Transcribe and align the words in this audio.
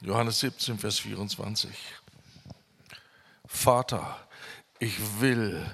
Johannes 0.00 0.38
17, 0.40 0.78
Vers 0.78 1.00
24. 1.00 1.70
Vater, 3.46 4.16
ich 4.78 5.20
will, 5.20 5.64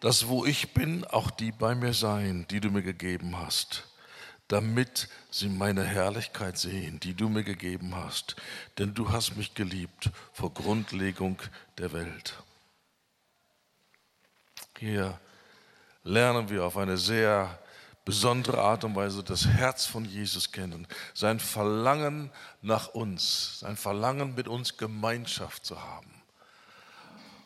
dass 0.00 0.26
wo 0.26 0.44
ich 0.44 0.74
bin, 0.74 1.04
auch 1.04 1.30
die 1.30 1.52
bei 1.52 1.76
mir 1.76 1.94
sein, 1.94 2.46
die 2.50 2.60
du 2.60 2.70
mir 2.70 2.82
gegeben 2.82 3.36
hast, 3.38 3.86
damit 4.48 5.08
sie 5.30 5.48
meine 5.48 5.84
Herrlichkeit 5.84 6.58
sehen, 6.58 6.98
die 6.98 7.14
du 7.14 7.28
mir 7.28 7.44
gegeben 7.44 7.94
hast. 7.94 8.34
Denn 8.78 8.94
du 8.94 9.12
hast 9.12 9.36
mich 9.36 9.54
geliebt 9.54 10.10
vor 10.32 10.52
Grundlegung 10.52 11.40
der 11.78 11.92
Welt. 11.92 12.42
Hier 14.76 15.20
lernen 16.02 16.48
wir 16.48 16.64
auf 16.64 16.76
eine 16.76 16.96
sehr 16.96 17.60
besondere 18.04 18.60
Art 18.60 18.84
und 18.84 18.96
Weise 18.96 19.22
das 19.22 19.46
Herz 19.46 19.86
von 19.86 20.04
Jesus 20.04 20.52
kennen, 20.52 20.86
sein 21.14 21.40
Verlangen 21.40 22.30
nach 22.62 22.88
uns, 22.88 23.60
sein 23.60 23.76
Verlangen 23.76 24.34
mit 24.34 24.48
uns 24.48 24.76
Gemeinschaft 24.76 25.64
zu 25.64 25.80
haben. 25.80 26.10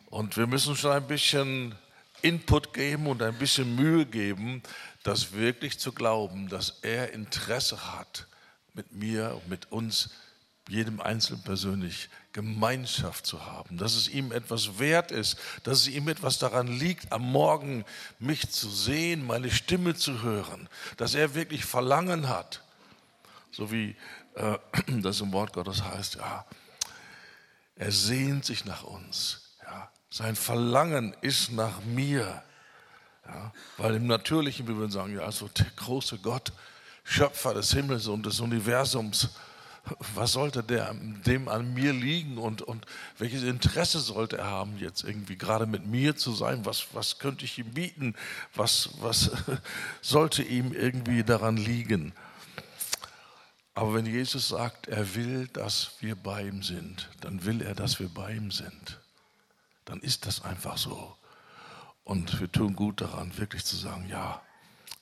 Und 0.09 0.37
wir 0.37 0.47
müssen 0.47 0.75
schon 0.75 0.91
ein 0.91 1.07
bisschen 1.07 1.75
Input 2.21 2.73
geben 2.73 3.07
und 3.07 3.21
ein 3.21 3.37
bisschen 3.37 3.75
Mühe 3.75 4.05
geben, 4.05 4.63
das 5.03 5.33
wirklich 5.33 5.77
zu 5.77 5.91
glauben, 5.91 6.49
dass 6.49 6.79
er 6.81 7.13
Interesse 7.13 7.93
hat, 7.93 8.27
mit 8.73 8.91
mir 8.91 9.35
und 9.35 9.49
mit 9.49 9.71
uns, 9.71 10.09
jedem 10.67 10.99
Einzelnen 10.99 11.43
persönlich, 11.43 12.09
Gemeinschaft 12.33 13.25
zu 13.25 13.45
haben, 13.45 13.77
dass 13.77 13.95
es 13.95 14.09
ihm 14.09 14.31
etwas 14.31 14.77
wert 14.77 15.11
ist, 15.11 15.37
dass 15.63 15.79
es 15.79 15.87
ihm 15.87 16.07
etwas 16.09 16.37
daran 16.37 16.67
liegt, 16.67 17.11
am 17.13 17.21
Morgen 17.21 17.85
mich 18.19 18.49
zu 18.49 18.69
sehen, 18.69 19.25
meine 19.25 19.49
Stimme 19.49 19.95
zu 19.95 20.21
hören, 20.21 20.67
dass 20.97 21.15
er 21.15 21.33
wirklich 21.33 21.63
Verlangen 21.63 22.27
hat, 22.27 22.61
so 23.51 23.71
wie 23.71 23.95
äh, 24.33 24.57
das 24.87 25.21
im 25.21 25.31
Wort 25.31 25.53
Gottes 25.53 25.83
heißt, 25.83 26.15
ja, 26.15 26.45
er 27.77 27.91
sehnt 27.91 28.43
sich 28.43 28.65
nach 28.65 28.83
uns, 28.83 29.55
ja, 29.63 29.89
sein 30.09 30.35
Verlangen 30.35 31.15
ist 31.21 31.51
nach 31.51 31.81
mir, 31.85 32.43
ja, 33.25 33.53
weil 33.77 33.95
im 33.95 34.07
Natürlichen, 34.07 34.67
wir 34.67 34.75
würden 34.75 34.91
sagen, 34.91 35.15
ja, 35.15 35.21
also 35.21 35.47
der 35.47 35.67
große 35.75 36.17
Gott, 36.17 36.51
Schöpfer 37.05 37.53
des 37.53 37.71
Himmels 37.71 38.07
und 38.07 38.25
des 38.25 38.39
Universums, 38.39 39.29
was 40.15 40.31
sollte 40.31 40.63
der, 40.63 40.93
dem 40.93 41.47
an 41.47 41.73
mir 41.73 41.93
liegen 41.93 42.37
und, 42.37 42.61
und 42.61 42.85
welches 43.17 43.43
Interesse 43.43 43.99
sollte 43.99 44.37
er 44.37 44.45
haben, 44.45 44.77
jetzt 44.77 45.03
irgendwie 45.03 45.37
gerade 45.37 45.65
mit 45.65 45.85
mir 45.85 46.15
zu 46.15 46.31
sein? 46.33 46.65
Was, 46.65 46.87
was 46.93 47.19
könnte 47.19 47.45
ich 47.45 47.57
ihm 47.59 47.73
bieten? 47.73 48.15
Was, 48.55 48.89
was 49.01 49.31
sollte 50.01 50.43
ihm 50.43 50.73
irgendwie 50.73 51.23
daran 51.23 51.57
liegen? 51.57 52.13
Aber 53.75 53.93
wenn 53.93 54.05
Jesus 54.05 54.47
sagt, 54.47 54.87
er 54.87 55.15
will, 55.15 55.47
dass 55.49 55.91
wir 55.99 56.15
bei 56.15 56.43
ihm 56.47 56.63
sind, 56.63 57.09
dann 57.21 57.43
will 57.43 57.61
er, 57.61 57.75
dass 57.75 57.99
wir 57.99 58.09
bei 58.09 58.33
ihm 58.33 58.49
sind. 58.49 58.99
Dann 59.83 59.99
ist 59.99 60.25
das 60.25 60.43
einfach 60.43 60.77
so. 60.77 61.15
Und 62.05 62.39
wir 62.39 62.51
tun 62.51 62.75
gut 62.75 63.01
daran, 63.01 63.37
wirklich 63.37 63.65
zu 63.65 63.75
sagen, 63.75 64.07
ja, 64.07 64.41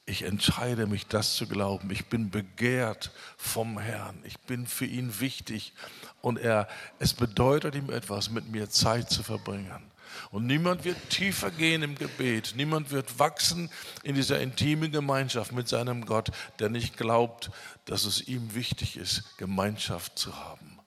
ich 0.06 0.24
entscheide 0.24 0.86
mich, 0.86 1.08
das 1.08 1.36
zu 1.36 1.48
glauben. 1.48 1.90
Ich 1.90 2.08
bin 2.08 2.30
begehrt 2.30 3.12
vom 3.38 3.80
Herrn. 3.80 4.20
Ich 4.26 4.38
bin 4.40 4.68
für 4.68 4.86
ihn 4.86 5.22
wichtig. 5.22 5.74
Und 6.22 6.38
er, 6.40 6.68
es 7.00 7.14
bedeutet 7.14 7.76
ihm 7.76 7.90
etwas, 7.90 8.30
mit 8.30 8.50
mir 8.50 8.70
Zeit 8.70 9.10
zu 9.10 9.24
verbringen. 9.24 9.92
Und 10.30 10.46
niemand 10.46 10.84
wird 10.84 11.10
tiefer 11.10 11.52
gehen 11.52 11.84
im 11.84 11.96
Gebet. 11.96 12.54
Niemand 12.56 12.92
wird 12.92 13.18
wachsen 13.18 13.70
in 14.04 14.16
dieser 14.16 14.42
intimen 14.42 14.92
Gemeinschaft 14.92 15.54
mit 15.54 15.70
seinem 15.70 16.06
Gott, 16.06 16.32
der 16.60 16.70
nicht 16.70 16.98
glaubt, 16.98 17.50
dass 17.86 18.04
es 18.04 18.28
ihm 18.28 18.54
wichtig 18.54 18.98
ist, 18.98 19.38
Gemeinschaft 19.38 20.20
zu 20.20 20.36
haben. 20.38 20.80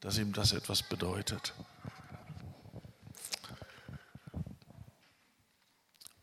Dass 0.00 0.18
ihm 0.18 0.32
das 0.32 0.52
etwas 0.52 0.82
bedeutet. 0.82 1.54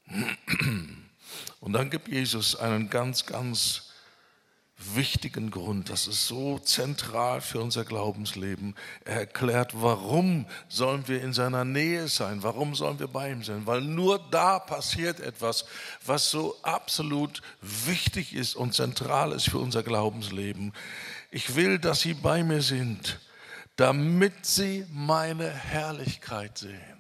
Und 1.59 1.73
dann 1.73 1.89
gibt 1.89 2.07
Jesus 2.07 2.55
einen 2.55 2.89
ganz, 2.89 3.25
ganz 3.25 3.89
wichtigen 4.79 5.51
Grund. 5.51 5.89
Das 5.89 6.07
ist 6.07 6.27
so 6.27 6.57
zentral 6.59 7.41
für 7.41 7.59
unser 7.59 7.83
Glaubensleben. 7.83 8.75
Er 9.03 9.21
erklärt, 9.21 9.73
warum 9.75 10.45
sollen 10.69 11.07
wir 11.07 11.21
in 11.21 11.33
seiner 11.33 11.65
Nähe 11.65 12.07
sein? 12.07 12.43
Warum 12.43 12.75
sollen 12.75 12.99
wir 12.99 13.07
bei 13.07 13.31
ihm 13.31 13.43
sein? 13.43 13.67
Weil 13.67 13.81
nur 13.81 14.19
da 14.31 14.57
passiert 14.59 15.19
etwas, 15.19 15.65
was 16.05 16.31
so 16.31 16.55
absolut 16.61 17.41
wichtig 17.61 18.33
ist 18.33 18.55
und 18.55 18.73
zentral 18.73 19.33
ist 19.33 19.49
für 19.49 19.59
unser 19.59 19.83
Glaubensleben. 19.83 20.73
Ich 21.29 21.55
will, 21.55 21.77
dass 21.77 21.99
sie 22.01 22.13
bei 22.13 22.43
mir 22.43 22.61
sind, 22.61 23.19
damit 23.75 24.45
sie 24.45 24.85
meine 24.91 25.49
Herrlichkeit 25.49 26.57
sehen. 26.57 26.98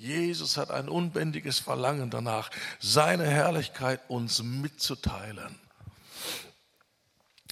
Jesus 0.00 0.56
hat 0.56 0.70
ein 0.70 0.88
unbändiges 0.88 1.58
Verlangen 1.58 2.08
danach, 2.08 2.50
seine 2.78 3.26
Herrlichkeit 3.26 4.00
uns 4.08 4.42
mitzuteilen. 4.42 5.60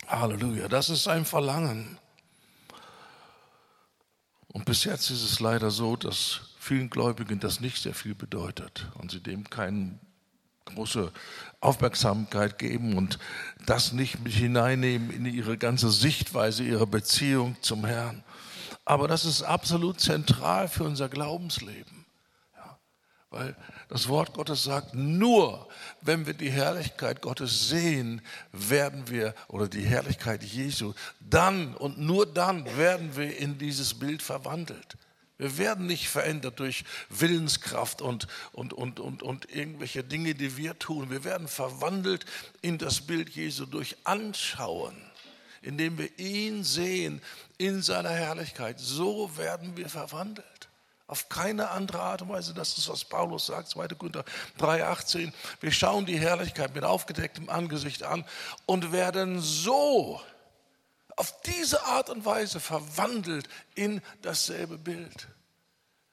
Halleluja, 0.06 0.68
das 0.68 0.88
ist 0.88 1.04
sein 1.04 1.26
Verlangen. 1.26 1.98
Und 4.50 4.64
bis 4.64 4.84
jetzt 4.84 5.10
ist 5.10 5.22
es 5.22 5.40
leider 5.40 5.70
so, 5.70 5.94
dass 5.96 6.40
vielen 6.58 6.88
Gläubigen 6.88 7.38
das 7.38 7.60
nicht 7.60 7.82
sehr 7.82 7.92
viel 7.92 8.14
bedeutet 8.14 8.86
und 8.94 9.10
sie 9.10 9.20
dem 9.20 9.50
keine 9.50 9.98
große 10.64 11.12
Aufmerksamkeit 11.60 12.58
geben 12.58 12.96
und 12.96 13.18
das 13.66 13.92
nicht 13.92 14.20
mit 14.20 14.32
hineinnehmen 14.32 15.10
in 15.10 15.26
ihre 15.26 15.58
ganze 15.58 15.90
Sichtweise, 15.90 16.64
ihre 16.64 16.86
Beziehung 16.86 17.56
zum 17.60 17.84
Herrn. 17.84 18.24
Aber 18.86 19.06
das 19.06 19.26
ist 19.26 19.42
absolut 19.42 20.00
zentral 20.00 20.66
für 20.68 20.84
unser 20.84 21.10
Glaubensleben. 21.10 21.97
Weil 23.30 23.54
das 23.90 24.08
Wort 24.08 24.32
Gottes 24.32 24.64
sagt, 24.64 24.94
nur 24.94 25.68
wenn 26.00 26.26
wir 26.26 26.32
die 26.32 26.50
Herrlichkeit 26.50 27.20
Gottes 27.20 27.68
sehen, 27.68 28.22
werden 28.52 29.10
wir, 29.10 29.34
oder 29.48 29.68
die 29.68 29.84
Herrlichkeit 29.84 30.42
Jesu, 30.42 30.94
dann 31.20 31.74
und 31.74 31.98
nur 31.98 32.24
dann 32.24 32.64
werden 32.78 33.16
wir 33.16 33.36
in 33.36 33.58
dieses 33.58 33.98
Bild 33.98 34.22
verwandelt. 34.22 34.96
Wir 35.36 35.56
werden 35.56 35.86
nicht 35.86 36.08
verändert 36.08 36.58
durch 36.58 36.84
Willenskraft 37.10 38.02
und, 38.02 38.26
und, 38.52 38.72
und, 38.72 38.98
und, 38.98 39.22
und 39.22 39.54
irgendwelche 39.54 40.02
Dinge, 40.02 40.34
die 40.34 40.56
wir 40.56 40.78
tun. 40.78 41.10
Wir 41.10 41.22
werden 41.22 41.46
verwandelt 41.46 42.24
in 42.60 42.76
das 42.76 43.02
Bild 43.02 43.30
Jesu 43.30 43.66
durch 43.66 43.96
Anschauen, 44.02 44.96
indem 45.62 45.96
wir 45.96 46.18
ihn 46.18 46.64
sehen 46.64 47.22
in 47.56 47.82
seiner 47.82 48.10
Herrlichkeit. 48.10 48.80
So 48.80 49.36
werden 49.36 49.76
wir 49.76 49.88
verwandelt. 49.88 50.57
Auf 51.08 51.28
keine 51.28 51.70
andere 51.70 52.00
Art 52.00 52.22
und 52.22 52.28
Weise. 52.28 52.54
Das 52.54 52.78
ist, 52.78 52.88
was 52.88 53.04
Paulus 53.04 53.46
sagt, 53.46 53.68
2. 53.70 53.88
Korinther 53.88 54.24
3,18. 54.60 55.32
Wir 55.60 55.72
schauen 55.72 56.06
die 56.06 56.18
Herrlichkeit 56.18 56.74
mit 56.74 56.84
aufgedecktem 56.84 57.48
Angesicht 57.48 58.02
an 58.02 58.24
und 58.66 58.92
werden 58.92 59.40
so 59.40 60.20
auf 61.16 61.40
diese 61.42 61.82
Art 61.84 62.10
und 62.10 62.24
Weise 62.24 62.60
verwandelt 62.60 63.48
in 63.74 64.02
dasselbe 64.22 64.78
Bild. 64.78 65.28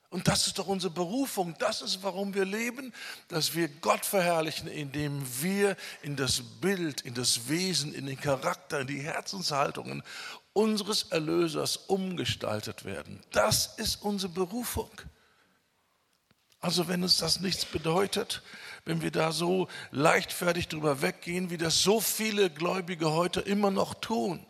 Und 0.09 0.29
das 0.29 0.47
ist 0.47 0.57
doch 0.59 0.67
unsere 0.67 0.93
Berufung. 0.93 1.55
Das 1.59 1.81
ist, 1.81 2.01
warum 2.01 2.33
wir 2.33 2.45
leben, 2.45 2.93
dass 3.27 3.53
wir 3.53 3.67
Gott 3.67 4.05
verherrlichen, 4.05 4.69
indem 4.69 5.21
wir 5.41 5.75
in 6.03 6.15
das 6.15 6.41
Bild, 6.61 7.01
in 7.01 7.13
das 7.13 7.49
Wesen, 7.49 7.93
in 7.93 8.05
den 8.05 8.19
Charakter, 8.19 8.79
in 8.79 8.87
die 8.87 9.01
Herzenshaltungen 9.01 10.03
unseres 10.55 11.03
Erlösers 11.03 11.75
umgestaltet 11.75 12.85
werden. 12.85 13.21
Das 13.31 13.75
ist 13.77 14.01
unsere 14.01 14.31
Berufung. 14.31 14.89
Also 16.61 16.87
wenn 16.87 17.03
uns 17.03 17.17
das 17.17 17.41
nichts 17.41 17.65
bedeutet, 17.65 18.41
wenn 18.85 19.01
wir 19.01 19.11
da 19.11 19.33
so 19.33 19.67
leichtfertig 19.91 20.69
drüber 20.69 21.01
weggehen, 21.01 21.49
wie 21.49 21.57
das 21.57 21.83
so 21.83 21.99
viele 21.99 22.49
Gläubige 22.49 23.11
heute 23.11 23.41
immer 23.41 23.69
noch 23.69 23.95
tun, 23.95 24.47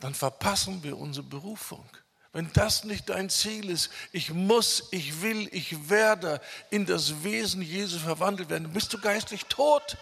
dann 0.00 0.14
verpassen 0.14 0.82
wir 0.82 0.96
unsere 0.96 1.26
Berufung. 1.26 1.86
Wenn 2.32 2.50
das 2.54 2.84
nicht 2.84 3.10
dein 3.10 3.28
Ziel 3.28 3.68
ist, 3.68 3.90
ich 4.12 4.32
muss, 4.32 4.88
ich 4.90 5.20
will, 5.20 5.48
ich 5.52 5.90
werde 5.90 6.40
in 6.70 6.86
das 6.86 7.24
Wesen 7.24 7.60
Jesu 7.60 7.98
verwandelt 7.98 8.48
werden, 8.48 8.72
bist 8.72 8.92
du 8.94 8.98
geistlich 8.98 9.44
tot. 9.44 9.98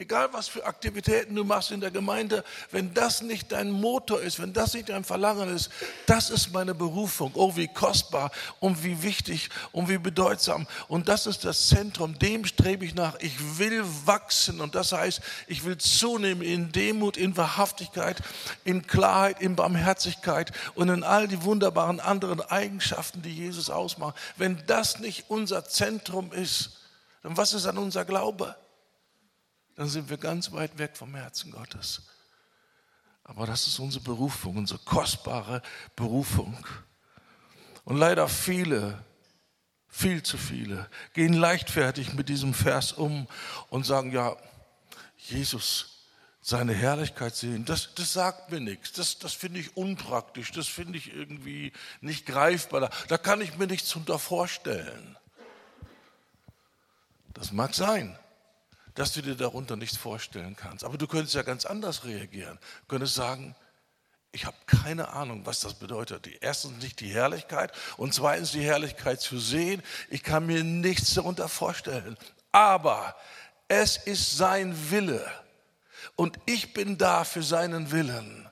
Egal 0.00 0.32
was 0.32 0.46
für 0.46 0.64
Aktivitäten 0.64 1.34
du 1.34 1.42
machst 1.42 1.72
in 1.72 1.80
der 1.80 1.90
Gemeinde, 1.90 2.44
wenn 2.70 2.94
das 2.94 3.20
nicht 3.20 3.50
dein 3.50 3.68
Motor 3.68 4.20
ist, 4.20 4.38
wenn 4.38 4.52
das 4.52 4.74
nicht 4.74 4.90
dein 4.90 5.02
Verlangen 5.02 5.48
ist, 5.48 5.70
das 6.06 6.30
ist 6.30 6.52
meine 6.52 6.72
Berufung. 6.72 7.32
Oh, 7.34 7.56
wie 7.56 7.66
kostbar 7.66 8.30
und 8.60 8.84
wie 8.84 9.02
wichtig 9.02 9.50
und 9.72 9.88
wie 9.88 9.98
bedeutsam. 9.98 10.68
Und 10.86 11.08
das 11.08 11.26
ist 11.26 11.44
das 11.44 11.66
Zentrum, 11.66 12.16
dem 12.16 12.44
strebe 12.44 12.84
ich 12.84 12.94
nach. 12.94 13.18
Ich 13.18 13.58
will 13.58 13.84
wachsen 14.04 14.60
und 14.60 14.76
das 14.76 14.92
heißt, 14.92 15.20
ich 15.48 15.64
will 15.64 15.78
zunehmen 15.78 16.44
in 16.44 16.70
Demut, 16.70 17.16
in 17.16 17.36
Wahrhaftigkeit, 17.36 18.22
in 18.62 18.86
Klarheit, 18.86 19.40
in 19.40 19.56
Barmherzigkeit 19.56 20.52
und 20.76 20.90
in 20.90 21.02
all 21.02 21.26
die 21.26 21.42
wunderbaren 21.42 21.98
anderen 21.98 22.40
Eigenschaften, 22.40 23.22
die 23.22 23.34
Jesus 23.34 23.68
ausmacht. 23.68 24.14
Wenn 24.36 24.62
das 24.68 25.00
nicht 25.00 25.24
unser 25.26 25.64
Zentrum 25.64 26.30
ist, 26.30 26.82
dann 27.24 27.36
was 27.36 27.52
ist 27.52 27.66
dann 27.66 27.78
unser 27.78 28.04
Glaube? 28.04 28.54
Dann 29.78 29.88
sind 29.88 30.10
wir 30.10 30.16
ganz 30.16 30.50
weit 30.50 30.76
weg 30.78 30.96
vom 30.96 31.14
Herzen 31.14 31.52
Gottes. 31.52 32.02
Aber 33.22 33.46
das 33.46 33.68
ist 33.68 33.78
unsere 33.78 34.02
Berufung, 34.02 34.56
unsere 34.56 34.80
kostbare 34.80 35.62
Berufung. 35.94 36.66
Und 37.84 37.96
leider 37.96 38.26
viele, 38.26 39.04
viel 39.86 40.24
zu 40.24 40.36
viele, 40.36 40.90
gehen 41.12 41.32
leichtfertig 41.32 42.14
mit 42.14 42.28
diesem 42.28 42.54
Vers 42.54 42.90
um 42.90 43.28
und 43.70 43.86
sagen, 43.86 44.10
ja, 44.10 44.36
Jesus, 45.16 46.08
seine 46.40 46.74
Herrlichkeit 46.74 47.36
sehen, 47.36 47.64
das, 47.64 47.94
das 47.94 48.12
sagt 48.12 48.50
mir 48.50 48.58
nichts. 48.58 48.94
Das, 48.94 49.20
das 49.20 49.32
finde 49.32 49.60
ich 49.60 49.76
unpraktisch, 49.76 50.50
das 50.50 50.66
finde 50.66 50.98
ich 50.98 51.14
irgendwie 51.14 51.72
nicht 52.00 52.26
greifbar. 52.26 52.80
Da, 52.80 52.90
da 53.06 53.16
kann 53.16 53.40
ich 53.40 53.56
mir 53.56 53.68
nichts 53.68 53.94
unter 53.94 54.18
vorstellen. 54.18 55.16
Das 57.32 57.52
mag 57.52 57.76
sein, 57.76 58.18
dass 58.98 59.12
du 59.12 59.22
dir 59.22 59.36
darunter 59.36 59.76
nichts 59.76 59.96
vorstellen 59.96 60.56
kannst. 60.56 60.82
Aber 60.82 60.98
du 60.98 61.06
könntest 61.06 61.36
ja 61.36 61.42
ganz 61.42 61.64
anders 61.64 62.04
reagieren. 62.04 62.58
Du 62.80 62.86
könntest 62.88 63.14
sagen, 63.14 63.54
ich 64.32 64.44
habe 64.44 64.56
keine 64.66 65.10
Ahnung, 65.10 65.46
was 65.46 65.60
das 65.60 65.74
bedeutet. 65.74 66.28
Erstens 66.40 66.82
nicht 66.82 66.98
die 66.98 67.08
Herrlichkeit 67.08 67.72
und 67.96 68.12
zweitens 68.12 68.50
die 68.50 68.62
Herrlichkeit 68.62 69.20
zu 69.20 69.38
sehen. 69.38 69.84
Ich 70.10 70.24
kann 70.24 70.46
mir 70.46 70.64
nichts 70.64 71.14
darunter 71.14 71.48
vorstellen. 71.48 72.16
Aber 72.50 73.14
es 73.68 73.96
ist 73.98 74.36
sein 74.36 74.74
Wille 74.90 75.24
und 76.16 76.36
ich 76.46 76.74
bin 76.74 76.98
da 76.98 77.22
für 77.22 77.44
seinen 77.44 77.92
Willen. 77.92 78.47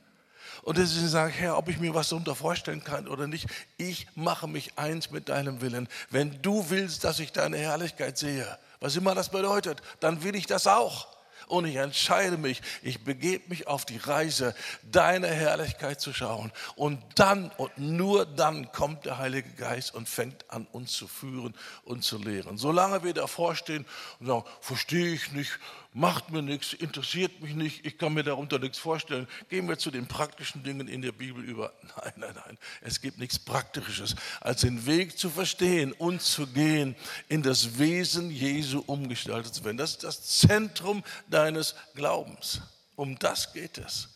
Und 0.66 0.78
deswegen 0.78 1.06
sage 1.06 1.30
ich, 1.30 1.38
Herr, 1.38 1.58
ob 1.58 1.68
ich 1.68 1.78
mir 1.78 1.94
was 1.94 2.08
darunter 2.08 2.34
vorstellen 2.34 2.82
kann 2.82 3.06
oder 3.06 3.28
nicht, 3.28 3.46
ich 3.76 4.08
mache 4.16 4.48
mich 4.48 4.76
eins 4.76 5.12
mit 5.12 5.28
deinem 5.28 5.60
Willen. 5.60 5.88
Wenn 6.10 6.42
du 6.42 6.70
willst, 6.70 7.04
dass 7.04 7.20
ich 7.20 7.30
deine 7.30 7.56
Herrlichkeit 7.56 8.18
sehe, 8.18 8.58
was 8.80 8.96
immer 8.96 9.14
das 9.14 9.28
bedeutet, 9.28 9.80
dann 10.00 10.24
will 10.24 10.34
ich 10.34 10.46
das 10.46 10.66
auch. 10.66 11.06
Und 11.46 11.66
ich 11.66 11.76
entscheide 11.76 12.36
mich, 12.36 12.62
ich 12.82 13.04
begebe 13.04 13.48
mich 13.48 13.68
auf 13.68 13.84
die 13.84 13.98
Reise, 13.98 14.56
deine 14.82 15.28
Herrlichkeit 15.28 16.00
zu 16.00 16.12
schauen. 16.12 16.50
Und 16.74 17.00
dann 17.14 17.52
und 17.58 17.78
nur 17.78 18.26
dann 18.26 18.72
kommt 18.72 19.04
der 19.04 19.18
Heilige 19.18 19.50
Geist 19.50 19.94
und 19.94 20.08
fängt 20.08 20.50
an, 20.50 20.66
uns 20.72 20.94
zu 20.94 21.06
führen 21.06 21.54
und 21.84 22.02
zu 22.02 22.18
lehren. 22.18 22.58
Solange 22.58 23.04
wir 23.04 23.14
davor 23.14 23.54
stehen 23.54 23.86
und 24.18 24.26
sagen, 24.26 24.44
verstehe 24.60 25.14
ich 25.14 25.30
nicht, 25.30 25.60
macht 25.96 26.30
mir 26.30 26.42
nichts, 26.42 26.74
interessiert 26.74 27.40
mich 27.40 27.54
nicht, 27.54 27.86
ich 27.86 27.96
kann 27.96 28.12
mir 28.12 28.22
darunter 28.22 28.58
nichts 28.58 28.76
vorstellen. 28.76 29.26
Gehen 29.48 29.66
wir 29.66 29.78
zu 29.78 29.90
den 29.90 30.06
praktischen 30.06 30.62
Dingen 30.62 30.88
in 30.88 31.00
der 31.00 31.12
Bibel 31.12 31.42
über. 31.42 31.72
Nein, 31.96 32.12
nein, 32.16 32.34
nein. 32.34 32.58
Es 32.82 33.00
gibt 33.00 33.18
nichts 33.18 33.38
Praktisches, 33.38 34.14
als 34.40 34.60
den 34.60 34.84
Weg 34.84 35.18
zu 35.18 35.30
verstehen 35.30 35.92
und 35.92 36.20
zu 36.20 36.46
gehen, 36.46 36.94
in 37.28 37.42
das 37.42 37.78
Wesen 37.78 38.30
Jesu 38.30 38.82
umgestaltet 38.86 39.54
zu 39.54 39.64
werden. 39.64 39.78
Das 39.78 39.92
ist 39.92 40.04
das 40.04 40.22
Zentrum 40.22 41.02
deines 41.28 41.74
Glaubens. 41.94 42.60
Um 42.94 43.18
das 43.18 43.54
geht 43.54 43.78
es. 43.78 44.15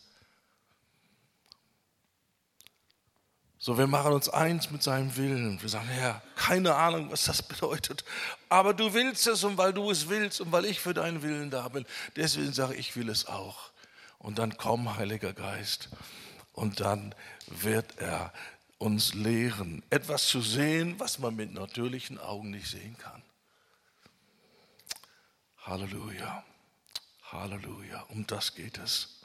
So, 3.63 3.77
wir 3.77 3.85
machen 3.85 4.13
uns 4.13 4.27
eins 4.27 4.71
mit 4.71 4.81
seinem 4.81 5.15
Willen. 5.17 5.61
Wir 5.61 5.69
sagen, 5.69 5.87
Herr, 5.87 6.23
keine 6.35 6.73
Ahnung, 6.73 7.11
was 7.11 7.25
das 7.25 7.43
bedeutet. 7.43 8.03
Aber 8.49 8.73
du 8.73 8.95
willst 8.95 9.27
es 9.27 9.43
und 9.43 9.55
weil 9.55 9.71
du 9.71 9.91
es 9.91 10.09
willst 10.09 10.41
und 10.41 10.51
weil 10.51 10.65
ich 10.65 10.79
für 10.79 10.95
deinen 10.95 11.21
Willen 11.21 11.51
da 11.51 11.67
bin, 11.67 11.85
deswegen 12.15 12.53
sage 12.53 12.73
ich, 12.73 12.79
ich 12.79 12.95
will 12.95 13.07
es 13.07 13.27
auch. 13.27 13.69
Und 14.17 14.39
dann 14.39 14.57
komm, 14.57 14.97
Heiliger 14.97 15.33
Geist. 15.33 15.89
Und 16.53 16.79
dann 16.79 17.13
wird 17.45 17.99
er 17.99 18.33
uns 18.79 19.13
lehren, 19.13 19.83
etwas 19.91 20.25
zu 20.25 20.41
sehen, 20.41 20.99
was 20.99 21.19
man 21.19 21.35
mit 21.35 21.53
natürlichen 21.53 22.17
Augen 22.17 22.49
nicht 22.49 22.67
sehen 22.67 22.97
kann. 22.97 23.21
Halleluja. 25.59 26.43
Halleluja. 27.31 28.01
Um 28.09 28.25
das 28.25 28.55
geht 28.55 28.79
es. 28.79 29.19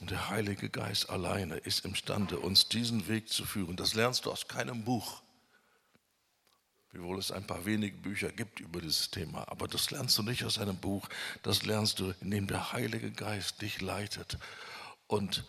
Der 0.00 0.28
Heilige 0.28 0.68
Geist 0.68 1.08
alleine 1.08 1.56
ist 1.56 1.84
imstande, 1.84 2.38
uns 2.38 2.68
diesen 2.68 3.08
Weg 3.08 3.28
zu 3.28 3.46
führen. 3.46 3.76
Das 3.76 3.94
lernst 3.94 4.26
du 4.26 4.30
aus 4.30 4.46
keinem 4.46 4.84
Buch. 4.84 5.22
Wiewohl 6.92 7.18
es 7.18 7.32
ein 7.32 7.46
paar 7.46 7.64
wenige 7.64 7.96
Bücher 7.96 8.30
gibt 8.30 8.60
über 8.60 8.80
dieses 8.80 9.10
Thema. 9.10 9.48
Aber 9.48 9.68
das 9.68 9.90
lernst 9.90 10.16
du 10.18 10.22
nicht 10.22 10.44
aus 10.44 10.58
einem 10.58 10.76
Buch. 10.76 11.08
Das 11.42 11.64
lernst 11.64 11.98
du, 11.98 12.12
indem 12.20 12.46
der 12.46 12.72
Heilige 12.72 13.10
Geist 13.10 13.62
dich 13.62 13.80
leitet. 13.80 14.38
Und 15.06 15.44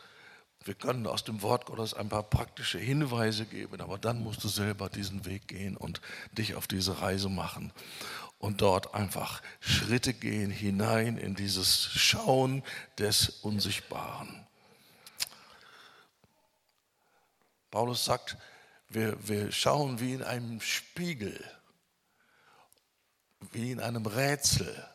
wir 0.63 0.75
können 0.75 1.07
aus 1.07 1.23
dem 1.23 1.41
Wort 1.41 1.65
Gottes 1.65 1.93
ein 1.93 2.09
paar 2.09 2.23
praktische 2.23 2.79
Hinweise 2.79 3.45
geben, 3.45 3.79
aber 3.79 3.97
dann 3.97 4.21
musst 4.21 4.43
du 4.43 4.49
selber 4.49 4.89
diesen 4.89 5.25
Weg 5.25 5.47
gehen 5.47 5.77
und 5.77 6.01
dich 6.31 6.55
auf 6.55 6.67
diese 6.67 7.01
Reise 7.01 7.29
machen 7.29 7.71
und 8.39 8.61
dort 8.61 8.93
einfach 8.93 9.41
Schritte 9.59 10.13
gehen 10.13 10.51
hinein 10.51 11.17
in 11.17 11.35
dieses 11.35 11.89
Schauen 11.91 12.63
des 12.97 13.29
Unsichtbaren. 13.41 14.45
Paulus 17.71 18.05
sagt, 18.05 18.37
wir, 18.89 19.27
wir 19.27 19.51
schauen 19.51 19.99
wie 19.99 20.13
in 20.13 20.23
einem 20.23 20.61
Spiegel, 20.61 21.43
wie 23.51 23.71
in 23.71 23.79
einem 23.79 24.05
Rätsel. 24.05 24.87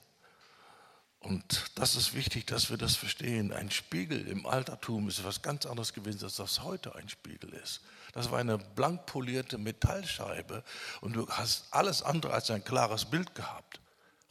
Und 1.23 1.71
das 1.77 1.95
ist 1.95 2.15
wichtig, 2.15 2.49
dass 2.49 2.71
wir 2.71 2.77
das 2.77 2.97
verstehen. 2.97 3.53
Ein 3.53 3.71
Spiegel 3.71 4.27
im 4.27 4.45
Altertum 4.45 5.09
ist 5.09 5.21
etwas 5.21 5.41
ganz 5.41 5.67
anderes 5.67 5.93
gewesen, 5.93 6.25
als 6.25 6.37
das 6.37 6.63
heute 6.63 6.97
ein 6.97 7.09
Spiegel 7.09 7.53
ist. 7.55 7.81
Das 8.13 8.31
war 8.31 8.41
eine 8.41 8.59
blank 8.59 9.07
polierte 9.07 9.57
Metallscheibe 9.57 10.65
und 11.01 11.15
du 11.15 11.29
hast 11.29 11.67
alles 11.71 12.03
andere 12.03 12.35
als 12.35 12.51
ein 12.51 12.65
klares 12.65 13.05
Bild 13.05 13.35
gehabt. 13.37 13.81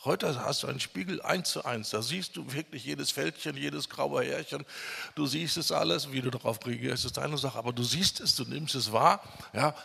Heute 0.03 0.43
hast 0.43 0.63
du 0.63 0.67
einen 0.67 0.79
Spiegel 0.79 1.21
eins 1.21 1.51
zu 1.51 1.63
eins. 1.63 1.91
Da 1.91 2.01
siehst 2.01 2.35
du 2.35 2.51
wirklich 2.51 2.83
jedes 2.85 3.11
Fältchen, 3.11 3.55
jedes 3.55 3.87
graue 3.87 4.23
Härchen. 4.23 4.65
Du 5.13 5.27
siehst 5.27 5.57
es 5.57 5.71
alles. 5.71 6.11
Wie 6.11 6.21
du 6.21 6.31
darauf 6.31 6.65
reagierst, 6.65 7.05
ist 7.05 7.17
deine 7.17 7.37
Sache. 7.37 7.57
Aber 7.57 7.71
du 7.71 7.83
siehst 7.83 8.19
es, 8.19 8.35
du 8.35 8.43
nimmst 8.43 8.73
es 8.73 8.91
wahr. 8.91 9.21
Ja. 9.53 9.75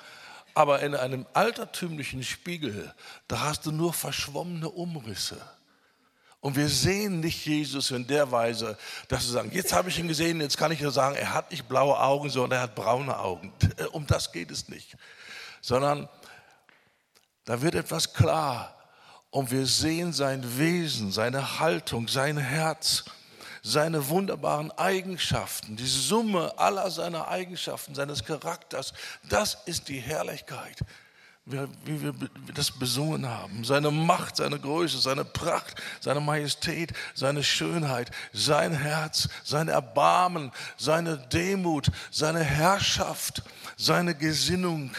Aber 0.55 0.81
in 0.81 0.95
einem 0.95 1.27
altertümlichen 1.35 2.23
Spiegel, 2.23 2.95
da 3.29 3.41
hast 3.41 3.67
du 3.67 3.73
nur 3.73 3.93
verschwommene 3.93 4.71
Umrisse. 4.71 5.39
Und 6.41 6.57
wir 6.57 6.69
sehen 6.69 7.21
nicht 7.21 7.45
Jesus 7.47 7.91
in 7.91 8.07
der 8.07 8.31
Weise, 8.31 8.77
dass 9.09 9.25
wir 9.27 9.33
sagen, 9.33 9.51
jetzt 9.53 9.73
habe 9.73 9.89
ich 9.89 9.99
ihn 9.99 10.09
gesehen, 10.09 10.41
jetzt 10.41 10.57
kann 10.59 10.71
ich 10.71 10.81
nur 10.81 10.93
sagen, 10.93 11.17
er 11.17 11.33
hat 11.33 11.51
nicht 11.51 11.69
blaue 11.69 11.99
Augen, 11.99 12.31
sondern 12.31 12.59
er 12.59 12.63
hat 12.65 12.75
braune 12.75 13.19
Augen. 13.19 13.53
Um 13.93 14.07
das 14.07 14.33
geht 14.33 14.51
es 14.51 14.69
nicht. 14.69 14.97
Sondern 15.61 16.09
da 17.45 17.63
wird 17.63 17.75
etwas 17.75 18.13
klar 18.13 18.77
und 19.31 19.51
wir 19.51 19.67
sehen 19.67 20.13
sein 20.13 20.59
Wesen, 20.59 21.11
seine 21.11 21.59
Haltung, 21.59 22.09
sein 22.09 22.37
Herz, 22.37 23.05
seine 23.63 24.09
wunderbaren 24.09 24.71
Eigenschaften, 24.73 25.77
die 25.77 25.87
Summe 25.87 26.57
aller 26.59 26.91
seiner 26.91 27.29
Eigenschaften, 27.29 27.95
seines 27.95 28.25
Charakters. 28.25 28.93
Das 29.29 29.59
ist 29.67 29.89
die 29.89 29.99
Herrlichkeit 29.99 30.79
wie 31.47 32.03
wir 32.03 32.13
das 32.55 32.73
besungen 32.73 33.27
haben. 33.27 33.63
Seine 33.63 33.93
Macht, 33.93 34.37
seine 34.37 34.59
Größe, 34.59 34.99
seine 34.99 35.25
Pracht, 35.25 35.81
seine 36.01 36.21
Majestät, 36.21 36.93
seine 37.15 37.45
Schönheit, 37.45 38.11
sein 38.33 38.73
Herz, 38.73 39.29
sein 39.45 39.69
Erbarmen, 39.69 40.51
seine 40.77 41.17
Demut, 41.17 41.91
seine 42.11 42.43
Herrschaft, 42.43 43.45
seine 43.77 44.17
Gesinnung. 44.17 44.91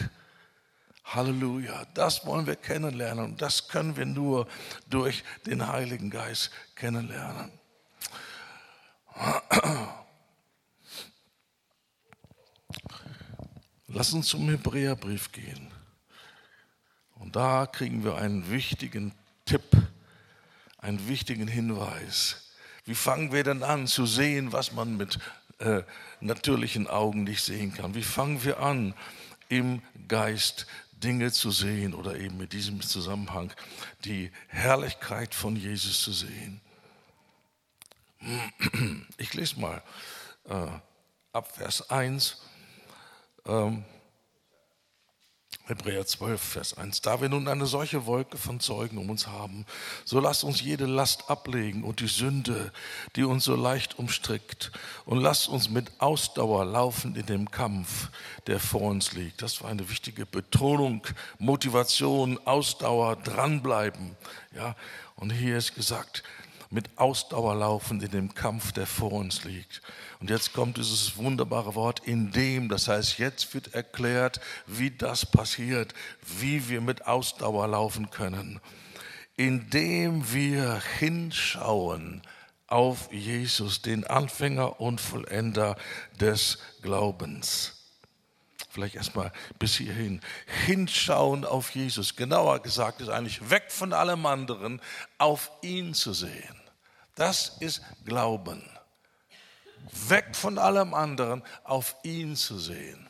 Halleluja, 1.04 1.84
das 1.94 2.24
wollen 2.24 2.46
wir 2.46 2.56
kennenlernen 2.56 3.24
und 3.24 3.42
das 3.42 3.68
können 3.68 3.96
wir 3.96 4.06
nur 4.06 4.46
durch 4.88 5.24
den 5.46 5.66
Heiligen 5.66 6.10
Geist 6.10 6.50
kennenlernen. 6.74 7.52
Lass 13.88 14.12
uns 14.12 14.28
zum 14.28 14.48
Hebräerbrief 14.48 15.32
gehen. 15.32 15.77
Und 17.28 17.36
da 17.36 17.66
kriegen 17.66 18.04
wir 18.04 18.16
einen 18.16 18.50
wichtigen 18.50 19.12
Tipp, 19.44 19.76
einen 20.78 21.08
wichtigen 21.08 21.46
Hinweis. 21.46 22.54
Wie 22.86 22.94
fangen 22.94 23.32
wir 23.32 23.44
denn 23.44 23.62
an 23.62 23.86
zu 23.86 24.06
sehen, 24.06 24.50
was 24.52 24.72
man 24.72 24.96
mit 24.96 25.18
äh, 25.58 25.82
natürlichen 26.22 26.86
Augen 26.86 27.24
nicht 27.24 27.42
sehen 27.42 27.74
kann? 27.74 27.94
Wie 27.94 28.02
fangen 28.02 28.44
wir 28.44 28.60
an, 28.60 28.94
im 29.50 29.82
Geist 30.08 30.66
Dinge 30.92 31.30
zu 31.30 31.50
sehen 31.50 31.92
oder 31.92 32.16
eben 32.16 32.38
mit 32.38 32.54
diesem 32.54 32.80
Zusammenhang 32.80 33.52
die 34.06 34.32
Herrlichkeit 34.46 35.34
von 35.34 35.54
Jesus 35.54 36.00
zu 36.00 36.14
sehen? 36.14 36.62
Ich 39.18 39.34
lese 39.34 39.60
mal 39.60 39.82
äh, 40.48 40.66
ab 41.34 41.54
Vers 41.54 41.90
1. 41.90 42.40
Ähm, 43.44 43.84
Hebräer 45.68 46.06
12, 46.06 46.40
Vers 46.40 46.78
1. 46.78 47.02
Da 47.02 47.20
wir 47.20 47.28
nun 47.28 47.46
eine 47.46 47.66
solche 47.66 48.06
Wolke 48.06 48.38
von 48.38 48.58
Zeugen 48.58 48.96
um 48.96 49.10
uns 49.10 49.26
haben, 49.26 49.66
so 50.06 50.18
lasst 50.18 50.42
uns 50.42 50.62
jede 50.62 50.86
Last 50.86 51.28
ablegen 51.28 51.84
und 51.84 52.00
die 52.00 52.08
Sünde, 52.08 52.72
die 53.16 53.24
uns 53.24 53.44
so 53.44 53.54
leicht 53.54 53.98
umstrickt. 53.98 54.72
Und 55.04 55.20
lasst 55.20 55.46
uns 55.46 55.68
mit 55.68 55.92
Ausdauer 55.98 56.64
laufen 56.64 57.14
in 57.16 57.26
dem 57.26 57.50
Kampf, 57.50 58.08
der 58.46 58.60
vor 58.60 58.80
uns 58.80 59.12
liegt. 59.12 59.42
Das 59.42 59.62
war 59.62 59.68
eine 59.68 59.90
wichtige 59.90 60.24
Betonung, 60.24 61.06
Motivation, 61.38 62.40
Ausdauer, 62.46 63.16
dranbleiben. 63.16 64.16
Ja, 64.56 64.74
und 65.16 65.30
hier 65.30 65.58
ist 65.58 65.74
gesagt, 65.74 66.22
mit 66.70 66.98
Ausdauer 66.98 67.54
laufen 67.54 68.00
in 68.00 68.10
dem 68.10 68.34
Kampf, 68.34 68.72
der 68.72 68.86
vor 68.86 69.12
uns 69.12 69.44
liegt. 69.44 69.80
Und 70.20 70.30
jetzt 70.30 70.52
kommt 70.52 70.76
dieses 70.76 71.16
wunderbare 71.16 71.74
Wort 71.74 72.00
in 72.00 72.30
dem, 72.32 72.68
das 72.68 72.88
heißt, 72.88 73.18
jetzt 73.18 73.54
wird 73.54 73.74
erklärt, 73.74 74.40
wie 74.66 74.90
das 74.90 75.24
passiert, 75.24 75.94
wie 76.38 76.68
wir 76.68 76.80
mit 76.80 77.06
Ausdauer 77.06 77.68
laufen 77.68 78.10
können. 78.10 78.60
Indem 79.36 80.32
wir 80.32 80.82
hinschauen 80.98 82.22
auf 82.66 83.10
Jesus, 83.12 83.80
den 83.80 84.04
Anfänger 84.04 84.80
und 84.80 85.00
Vollender 85.00 85.76
des 86.20 86.58
Glaubens 86.82 87.74
vielleicht 88.70 88.94
erstmal 88.94 89.32
bis 89.58 89.76
hierhin. 89.76 90.20
Hinschauen 90.66 91.44
auf 91.44 91.70
Jesus. 91.70 92.14
Genauer 92.14 92.60
gesagt 92.60 93.00
ist 93.00 93.08
eigentlich 93.08 93.50
weg 93.50 93.64
von 93.70 93.92
allem 93.92 94.24
anderen, 94.24 94.80
auf 95.18 95.50
ihn 95.62 95.94
zu 95.94 96.12
sehen. 96.12 96.57
Das 97.18 97.56
ist 97.58 97.82
Glauben. 98.04 98.62
Weg 100.08 100.36
von 100.36 100.56
allem 100.56 100.94
anderen, 100.94 101.42
auf 101.64 101.96
ihn 102.04 102.36
zu 102.36 102.58
sehen. 102.58 103.08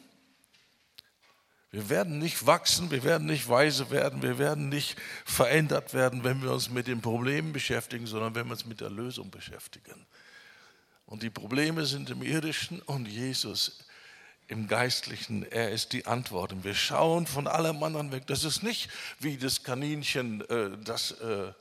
Wir 1.71 1.91
werden 1.91 2.19
nicht 2.19 2.47
wachsen, 2.47 2.91
wir 2.91 3.05
werden 3.05 3.27
nicht 3.27 3.47
weise 3.51 3.91
werden, 3.91 4.23
wir 4.23 4.39
werden 4.39 4.71
nicht 4.71 4.97
verändert 5.27 5.93
werden, 5.93 6.25
wenn 6.25 6.43
wir 6.43 6.53
uns 6.53 6.71
mit 6.71 6.87
den 6.87 7.03
Problemen 7.03 7.53
beschäftigen, 7.53 8.07
sondern 8.07 8.35
wenn 8.35 8.47
wir 8.47 8.53
uns 8.53 8.65
mit 8.65 8.81
der 8.81 8.89
Lösung 8.89 9.31
beschäftigen. 9.31 10.07
Und 11.05 11.23
die 11.23 11.31
Probleme 11.31 11.85
sind 11.85 12.09
im 12.09 12.23
irdischen 12.23 12.81
und 12.81 13.07
Jesus 13.07 13.85
im 14.47 14.67
Geistlichen, 14.69 15.43
er 15.43 15.71
ist 15.71 15.93
die 15.93 16.07
Antwort. 16.07 16.55
Und 16.55 16.65
wir 16.65 16.75
schauen 16.75 17.27
von 17.27 17.47
allem 17.47 17.83
anderen 17.83 18.13
weg. 18.13 18.27
Das 18.27 18.45
ist 18.45 18.63
nicht 18.63 18.89
wie 19.19 19.37
das 19.37 19.63
Kaninchen, 19.63 20.41
äh, 20.49 20.71
das 20.83 21.11
äh, 21.21 21.53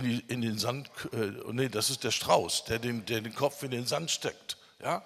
in, 0.00 0.08
die, 0.08 0.24
in, 0.28 0.40
den 0.40 0.58
Sand, 0.58 0.90
äh, 1.12 1.32
nee, 1.52 1.68
das 1.68 1.90
ist 1.90 2.04
der 2.04 2.10
Strauß, 2.10 2.64
der 2.64 2.78
den, 2.78 3.04
der 3.06 3.20
den 3.20 3.34
Kopf 3.34 3.62
in 3.62 3.70
den 3.70 3.86
Sand 3.86 4.10
steckt. 4.10 4.56
Ja? 4.82 5.02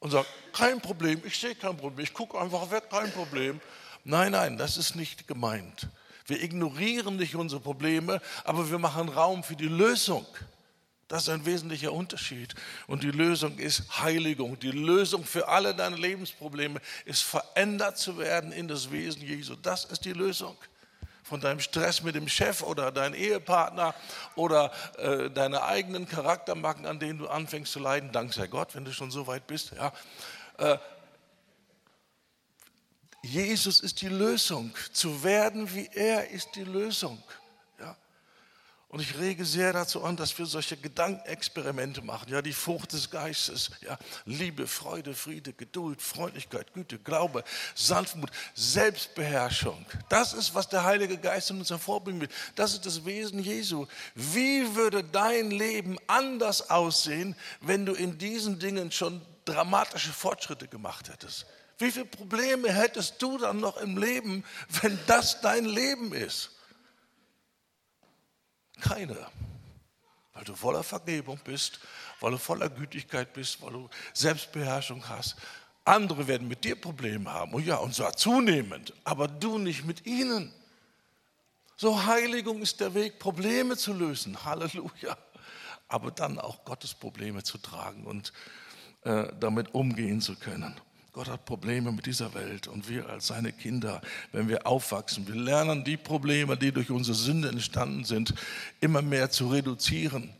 Und 0.00 0.10
sagt, 0.10 0.28
kein 0.52 0.80
Problem, 0.80 1.20
ich 1.24 1.38
sehe 1.38 1.54
kein 1.54 1.76
Problem, 1.76 2.04
ich 2.04 2.14
gucke 2.14 2.38
einfach 2.38 2.70
weg, 2.70 2.84
kein 2.90 3.10
Problem. 3.12 3.60
Nein, 4.04 4.32
nein, 4.32 4.56
das 4.56 4.76
ist 4.76 4.94
nicht 4.94 5.26
gemeint. 5.26 5.88
Wir 6.26 6.42
ignorieren 6.42 7.16
nicht 7.16 7.34
unsere 7.34 7.60
Probleme, 7.60 8.20
aber 8.44 8.70
wir 8.70 8.78
machen 8.78 9.08
Raum 9.08 9.42
für 9.42 9.56
die 9.56 9.68
Lösung. 9.68 10.26
Das 11.08 11.22
ist 11.22 11.30
ein 11.30 11.46
wesentlicher 11.46 11.92
Unterschied. 11.92 12.54
Und 12.86 13.02
die 13.02 13.10
Lösung 13.10 13.56
ist 13.58 13.98
Heiligung. 13.98 14.58
Die 14.58 14.70
Lösung 14.70 15.24
für 15.24 15.48
alle 15.48 15.74
deine 15.74 15.96
Lebensprobleme 15.96 16.80
ist 17.06 17.22
verändert 17.22 17.96
zu 17.96 18.18
werden 18.18 18.52
in 18.52 18.68
das 18.68 18.90
Wesen 18.92 19.22
Jesu. 19.22 19.56
Das 19.56 19.86
ist 19.86 20.04
die 20.04 20.12
Lösung. 20.12 20.56
Von 21.28 21.40
deinem 21.42 21.60
Stress 21.60 22.02
mit 22.02 22.14
dem 22.14 22.26
Chef 22.26 22.62
oder 22.62 22.90
deinem 22.90 23.14
Ehepartner 23.14 23.94
oder 24.34 24.72
äh, 24.96 25.28
deine 25.28 25.62
eigenen 25.62 26.08
Charaktermarken, 26.08 26.86
an 26.86 26.98
denen 26.98 27.18
du 27.18 27.28
anfängst 27.28 27.70
zu 27.70 27.80
leiden. 27.80 28.12
Dank 28.12 28.32
sei 28.32 28.46
Gott, 28.46 28.74
wenn 28.74 28.86
du 28.86 28.92
schon 28.94 29.10
so 29.10 29.26
weit 29.26 29.46
bist. 29.46 29.72
Ja. 29.76 29.92
Äh, 30.56 30.78
Jesus 33.22 33.80
ist 33.80 34.00
die 34.00 34.08
Lösung. 34.08 34.74
Zu 34.92 35.22
werden 35.22 35.74
wie 35.74 35.90
er 35.92 36.30
ist 36.30 36.54
die 36.54 36.64
Lösung. 36.64 37.22
Und 38.90 39.00
ich 39.00 39.18
rege 39.18 39.44
sehr 39.44 39.74
dazu 39.74 40.02
an, 40.02 40.16
dass 40.16 40.38
wir 40.38 40.46
solche 40.46 40.74
Gedankenexperimente 40.74 42.00
machen. 42.00 42.32
Ja, 42.32 42.40
die 42.40 42.54
Frucht 42.54 42.94
des 42.94 43.10
Geistes, 43.10 43.70
ja, 43.82 43.98
Liebe, 44.24 44.66
Freude, 44.66 45.12
Friede, 45.12 45.52
Geduld, 45.52 46.00
Freundlichkeit, 46.00 46.72
Güte, 46.72 46.98
Glaube, 46.98 47.44
Sanftmut, 47.74 48.30
Selbstbeherrschung. 48.54 49.84
Das 50.08 50.32
ist, 50.32 50.54
was 50.54 50.70
der 50.70 50.84
Heilige 50.84 51.18
Geist 51.18 51.50
in 51.50 51.58
uns 51.58 51.68
hervorbringen 51.68 52.22
will. 52.22 52.30
Das 52.54 52.72
ist 52.72 52.86
das 52.86 53.04
Wesen 53.04 53.40
Jesu. 53.40 53.86
Wie 54.14 54.74
würde 54.74 55.04
dein 55.04 55.50
Leben 55.50 55.98
anders 56.06 56.70
aussehen, 56.70 57.36
wenn 57.60 57.84
du 57.84 57.92
in 57.92 58.16
diesen 58.16 58.58
Dingen 58.58 58.90
schon 58.90 59.20
dramatische 59.44 60.12
Fortschritte 60.12 60.66
gemacht 60.66 61.10
hättest? 61.10 61.44
Wie 61.76 61.92
viele 61.92 62.06
Probleme 62.06 62.72
hättest 62.72 63.20
du 63.20 63.36
dann 63.36 63.60
noch 63.60 63.76
im 63.76 63.98
Leben, 63.98 64.44
wenn 64.80 64.98
das 65.06 65.42
dein 65.42 65.66
Leben 65.66 66.14
ist? 66.14 66.52
Keine. 68.80 69.16
Weil 70.34 70.44
du 70.44 70.54
voller 70.54 70.82
Vergebung 70.82 71.38
bist, 71.42 71.80
weil 72.20 72.32
du 72.32 72.38
voller 72.38 72.68
Gütigkeit 72.68 73.32
bist, 73.32 73.60
weil 73.60 73.72
du 73.72 73.90
Selbstbeherrschung 74.14 75.08
hast. 75.08 75.36
Andere 75.84 76.28
werden 76.28 76.48
mit 76.48 76.64
dir 76.64 76.80
Probleme 76.80 77.32
haben. 77.32 77.54
Und 77.54 77.66
ja, 77.66 77.76
und 77.76 77.94
zwar 77.94 78.14
zunehmend, 78.16 78.92
aber 79.04 79.26
du 79.26 79.58
nicht 79.58 79.84
mit 79.84 80.06
ihnen. 80.06 80.52
So 81.76 82.04
Heiligung 82.04 82.60
ist 82.60 82.80
der 82.80 82.94
Weg, 82.94 83.18
Probleme 83.18 83.76
zu 83.76 83.92
lösen. 83.92 84.44
Halleluja. 84.44 85.16
Aber 85.88 86.10
dann 86.10 86.38
auch 86.38 86.64
Gottes 86.64 86.92
Probleme 86.92 87.42
zu 87.42 87.56
tragen 87.56 88.04
und 88.04 88.32
äh, 89.02 89.28
damit 89.40 89.74
umgehen 89.74 90.20
zu 90.20 90.36
können. 90.36 90.78
Gott 91.12 91.28
hat 91.28 91.44
Probleme 91.46 91.90
mit 91.90 92.06
dieser 92.06 92.34
Welt 92.34 92.68
und 92.68 92.88
wir 92.88 93.08
als 93.08 93.28
seine 93.28 93.52
Kinder, 93.52 94.00
wenn 94.32 94.48
wir 94.48 94.66
aufwachsen, 94.66 95.26
wir 95.26 95.34
lernen 95.34 95.82
die 95.82 95.96
Probleme, 95.96 96.56
die 96.56 96.70
durch 96.70 96.90
unsere 96.90 97.16
Sünde 97.16 97.48
entstanden 97.48 98.04
sind, 98.04 98.34
immer 98.80 99.02
mehr 99.02 99.30
zu 99.30 99.48
reduzieren. 99.48 100.30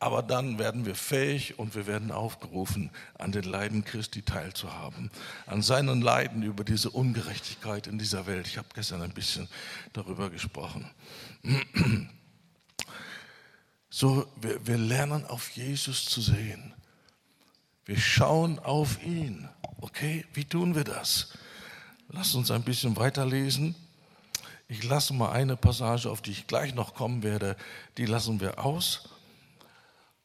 Aber 0.00 0.22
dann 0.22 0.58
werden 0.58 0.84
wir 0.84 0.96
fähig 0.96 1.58
und 1.58 1.74
wir 1.74 1.86
werden 1.86 2.12
aufgerufen, 2.12 2.90
an 3.18 3.32
den 3.32 3.44
Leiden 3.44 3.84
Christi 3.84 4.20
teilzuhaben, 4.20 5.10
an 5.46 5.62
seinen 5.62 6.02
Leiden 6.02 6.42
über 6.42 6.62
diese 6.62 6.90
Ungerechtigkeit 6.90 7.86
in 7.86 7.98
dieser 7.98 8.26
Welt. 8.26 8.46
Ich 8.46 8.58
habe 8.58 8.68
gestern 8.74 9.00
ein 9.00 9.14
bisschen 9.14 9.48
darüber 9.92 10.30
gesprochen. 10.30 10.90
So, 13.96 14.26
wir, 14.40 14.66
wir 14.66 14.76
lernen 14.76 15.24
auf 15.24 15.50
Jesus 15.50 16.06
zu 16.06 16.20
sehen. 16.20 16.74
Wir 17.84 17.98
schauen 17.98 18.58
auf 18.58 19.02
ihn. 19.02 19.48
Okay, 19.80 20.24
wie 20.32 20.44
tun 20.44 20.74
wir 20.74 20.84
das? 20.84 21.28
Lass 22.08 22.34
uns 22.34 22.50
ein 22.50 22.62
bisschen 22.62 22.96
weiterlesen. 22.96 23.74
Ich 24.68 24.82
lasse 24.84 25.12
mal 25.12 25.32
eine 25.32 25.56
Passage, 25.56 26.10
auf 26.10 26.22
die 26.22 26.30
ich 26.30 26.46
gleich 26.46 26.74
noch 26.74 26.94
kommen 26.94 27.22
werde, 27.22 27.56
die 27.98 28.06
lassen 28.06 28.40
wir 28.40 28.64
aus. 28.64 29.10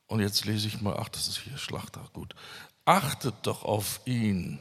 Und 0.08 0.22
jetzt 0.22 0.46
lese 0.46 0.68
ich 0.68 0.80
mal, 0.82 0.96
ach, 0.98 1.10
das 1.10 1.28
ist 1.28 1.40
hier 1.40 1.58
Schlachter, 1.58 2.08
gut. 2.14 2.34
Achtet 2.86 3.36
doch 3.44 3.64
auf 3.64 4.00
ihn, 4.06 4.60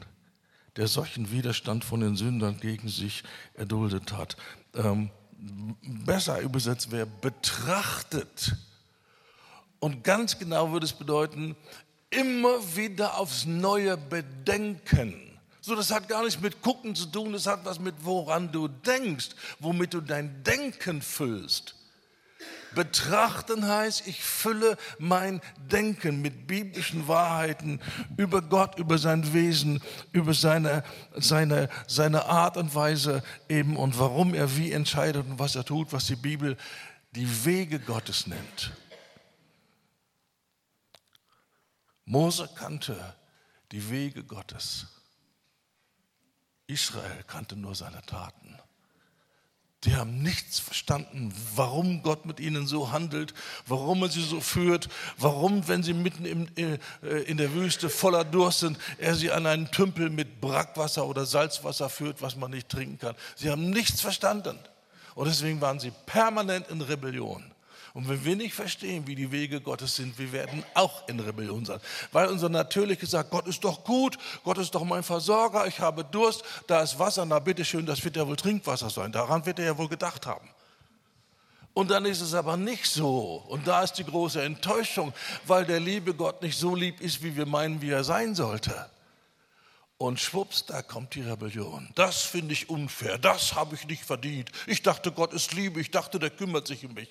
der 0.77 0.89
solchen 0.89 1.31
Widerstand 1.31 1.85
von 1.85 2.01
den 2.01 2.17
Sündern 2.17 2.59
gegen 2.59 2.89
sich 2.89 3.23
erduldet 3.55 4.13
hat. 4.13 4.37
Ähm, 4.75 5.11
besser 5.83 6.41
übersetzt 6.41 6.91
wäre 6.91 7.07
betrachtet. 7.07 8.57
Und 9.79 10.03
ganz 10.03 10.39
genau 10.39 10.73
würde 10.73 10.87
es 10.87 10.93
bedeuten, 10.93 11.57
immer 12.11 12.77
wieder 12.77 13.19
aufs 13.19 13.45
Neue 13.47 13.97
bedenken. 13.97 15.39
So, 15.61 15.75
das 15.75 15.91
hat 15.91 16.09
gar 16.09 16.23
nichts 16.23 16.41
mit 16.41 16.63
Gucken 16.63 16.95
zu 16.95 17.07
tun, 17.07 17.33
das 17.33 17.47
hat 17.47 17.65
was 17.65 17.79
mit 17.79 17.95
woran 18.01 18.51
du 18.51 18.69
denkst, 18.69 19.31
womit 19.59 19.93
du 19.93 20.01
dein 20.01 20.43
Denken 20.43 21.03
füllst. 21.03 21.75
Betrachten 22.75 23.67
heißt, 23.67 24.07
ich 24.07 24.23
fülle 24.23 24.77
mein 24.99 25.41
Denken 25.71 26.23
mit 26.23 26.47
biblischen 26.47 27.09
Wahrheiten 27.09 27.81
über 28.17 28.43
Gott, 28.43 28.79
über 28.79 28.99
sein 28.99 29.33
Wesen, 29.33 29.83
über 30.13 30.35
seine, 30.35 30.85
seine, 31.17 31.69
seine 31.87 32.27
Art 32.27 32.57
und 32.57 32.75
Weise 32.75 33.23
eben 33.49 33.77
und 33.77 33.99
warum 33.99 34.35
er 34.35 34.57
wie 34.57 34.73
entscheidet 34.73 35.27
und 35.27 35.39
was 35.39 35.57
er 35.57 35.65
tut, 35.65 35.93
was 35.93 36.07
die 36.07 36.17
Bibel 36.17 36.57
die 37.13 37.45
Wege 37.45 37.79
Gottes 37.79 38.27
nennt. 38.27 38.73
Mose 42.09 42.49
kannte 42.55 42.97
die 43.71 43.91
Wege 43.91 44.25
Gottes. 44.25 44.87
Israel 46.67 47.23
kannte 47.27 47.55
nur 47.55 47.75
seine 47.75 48.01
Taten. 48.07 48.59
Die 49.85 49.95
haben 49.95 50.23
nichts 50.23 50.59
verstanden, 50.59 51.33
warum 51.55 52.03
Gott 52.03 52.25
mit 52.25 52.41
ihnen 52.41 52.67
so 52.67 52.93
handelt, 52.93 53.35
warum 53.67 54.03
er 54.03 54.09
sie 54.09 54.25
so 54.25 54.41
führt, 54.41 54.89
warum, 55.19 55.69
wenn 55.69 55.83
sie 55.83 55.93
mitten 55.93 56.25
im, 56.25 56.49
äh, 56.57 56.79
in 57.25 57.37
der 57.37 57.53
Wüste 57.53 57.91
voller 57.91 58.25
Durst 58.25 58.61
sind, 58.61 58.79
er 58.97 59.15
sie 59.15 59.31
an 59.31 59.47
einen 59.47 59.71
Tümpel 59.71 60.09
mit 60.09 60.41
Brackwasser 60.41 61.07
oder 61.07 61.27
Salzwasser 61.27 61.91
führt, 61.91 62.23
was 62.23 62.37
man 62.37 62.51
nicht 62.51 62.71
trinken 62.71 62.99
kann. 62.99 63.17
Sie 63.37 63.51
haben 63.51 63.69
nichts 63.69 64.01
verstanden. 64.01 64.59
Und 65.15 65.29
deswegen 65.29 65.61
waren 65.61 65.79
sie 65.79 65.93
permanent 66.07 66.69
in 66.69 66.81
Rebellion. 66.81 67.53
Und 67.99 68.09
wenn 68.09 68.25
wir 68.25 68.37
nicht 68.37 68.55
verstehen, 68.55 69.09
wie 69.09 69.17
die 69.17 69.33
Wege 69.33 69.61
Gottes 69.61 69.97
sind, 69.97 70.17
wir 70.21 70.31
werden 70.31 70.65
auch 70.75 71.09
in 71.09 71.19
Rebellion 71.19 71.65
sein. 71.65 71.81
Weil 72.13 72.29
unser 72.29 72.49
natürlich 72.49 73.01
gesagt, 73.01 73.29
Gott 73.29 73.49
ist 73.49 73.65
doch 73.65 73.83
gut, 73.83 74.17
Gott 74.45 74.57
ist 74.59 74.73
doch 74.77 74.85
mein 74.85 75.03
Versorger, 75.03 75.67
ich 75.67 75.81
habe 75.81 76.05
Durst, 76.05 76.45
da 76.69 76.81
ist 76.81 77.01
Wasser, 77.01 77.27
na 77.27 77.41
bitteschön, 77.41 77.87
das 77.87 78.05
wird 78.05 78.15
ja 78.15 78.25
wohl 78.25 78.37
Trinkwasser 78.37 78.89
sein. 78.89 79.11
Daran 79.11 79.45
wird 79.47 79.59
er 79.59 79.65
ja 79.65 79.79
wohl 79.79 79.89
gedacht 79.89 80.27
haben. 80.27 80.49
Und 81.75 81.91
dann 81.91 82.05
ist 82.05 82.21
es 82.21 82.35
aber 82.35 82.57
nicht 82.57 82.87
so. 82.87 83.45
Und 83.49 83.67
da 83.67 83.83
ist 83.83 83.95
die 83.95 84.05
große 84.05 84.43
Enttäuschung, 84.45 85.13
weil 85.49 85.65
der 85.65 85.81
liebe 85.81 86.15
Gott 86.15 86.41
nicht 86.41 86.57
so 86.57 86.77
lieb 86.77 87.01
ist, 87.01 87.25
wie 87.25 87.37
wir 87.37 87.47
meinen, 87.47 87.83
wie 87.83 87.91
er 87.91 88.05
sein 88.05 88.37
sollte. 88.37 88.89
Und 90.01 90.21
schwupps, 90.21 90.65
da 90.65 90.81
kommt 90.81 91.17
die 91.17 91.23
Rebellion. 91.23 91.89
Das 91.97 92.23
finde 92.23 92.53
ich 92.53 92.71
unfair, 92.71 93.19
das 93.19 93.57
habe 93.57 93.75
ich 93.75 93.85
nicht 93.89 94.05
verdient. 94.05 94.53
Ich 94.69 94.83
dachte, 94.83 95.11
Gott 95.11 95.33
ist 95.33 95.53
Liebe, 95.55 95.81
ich 95.81 95.91
dachte, 95.91 96.21
der 96.21 96.31
kümmert 96.31 96.69
sich 96.69 96.87
um 96.87 96.95
mich. 96.95 97.09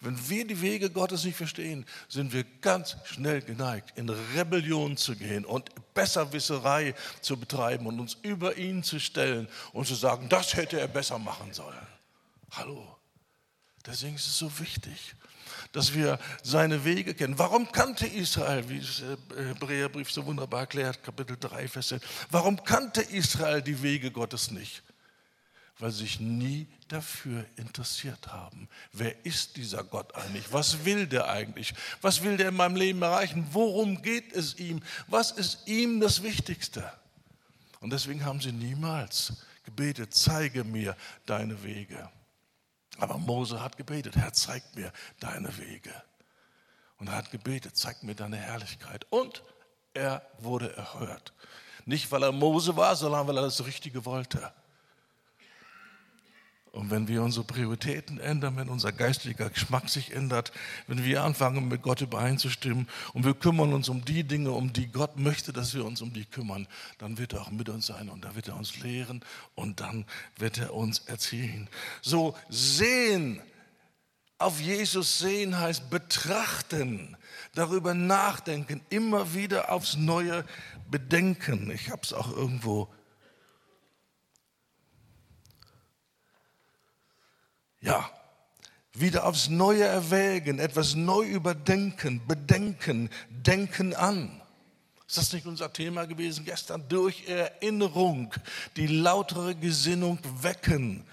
Wenn 0.00 0.28
wir 0.28 0.46
die 0.46 0.60
Wege 0.60 0.90
Gottes 0.90 1.24
nicht 1.24 1.36
verstehen, 1.36 1.84
sind 2.08 2.32
wir 2.32 2.44
ganz 2.60 2.96
schnell 3.04 3.42
geneigt, 3.42 3.98
in 3.98 4.08
Rebellion 4.08 4.96
zu 4.96 5.16
gehen 5.16 5.44
und 5.44 5.70
Besserwisserei 5.92 6.94
zu 7.20 7.36
betreiben 7.36 7.86
und 7.86 7.98
uns 7.98 8.16
über 8.22 8.56
ihn 8.56 8.84
zu 8.84 9.00
stellen 9.00 9.48
und 9.72 9.88
zu 9.88 9.96
sagen, 9.96 10.28
das 10.28 10.54
hätte 10.54 10.78
er 10.78 10.86
besser 10.86 11.18
machen 11.18 11.52
sollen. 11.52 11.86
Hallo. 12.52 12.96
Deswegen 13.84 14.14
ist 14.14 14.26
es 14.26 14.38
so 14.38 14.56
wichtig, 14.60 15.14
dass 15.72 15.94
wir 15.94 16.20
seine 16.44 16.84
Wege 16.84 17.14
kennen. 17.14 17.38
Warum 17.38 17.72
kannte 17.72 18.06
Israel, 18.06 18.68
wie 18.68 18.78
es 18.78 19.02
Hebräerbrief 19.36 20.12
so 20.12 20.24
wunderbar 20.26 20.60
erklärt, 20.60 21.02
Kapitel 21.02 21.36
3, 21.40 21.66
Vers 21.66 21.88
10, 21.88 22.00
warum 22.30 22.62
kannte 22.62 23.00
Israel 23.00 23.62
die 23.62 23.82
Wege 23.82 24.12
Gottes 24.12 24.52
nicht? 24.52 24.82
Weil 25.78 25.92
sie 25.92 25.98
sich 25.98 26.20
nie 26.20 26.66
dafür 26.88 27.44
interessiert 27.56 28.28
haben. 28.28 28.68
Wer 28.92 29.24
ist 29.24 29.56
dieser 29.56 29.84
Gott 29.84 30.14
eigentlich? 30.14 30.52
Was 30.52 30.84
will 30.84 31.06
der 31.06 31.28
eigentlich? 31.28 31.74
Was 32.00 32.22
will 32.22 32.36
der 32.36 32.48
in 32.48 32.56
meinem 32.56 32.76
Leben 32.76 33.02
erreichen? 33.02 33.46
Worum 33.52 34.02
geht 34.02 34.32
es 34.32 34.58
ihm? 34.58 34.82
Was 35.06 35.30
ist 35.30 35.66
ihm 35.66 36.00
das 36.00 36.22
Wichtigste? 36.22 36.90
Und 37.80 37.90
deswegen 37.90 38.24
haben 38.24 38.40
sie 38.40 38.52
niemals 38.52 39.34
gebetet, 39.64 40.14
zeige 40.14 40.64
mir 40.64 40.96
deine 41.26 41.62
Wege. 41.62 42.10
Aber 42.98 43.18
Mose 43.18 43.62
hat 43.62 43.76
gebetet, 43.76 44.16
Herr, 44.16 44.32
zeig 44.32 44.62
mir 44.74 44.92
deine 45.20 45.56
Wege. 45.58 45.92
Und 46.98 47.08
er 47.08 47.16
hat 47.16 47.30
gebetet, 47.30 47.76
zeig 47.76 48.02
mir 48.02 48.14
deine 48.14 48.36
Herrlichkeit. 48.36 49.06
Und 49.10 49.42
er 49.94 50.22
wurde 50.40 50.76
erhört. 50.76 51.32
Nicht, 51.84 52.10
weil 52.10 52.24
er 52.24 52.32
Mose 52.32 52.76
war, 52.76 52.96
sondern 52.96 53.26
weil 53.28 53.36
er 53.36 53.42
das 53.44 53.64
Richtige 53.64 54.04
wollte. 54.04 54.52
Und 56.78 56.92
wenn 56.92 57.08
wir 57.08 57.24
unsere 57.24 57.44
Prioritäten 57.44 58.20
ändern, 58.20 58.56
wenn 58.56 58.68
unser 58.68 58.92
geistlicher 58.92 59.50
Geschmack 59.50 59.88
sich 59.88 60.12
ändert, 60.12 60.52
wenn 60.86 61.04
wir 61.04 61.24
anfangen, 61.24 61.66
mit 61.66 61.82
Gott 61.82 62.02
übereinzustimmen 62.02 62.86
und 63.14 63.24
wir 63.24 63.34
kümmern 63.34 63.72
uns 63.72 63.88
um 63.88 64.04
die 64.04 64.22
Dinge, 64.22 64.52
um 64.52 64.72
die 64.72 64.86
Gott 64.86 65.18
möchte, 65.18 65.52
dass 65.52 65.74
wir 65.74 65.84
uns 65.84 66.02
um 66.02 66.12
die 66.12 66.24
kümmern, 66.24 66.68
dann 66.98 67.18
wird 67.18 67.32
er 67.32 67.40
auch 67.40 67.50
mit 67.50 67.68
uns 67.68 67.86
sein 67.86 68.08
und 68.08 68.24
da 68.24 68.36
wird 68.36 68.46
er 68.46 68.54
uns 68.54 68.78
lehren 68.78 69.24
und 69.56 69.80
dann 69.80 70.04
wird 70.36 70.58
er 70.58 70.72
uns 70.72 71.00
erziehen. 71.00 71.68
So 72.00 72.36
sehen, 72.48 73.42
auf 74.38 74.60
Jesus 74.60 75.18
sehen 75.18 75.58
heißt 75.58 75.90
betrachten, 75.90 77.16
darüber 77.56 77.92
nachdenken, 77.92 78.82
immer 78.88 79.34
wieder 79.34 79.72
aufs 79.72 79.96
Neue 79.96 80.44
bedenken. 80.88 81.72
Ich 81.72 81.90
habe 81.90 82.02
es 82.04 82.12
auch 82.12 82.30
irgendwo 82.30 82.88
ja, 87.80 88.10
wieder 88.92 89.26
aufs 89.26 89.48
Neue 89.48 89.84
erwägen, 89.84 90.58
etwas 90.58 90.94
neu 90.94 91.24
überdenken, 91.24 92.20
bedenken, 92.26 93.10
denken 93.30 93.94
an. 93.94 94.40
Ist 95.06 95.16
das 95.16 95.32
nicht 95.32 95.46
unser 95.46 95.72
Thema 95.72 96.06
gewesen 96.06 96.44
gestern? 96.44 96.84
Durch 96.88 97.26
Erinnerung 97.28 98.34
die 98.76 98.86
lautere 98.86 99.54
Gesinnung 99.54 100.18
wecken. 100.42 101.04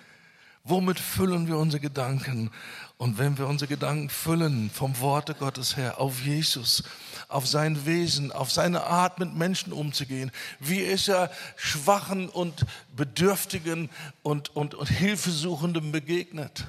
Womit 0.67 0.99
füllen 0.99 1.47
wir 1.47 1.57
unsere 1.57 1.79
Gedanken? 1.79 2.49
Und 2.97 3.19
wenn 3.19 3.37
wir 3.37 3.45
unsere 3.45 3.69
Gedanken 3.69 4.09
füllen 4.09 4.71
vom 4.73 4.99
Worte 4.99 5.35
Gottes 5.35 5.77
her 5.77 5.99
auf 5.99 6.21
Jesus, 6.21 6.83
auf 7.27 7.45
sein 7.45 7.85
Wesen, 7.85 8.31
auf 8.31 8.51
seine 8.51 8.83
Art 8.83 9.19
mit 9.19 9.35
Menschen 9.35 9.71
umzugehen, 9.71 10.31
wie 10.59 10.79
ist 10.79 11.07
er 11.07 11.29
Schwachen 11.55 12.29
und 12.29 12.65
Bedürftigen 12.95 13.91
und, 14.23 14.55
und, 14.55 14.73
und 14.73 14.89
Hilfesuchenden 14.89 15.91
begegnet? 15.91 16.65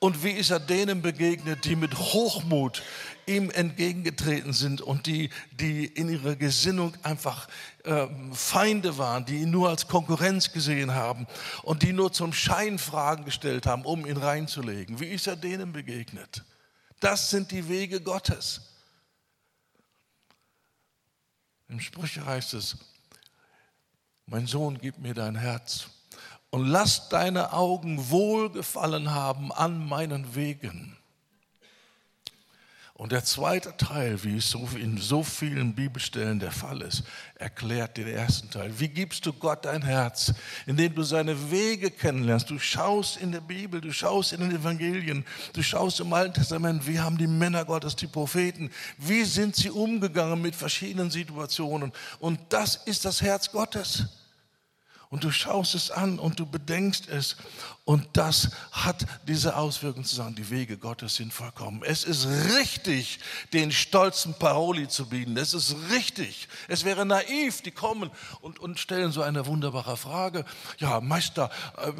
Und 0.00 0.24
wie 0.24 0.32
ist 0.32 0.50
er 0.50 0.60
denen 0.60 1.00
begegnet, 1.00 1.66
die 1.66 1.76
mit 1.76 1.96
Hochmut 1.96 2.82
ihm 3.28 3.50
entgegengetreten 3.50 4.52
sind 4.52 4.80
und 4.80 5.06
die, 5.06 5.30
die 5.52 5.86
in 5.86 6.08
ihrer 6.08 6.34
Gesinnung 6.34 6.94
einfach 7.02 7.48
äh, 7.84 8.06
Feinde 8.32 8.98
waren, 8.98 9.24
die 9.24 9.42
ihn 9.42 9.50
nur 9.50 9.68
als 9.68 9.86
Konkurrenz 9.86 10.52
gesehen 10.52 10.94
haben 10.94 11.26
und 11.62 11.82
die 11.82 11.92
nur 11.92 12.12
zum 12.12 12.32
Schein 12.32 12.78
Fragen 12.78 13.24
gestellt 13.24 13.66
haben, 13.66 13.84
um 13.84 14.06
ihn 14.06 14.16
reinzulegen. 14.16 14.98
Wie 14.98 15.08
ist 15.08 15.26
er 15.26 15.36
denen 15.36 15.72
begegnet? 15.72 16.44
Das 17.00 17.30
sind 17.30 17.50
die 17.52 17.68
Wege 17.68 18.00
Gottes. 18.00 18.62
Im 21.68 21.80
Sprüche 21.80 22.24
heißt 22.24 22.54
es, 22.54 22.76
mein 24.26 24.46
Sohn, 24.46 24.78
gib 24.78 24.98
mir 24.98 25.14
dein 25.14 25.36
Herz 25.36 25.88
und 26.50 26.66
lass 26.66 27.08
deine 27.08 27.52
Augen 27.52 28.10
Wohlgefallen 28.10 29.10
haben 29.10 29.52
an 29.52 29.86
meinen 29.86 30.34
Wegen. 30.34 30.97
Und 32.98 33.12
der 33.12 33.22
zweite 33.22 33.76
Teil, 33.76 34.24
wie 34.24 34.38
es 34.38 34.56
in 34.74 34.98
so 34.98 35.22
vielen 35.22 35.72
Bibelstellen 35.72 36.40
der 36.40 36.50
Fall 36.50 36.82
ist, 36.82 37.04
erklärt 37.36 37.96
den 37.96 38.08
ersten 38.08 38.50
Teil. 38.50 38.72
Wie 38.80 38.88
gibst 38.88 39.24
du 39.24 39.32
Gott 39.32 39.66
dein 39.66 39.82
Herz? 39.82 40.34
Indem 40.66 40.96
du 40.96 41.04
seine 41.04 41.52
Wege 41.52 41.92
kennenlernst. 41.92 42.50
Du 42.50 42.58
schaust 42.58 43.16
in 43.18 43.30
der 43.30 43.40
Bibel, 43.40 43.80
du 43.80 43.92
schaust 43.92 44.32
in 44.32 44.40
den 44.40 44.50
Evangelien, 44.50 45.24
du 45.52 45.62
schaust 45.62 46.00
im 46.00 46.12
Alten 46.12 46.34
Testament, 46.34 46.88
wie 46.88 46.98
haben 46.98 47.18
die 47.18 47.28
Männer 47.28 47.64
Gottes, 47.64 47.94
die 47.94 48.08
Propheten, 48.08 48.68
wie 48.96 49.22
sind 49.22 49.54
sie 49.54 49.70
umgegangen 49.70 50.42
mit 50.42 50.56
verschiedenen 50.56 51.12
Situationen. 51.12 51.92
Und 52.18 52.40
das 52.48 52.74
ist 52.74 53.04
das 53.04 53.22
Herz 53.22 53.52
Gottes 53.52 54.06
und 55.10 55.24
du 55.24 55.30
schaust 55.30 55.74
es 55.74 55.90
an 55.90 56.18
und 56.18 56.38
du 56.38 56.44
bedenkst 56.44 57.08
es. 57.08 57.36
Und 57.84 58.06
das 58.12 58.50
hat 58.70 59.06
diese 59.26 59.56
Auswirkung 59.56 60.04
zu 60.04 60.14
sagen, 60.14 60.34
die 60.34 60.50
Wege 60.50 60.76
Gottes 60.76 61.14
sind 61.14 61.32
vollkommen. 61.32 61.82
Es 61.82 62.04
ist 62.04 62.26
richtig, 62.58 63.18
den 63.54 63.72
stolzen 63.72 64.34
Paroli 64.34 64.88
zu 64.88 65.08
bieten. 65.08 65.38
Es 65.38 65.54
ist 65.54 65.74
richtig. 65.90 66.48
Es 66.68 66.84
wäre 66.84 67.06
naiv, 67.06 67.62
die 67.62 67.70
kommen 67.70 68.10
und, 68.42 68.58
und 68.58 68.78
stellen 68.78 69.10
so 69.10 69.22
eine 69.22 69.46
wunderbare 69.46 69.96
Frage. 69.96 70.44
Ja, 70.76 71.00
Meister, 71.00 71.50
äh, 71.78 71.92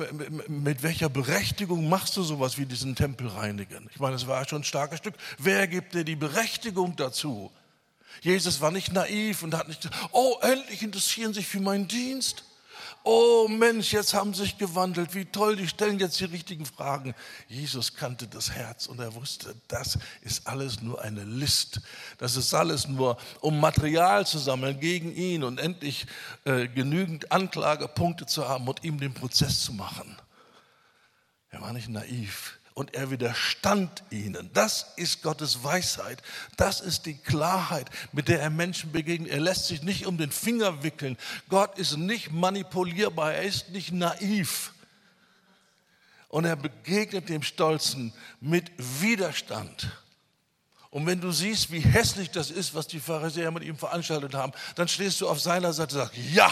mit 0.49 0.83
welcher 0.83 1.09
Berechtigung 1.09 1.88
machst 1.88 2.14
du 2.18 2.23
sowas 2.23 2.59
wie 2.59 2.66
diesen 2.66 2.94
Tempel 2.94 3.29
reinigen? 3.29 3.88
Ich 3.90 4.01
meine, 4.01 4.16
es 4.16 4.27
war 4.27 4.47
schon 4.47 4.61
ein 4.61 4.64
starkes 4.64 4.99
Stück. 4.99 5.14
Wer 5.38 5.66
gibt 5.66 5.94
dir 5.94 6.05
die 6.05 6.16
Berechtigung 6.16 6.94
dazu? 6.97 7.51
Jesus 8.21 8.61
war 8.61 8.71
nicht 8.71 8.92
naiv 8.92 9.42
und 9.42 9.55
hat 9.55 9.68
nicht, 9.68 9.81
gesagt, 9.81 10.11
oh, 10.12 10.37
endlich 10.42 10.83
interessieren 10.83 11.33
sich 11.33 11.47
für 11.47 11.61
meinen 11.61 11.88
Dienst 11.88 12.44
oh 13.09 13.49
Mensch, 13.49 13.94
jetzt 13.94 14.12
haben 14.12 14.35
sie 14.35 14.42
sich 14.42 14.59
gewandelt, 14.59 15.14
wie 15.14 15.25
toll, 15.25 15.57
die 15.57 15.66
stellen 15.66 15.99
jetzt 15.99 16.21
die 16.21 16.27
richtigen 16.27 16.66
Fragen. 16.66 17.14
Jesus 17.49 17.94
kannte 17.94 18.27
das 18.27 18.51
Herz 18.51 18.87
und 18.87 19.01
er 19.01 19.14
wusste, 19.14 19.55
das 19.66 19.99
ist 20.21 20.47
alles 20.47 20.83
nur 20.83 21.01
eine 21.01 21.25
List. 21.25 21.81
Das 22.18 22.37
ist 22.37 22.53
alles 22.53 22.87
nur, 22.87 23.16
um 23.40 23.61
Material 23.61 24.27
zu 24.27 24.38
sammeln 24.38 24.79
gegen 24.79 25.14
ihn 25.14 25.42
und 25.42 25.59
endlich 25.59 26.05
äh, 26.44 26.68
genügend 26.68 27.33
Anklagepunkte 27.33 28.27
zu 28.27 28.47
haben 28.47 28.68
und 28.68 28.85
ihm 28.85 29.01
den 29.01 29.14
Prozess 29.14 29.62
zu 29.64 29.73
machen. 29.73 30.14
Er 31.49 31.62
war 31.62 31.73
nicht 31.73 31.88
naiv 31.88 32.58
und 32.78 32.94
er 32.94 33.10
widerstand 33.10 34.04
ihnen. 34.10 34.50
Das 34.54 34.92
ist 34.94 35.22
Gottes 35.22 35.64
Weisheit. 35.64 36.22
Das 36.56 36.80
ist 36.80 37.06
die 37.06 37.16
Klarheit, 37.16 37.90
mit 38.12 38.28
der 38.28 38.40
er 38.40 38.50
Menschen 38.50 38.92
begegnet. 38.92 39.32
Er 39.32 39.40
lässt 39.40 39.66
sich 39.66 39.82
nicht 39.82 40.06
um 40.06 40.16
den 40.16 40.30
Finger 40.30 40.84
wickeln. 40.84 41.18
Gott 41.48 41.76
ist 41.76 41.96
nicht 41.96 42.30
manipulierbar. 42.30 43.34
Er 43.34 43.42
ist 43.42 43.70
nicht 43.70 43.90
naiv. 43.90 44.74
Und 46.28 46.44
er 46.44 46.54
begegnet 46.54 47.28
dem 47.28 47.42
Stolzen 47.42 48.12
mit 48.40 48.70
Widerstand. 48.76 49.90
Und 50.90 51.04
wenn 51.04 51.20
du 51.20 51.32
siehst, 51.32 51.72
wie 51.72 51.80
hässlich 51.80 52.30
das 52.30 52.52
ist, 52.52 52.76
was 52.76 52.86
die 52.86 53.00
Pharisäer 53.00 53.50
mit 53.50 53.64
ihm 53.64 53.76
veranstaltet 53.76 54.34
haben, 54.34 54.52
dann 54.76 54.86
stehst 54.86 55.20
du 55.20 55.28
auf 55.28 55.40
seiner 55.40 55.72
Seite 55.72 55.96
und 55.96 56.02
sagst, 56.02 56.20
ja, 56.32 56.48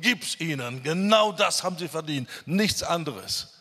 gib's 0.00 0.40
ihnen. 0.40 0.82
Genau 0.82 1.30
das 1.30 1.62
haben 1.62 1.78
sie 1.78 1.86
verdient. 1.86 2.28
Nichts 2.44 2.82
anderes. 2.82 3.59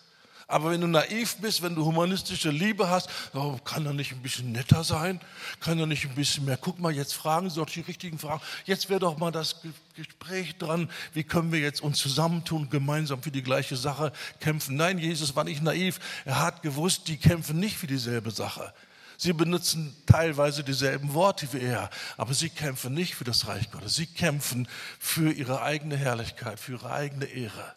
Aber 0.49 0.71
wenn 0.71 0.81
du 0.81 0.87
naiv 0.87 1.37
bist, 1.37 1.61
wenn 1.61 1.75
du 1.75 1.85
humanistische 1.85 2.49
Liebe 2.49 2.89
hast, 2.89 3.07
oh, 3.35 3.59
kann 3.63 3.85
er 3.85 3.93
nicht 3.93 4.13
ein 4.13 4.21
bisschen 4.23 4.51
netter 4.51 4.83
sein? 4.83 5.21
Kann 5.59 5.77
er 5.77 5.85
nicht 5.85 6.05
ein 6.05 6.15
bisschen 6.15 6.45
mehr? 6.45 6.57
Guck 6.57 6.79
mal, 6.79 6.91
jetzt 6.91 7.13
fragen 7.13 7.51
Sie 7.51 7.57
doch 7.57 7.69
die 7.69 7.81
richtigen 7.81 8.17
Fragen. 8.17 8.41
Jetzt 8.65 8.89
wäre 8.89 8.99
doch 8.99 9.19
mal 9.19 9.31
das 9.31 9.57
Gespräch 9.95 10.57
dran. 10.57 10.89
Wie 11.13 11.23
können 11.23 11.51
wir 11.51 11.59
jetzt 11.59 11.81
uns 11.81 11.99
zusammentun, 11.99 12.67
gemeinsam 12.71 13.21
für 13.21 13.29
die 13.29 13.43
gleiche 13.43 13.75
Sache 13.75 14.11
kämpfen? 14.39 14.75
Nein, 14.75 14.97
Jesus 14.97 15.35
war 15.35 15.43
nicht 15.43 15.61
naiv. 15.61 15.99
Er 16.25 16.39
hat 16.39 16.63
gewusst, 16.63 17.07
die 17.09 17.17
kämpfen 17.17 17.59
nicht 17.59 17.77
für 17.77 17.87
dieselbe 17.87 18.31
Sache. 18.31 18.73
Sie 19.17 19.33
benutzen 19.33 19.95
teilweise 20.07 20.63
dieselben 20.63 21.13
Worte 21.13 21.47
wie 21.53 21.59
er, 21.59 21.91
aber 22.17 22.33
sie 22.33 22.49
kämpfen 22.49 22.95
nicht 22.95 23.13
für 23.13 23.23
das 23.23 23.47
Reich 23.47 23.69
Gottes. 23.69 23.97
Sie 23.97 24.07
kämpfen 24.07 24.67
für 24.97 25.31
ihre 25.31 25.61
eigene 25.61 25.95
Herrlichkeit, 25.95 26.59
für 26.59 26.71
ihre 26.71 26.91
eigene 26.91 27.25
Ehre. 27.25 27.75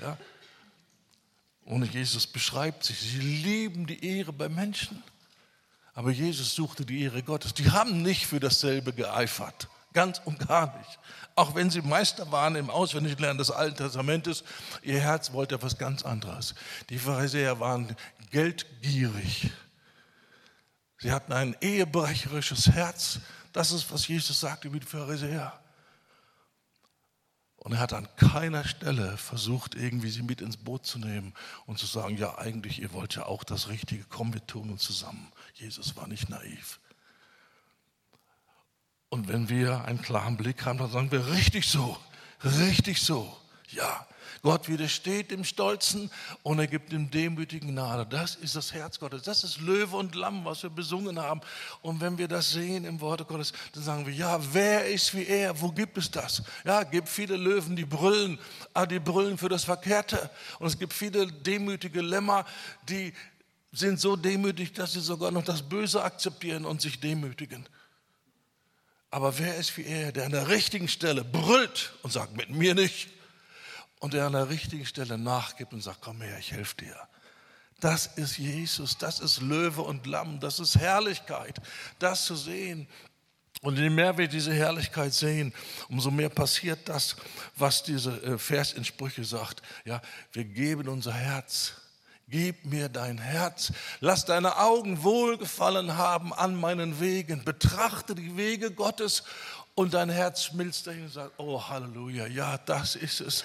Ja? 0.00 0.16
Und 1.72 1.90
Jesus 1.94 2.26
beschreibt 2.26 2.84
sich, 2.84 2.98
sie 3.00 3.18
lieben 3.18 3.86
die 3.86 4.04
Ehre 4.04 4.30
bei 4.30 4.50
Menschen. 4.50 5.02
Aber 5.94 6.10
Jesus 6.10 6.54
suchte 6.54 6.84
die 6.84 7.00
Ehre 7.04 7.22
Gottes. 7.22 7.54
Die 7.54 7.70
haben 7.70 8.02
nicht 8.02 8.26
für 8.26 8.38
dasselbe 8.38 8.92
geeifert. 8.92 9.68
Ganz 9.94 10.20
und 10.22 10.46
gar 10.46 10.76
nicht. 10.76 10.98
Auch 11.34 11.54
wenn 11.54 11.70
sie 11.70 11.80
Meister 11.80 12.30
waren 12.30 12.56
im 12.56 12.68
Auswendiglernen 12.68 13.38
des 13.38 13.50
Alten 13.50 13.78
Testamentes, 13.78 14.44
ihr 14.82 15.00
Herz 15.00 15.32
wollte 15.32 15.54
etwas 15.54 15.78
ganz 15.78 16.02
anderes. 16.02 16.54
Die 16.90 16.98
Pharisäer 16.98 17.58
waren 17.58 17.96
geldgierig. 18.30 19.50
Sie 20.98 21.10
hatten 21.10 21.32
ein 21.32 21.56
ehebrecherisches 21.62 22.70
Herz. 22.70 23.18
Das 23.54 23.72
ist, 23.72 23.90
was 23.90 24.06
Jesus 24.06 24.38
sagt 24.38 24.66
über 24.66 24.78
die 24.78 24.86
Pharisäer. 24.86 25.58
Und 27.62 27.74
er 27.74 27.78
hat 27.78 27.92
an 27.92 28.08
keiner 28.16 28.64
Stelle 28.64 29.16
versucht, 29.16 29.76
irgendwie 29.76 30.10
sie 30.10 30.24
mit 30.24 30.40
ins 30.40 30.56
Boot 30.56 30.84
zu 30.84 30.98
nehmen 30.98 31.32
und 31.64 31.78
zu 31.78 31.86
sagen, 31.86 32.16
ja 32.16 32.36
eigentlich, 32.36 32.82
ihr 32.82 32.92
wollt 32.92 33.14
ja 33.14 33.26
auch 33.26 33.44
das 33.44 33.68
Richtige, 33.68 34.04
komm, 34.08 34.34
wir 34.34 34.44
tun 34.48 34.68
uns 34.70 34.82
zusammen. 34.82 35.30
Jesus 35.54 35.94
war 35.94 36.08
nicht 36.08 36.28
naiv. 36.28 36.80
Und 39.10 39.28
wenn 39.28 39.48
wir 39.48 39.84
einen 39.84 40.02
klaren 40.02 40.36
Blick 40.36 40.64
haben, 40.66 40.78
dann 40.78 40.90
sagen 40.90 41.12
wir, 41.12 41.28
richtig 41.28 41.68
so, 41.68 41.96
richtig 42.42 43.00
so, 43.00 43.36
ja. 43.70 44.08
Gott 44.42 44.68
widersteht 44.68 45.30
dem 45.30 45.44
Stolzen 45.44 46.10
und 46.42 46.58
er 46.58 46.66
gibt 46.66 46.90
dem 46.90 47.12
Demütigen 47.12 47.70
Gnade. 47.70 48.04
Das 48.04 48.34
ist 48.34 48.56
das 48.56 48.72
Herz 48.72 48.98
Gottes. 48.98 49.22
Das 49.22 49.44
ist 49.44 49.60
Löwe 49.60 49.96
und 49.96 50.16
Lamm, 50.16 50.44
was 50.44 50.64
wir 50.64 50.70
besungen 50.70 51.20
haben. 51.20 51.40
Und 51.80 52.00
wenn 52.00 52.18
wir 52.18 52.26
das 52.26 52.50
sehen 52.50 52.84
im 52.84 53.00
Wort 53.00 53.28
Gottes, 53.28 53.52
dann 53.72 53.84
sagen 53.84 54.04
wir, 54.04 54.12
ja, 54.12 54.40
wer 54.52 54.86
ist 54.86 55.14
wie 55.14 55.24
er? 55.26 55.60
Wo 55.60 55.70
gibt 55.70 55.96
es 55.96 56.10
das? 56.10 56.42
Ja, 56.64 56.82
es 56.82 56.90
gibt 56.90 57.08
viele 57.08 57.36
Löwen, 57.36 57.76
die 57.76 57.84
brüllen, 57.84 58.36
aber 58.74 58.88
die 58.88 58.98
brüllen 58.98 59.38
für 59.38 59.48
das 59.48 59.62
Verkehrte. 59.62 60.28
Und 60.58 60.66
es 60.66 60.76
gibt 60.76 60.92
viele 60.92 61.28
demütige 61.28 62.00
Lämmer, 62.00 62.44
die 62.88 63.12
sind 63.70 64.00
so 64.00 64.16
demütig, 64.16 64.72
dass 64.72 64.94
sie 64.94 65.00
sogar 65.00 65.30
noch 65.30 65.44
das 65.44 65.62
Böse 65.62 66.02
akzeptieren 66.02 66.64
und 66.64 66.82
sich 66.82 66.98
demütigen. 66.98 67.68
Aber 69.12 69.38
wer 69.38 69.56
ist 69.56 69.76
wie 69.76 69.84
er, 69.84 70.10
der 70.10 70.26
an 70.26 70.32
der 70.32 70.48
richtigen 70.48 70.88
Stelle 70.88 71.22
brüllt 71.22 71.92
und 72.02 72.12
sagt, 72.12 72.36
mit 72.36 72.50
mir 72.50 72.74
nicht? 72.74 73.08
Und 74.02 74.14
der 74.14 74.26
an 74.26 74.32
der 74.32 74.48
richtigen 74.48 74.84
Stelle 74.84 75.16
nachgibt 75.16 75.72
und 75.72 75.80
sagt, 75.80 76.00
komm 76.00 76.20
her, 76.22 76.36
ich 76.36 76.50
helfe 76.50 76.74
dir. 76.76 76.96
Das 77.78 78.06
ist 78.06 78.36
Jesus, 78.36 78.98
das 78.98 79.20
ist 79.20 79.40
Löwe 79.40 79.82
und 79.82 80.06
Lamm, 80.06 80.40
das 80.40 80.58
ist 80.58 80.76
Herrlichkeit, 80.76 81.60
das 82.00 82.24
zu 82.24 82.34
sehen. 82.34 82.88
Und 83.60 83.78
je 83.78 83.90
mehr 83.90 84.18
wir 84.18 84.26
diese 84.26 84.52
Herrlichkeit 84.52 85.14
sehen, 85.14 85.54
umso 85.88 86.10
mehr 86.10 86.30
passiert 86.30 86.88
das, 86.88 87.14
was 87.54 87.84
dieser 87.84 88.20
äh, 88.24 88.38
Vers 88.38 88.72
in 88.72 88.84
Sprüche 88.84 89.22
sagt. 89.22 89.62
Ja, 89.84 90.02
wir 90.32 90.44
geben 90.46 90.88
unser 90.88 91.12
Herz. 91.12 91.74
Gib 92.26 92.64
mir 92.64 92.88
dein 92.88 93.18
Herz. 93.18 93.72
Lass 94.00 94.24
deine 94.24 94.56
Augen 94.56 95.04
wohlgefallen 95.04 95.96
haben 95.96 96.32
an 96.32 96.56
meinen 96.56 96.98
Wegen. 96.98 97.44
Betrachte 97.44 98.16
die 98.16 98.36
Wege 98.36 98.72
Gottes 98.72 99.22
und 99.74 99.94
dein 99.94 100.10
Herz 100.10 100.44
schmilzt 100.44 100.86
dahin 100.86 101.04
und 101.04 101.12
sagt, 101.12 101.32
oh 101.38 101.62
Halleluja, 101.68 102.26
ja, 102.26 102.58
das 102.58 102.94
ist 102.94 103.20
es. 103.20 103.44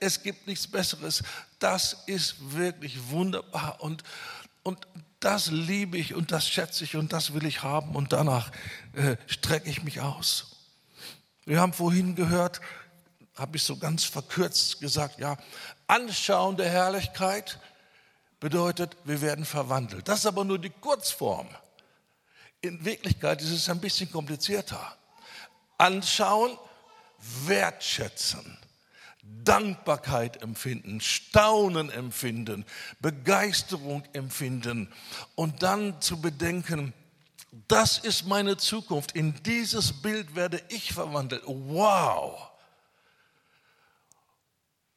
Es 0.00 0.22
gibt 0.22 0.46
nichts 0.46 0.66
Besseres. 0.66 1.22
Das 1.58 2.04
ist 2.06 2.36
wirklich 2.52 3.08
wunderbar 3.08 3.80
und, 3.80 4.02
und 4.62 4.86
das 5.20 5.50
liebe 5.50 5.96
ich 5.96 6.14
und 6.14 6.30
das 6.30 6.48
schätze 6.48 6.84
ich 6.84 6.96
und 6.96 7.12
das 7.12 7.32
will 7.32 7.46
ich 7.46 7.62
haben 7.62 7.96
und 7.96 8.12
danach 8.12 8.52
äh, 8.92 9.16
strecke 9.26 9.70
ich 9.70 9.82
mich 9.82 10.00
aus. 10.00 10.56
Wir 11.46 11.60
haben 11.60 11.72
vorhin 11.72 12.14
gehört, 12.14 12.60
habe 13.34 13.56
ich 13.56 13.62
so 13.62 13.76
ganz 13.76 14.04
verkürzt 14.04 14.80
gesagt, 14.80 15.18
ja, 15.18 15.36
Anschauen 15.86 16.58
Herrlichkeit 16.58 17.60
bedeutet, 18.40 18.96
wir 19.04 19.22
werden 19.22 19.44
verwandelt. 19.44 20.08
Das 20.08 20.20
ist 20.20 20.26
aber 20.26 20.44
nur 20.44 20.58
die 20.58 20.70
Kurzform. 20.70 21.48
In 22.60 22.84
Wirklichkeit 22.84 23.40
ist 23.40 23.50
es 23.50 23.68
ein 23.70 23.80
bisschen 23.80 24.10
komplizierter 24.10 24.96
anschauen, 25.78 26.56
wertschätzen, 27.46 28.58
Dankbarkeit 29.22 30.42
empfinden, 30.42 31.00
Staunen 31.00 31.90
empfinden, 31.90 32.64
Begeisterung 33.00 34.04
empfinden 34.12 34.92
und 35.34 35.62
dann 35.62 36.00
zu 36.00 36.20
bedenken, 36.20 36.92
das 37.68 37.98
ist 37.98 38.26
meine 38.26 38.56
Zukunft, 38.56 39.12
in 39.12 39.34
dieses 39.42 40.02
Bild 40.02 40.34
werde 40.34 40.62
ich 40.68 40.92
verwandelt. 40.92 41.42
Wow! 41.46 42.50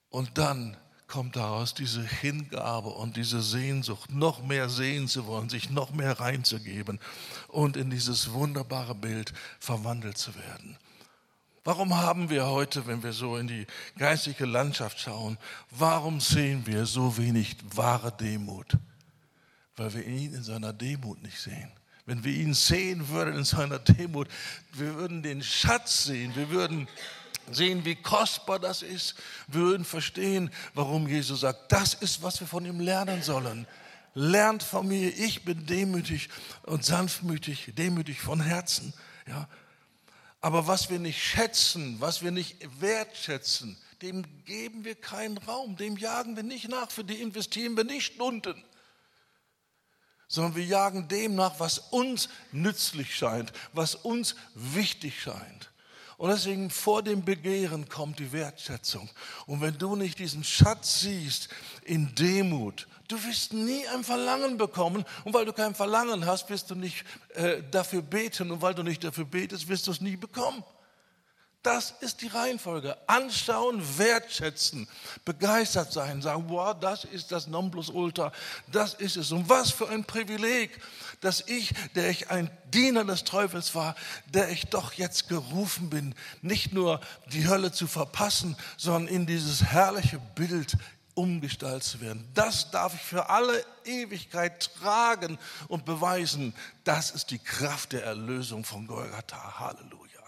Und 0.09 0.37
dann 0.37 0.75
kommt 1.09 1.35
daraus 1.35 1.73
diese 1.73 2.03
Hingabe 2.03 2.89
und 2.89 3.17
diese 3.17 3.41
Sehnsucht, 3.41 4.11
noch 4.11 4.43
mehr 4.43 4.69
sehen 4.69 5.07
zu 5.07 5.25
wollen, 5.25 5.49
sich 5.49 5.69
noch 5.69 5.91
mehr 5.91 6.19
reinzugeben 6.19 6.99
und 7.47 7.75
in 7.75 7.89
dieses 7.89 8.31
wunderbare 8.31 8.95
Bild 8.95 9.33
verwandelt 9.59 10.17
zu 10.17 10.33
werden. 10.35 10.77
Warum 11.65 11.97
haben 11.97 12.29
wir 12.29 12.45
heute, 12.47 12.87
wenn 12.87 13.03
wir 13.03 13.11
so 13.11 13.35
in 13.37 13.47
die 13.47 13.67
geistige 13.97 14.45
Landschaft 14.45 14.99
schauen, 14.99 15.37
warum 15.71 16.21
sehen 16.21 16.65
wir 16.65 16.85
so 16.85 17.17
wenig 17.17 17.57
wahre 17.75 18.11
Demut? 18.11 18.77
Weil 19.75 19.93
wir 19.93 20.05
ihn 20.05 20.33
in 20.33 20.43
seiner 20.43 20.73
Demut 20.73 21.21
nicht 21.21 21.39
sehen. 21.39 21.71
Wenn 22.05 22.23
wir 22.23 22.33
ihn 22.33 22.53
sehen 22.53 23.09
würden 23.09 23.35
in 23.35 23.43
seiner 23.43 23.77
Demut, 23.77 24.27
wir 24.73 24.95
würden 24.95 25.21
den 25.21 25.43
Schatz 25.43 26.05
sehen, 26.05 26.35
wir 26.35 26.49
würden 26.49 26.87
sehen, 27.53 27.85
wie 27.85 27.95
kostbar 27.95 28.59
das 28.59 28.81
ist. 28.81 29.15
Würden 29.47 29.85
verstehen, 29.85 30.51
warum 30.73 31.07
Jesus 31.07 31.41
sagt, 31.41 31.71
das 31.71 31.93
ist, 31.93 32.21
was 32.23 32.39
wir 32.39 32.47
von 32.47 32.65
ihm 32.65 32.79
lernen 32.79 33.21
sollen. 33.23 33.67
Lernt 34.13 34.63
von 34.63 34.87
mir, 34.87 35.17
ich 35.17 35.45
bin 35.45 35.65
demütig 35.65 36.29
und 36.63 36.83
sanftmütig, 36.83 37.73
demütig 37.77 38.19
von 38.21 38.41
Herzen. 38.41 38.93
Ja. 39.27 39.47
Aber 40.41 40.67
was 40.67 40.89
wir 40.89 40.99
nicht 40.99 41.21
schätzen, 41.21 41.97
was 41.99 42.23
wir 42.23 42.31
nicht 42.31 42.57
wertschätzen, 42.79 43.77
dem 44.01 44.23
geben 44.45 44.85
wir 44.85 44.95
keinen 44.95 45.37
Raum, 45.37 45.75
dem 45.75 45.97
jagen 45.97 46.35
wir 46.35 46.43
nicht 46.43 46.69
nach, 46.69 46.89
für 46.89 47.03
die 47.03 47.21
investieren 47.21 47.75
wir 47.75 47.83
nicht 47.83 48.13
Stunden, 48.13 48.63
sondern 50.27 50.55
wir 50.55 50.63
jagen 50.63 51.07
dem 51.07 51.35
nach, 51.35 51.59
was 51.59 51.79
uns 51.79 52.29
nützlich 52.51 53.15
scheint, 53.15 53.51
was 53.73 53.95
uns 53.95 54.35
wichtig 54.53 55.21
scheint. 55.21 55.68
Und 56.19 56.29
deswegen 56.29 56.69
vor 56.69 57.01
dem 57.01 57.23
Begehren 57.23 57.87
kommt 57.87 58.19
die 58.19 58.33
Wertschätzung. 58.33 59.09
Und 59.45 59.61
wenn 59.61 59.77
du 59.77 59.95
nicht 59.95 60.19
diesen 60.19 60.43
Schatz 60.43 60.99
siehst 60.99 61.47
in 61.85 62.13
Demut, 62.13 62.89
du 63.07 63.15
wirst 63.23 63.53
nie 63.53 63.87
ein 63.87 64.03
Verlangen 64.03 64.57
bekommen. 64.57 65.05
Und 65.23 65.33
weil 65.33 65.45
du 65.45 65.53
kein 65.53 65.73
Verlangen 65.73 66.25
hast, 66.25 66.49
wirst 66.49 66.71
du 66.71 66.75
nicht 66.75 67.05
äh, 67.35 67.63
dafür 67.71 68.01
beten. 68.01 68.51
Und 68.51 68.61
weil 68.61 68.75
du 68.75 68.83
nicht 68.83 69.01
dafür 69.01 69.23
betest, 69.23 69.69
wirst 69.69 69.87
du 69.87 69.91
es 69.91 70.01
nie 70.01 70.17
bekommen. 70.17 70.61
Das 71.61 71.93
ist 71.99 72.21
die 72.21 72.27
Reihenfolge. 72.27 72.97
Anschauen, 73.07 73.83
wertschätzen, 73.97 74.87
begeistert 75.25 75.91
sein, 75.91 76.21
sagen, 76.21 76.45
wow, 76.47 76.73
das 76.79 77.03
ist 77.03 77.33
das 77.33 77.47
Nonplusultra, 77.47 78.31
das 78.71 78.93
ist 78.93 79.17
es. 79.17 79.33
Und 79.33 79.49
was 79.49 79.69
für 79.69 79.89
ein 79.89 80.05
Privileg, 80.05 80.79
dass 81.19 81.41
ich, 81.47 81.73
der 81.95 82.09
ich 82.09 82.29
ein 82.31 82.49
Diener 82.73 83.03
des 83.03 83.25
Teufels 83.25 83.75
war, 83.75 83.95
der 84.33 84.49
ich 84.49 84.67
doch 84.67 84.93
jetzt 84.93 85.27
gerufen 85.27 85.89
bin, 85.89 86.15
nicht 86.41 86.71
nur 86.71 87.01
die 87.33 87.49
Hölle 87.49 87.73
zu 87.73 87.87
verpassen, 87.87 88.55
sondern 88.77 89.13
in 89.13 89.25
dieses 89.25 89.61
herrliche 89.63 90.19
Bild 90.35 90.77
umgestaltet 91.13 91.83
zu 91.83 91.99
werden. 91.99 92.25
Das 92.33 92.71
darf 92.71 92.93
ich 92.93 93.01
für 93.01 93.29
alle 93.29 93.65
Ewigkeit 93.83 94.73
tragen 94.75 95.37
und 95.67 95.83
beweisen. 95.83 96.53
Das 96.85 97.11
ist 97.11 97.31
die 97.31 97.39
Kraft 97.39 97.91
der 97.91 98.05
Erlösung 98.05 98.63
von 98.63 98.87
Golgatha. 98.87 99.59
Halleluja. 99.59 100.18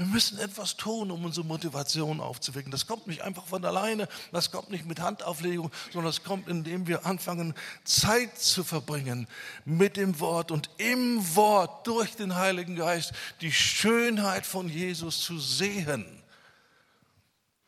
Wir 0.00 0.06
müssen 0.06 0.38
etwas 0.38 0.78
tun, 0.78 1.10
um 1.10 1.26
unsere 1.26 1.44
Motivation 1.44 2.20
aufzuwecken. 2.20 2.72
Das 2.72 2.86
kommt 2.86 3.06
nicht 3.06 3.20
einfach 3.20 3.44
von 3.44 3.62
alleine, 3.66 4.08
das 4.32 4.50
kommt 4.50 4.70
nicht 4.70 4.86
mit 4.86 4.98
Handauflegung, 4.98 5.70
sondern 5.92 6.10
das 6.10 6.24
kommt, 6.24 6.48
indem 6.48 6.86
wir 6.86 7.04
anfangen, 7.04 7.52
Zeit 7.84 8.38
zu 8.38 8.64
verbringen 8.64 9.28
mit 9.66 9.98
dem 9.98 10.18
Wort 10.18 10.52
und 10.52 10.70
im 10.78 11.36
Wort 11.36 11.86
durch 11.86 12.16
den 12.16 12.36
Heiligen 12.36 12.76
Geist 12.76 13.12
die 13.42 13.52
Schönheit 13.52 14.46
von 14.46 14.70
Jesus 14.70 15.20
zu 15.20 15.38
sehen. 15.38 16.06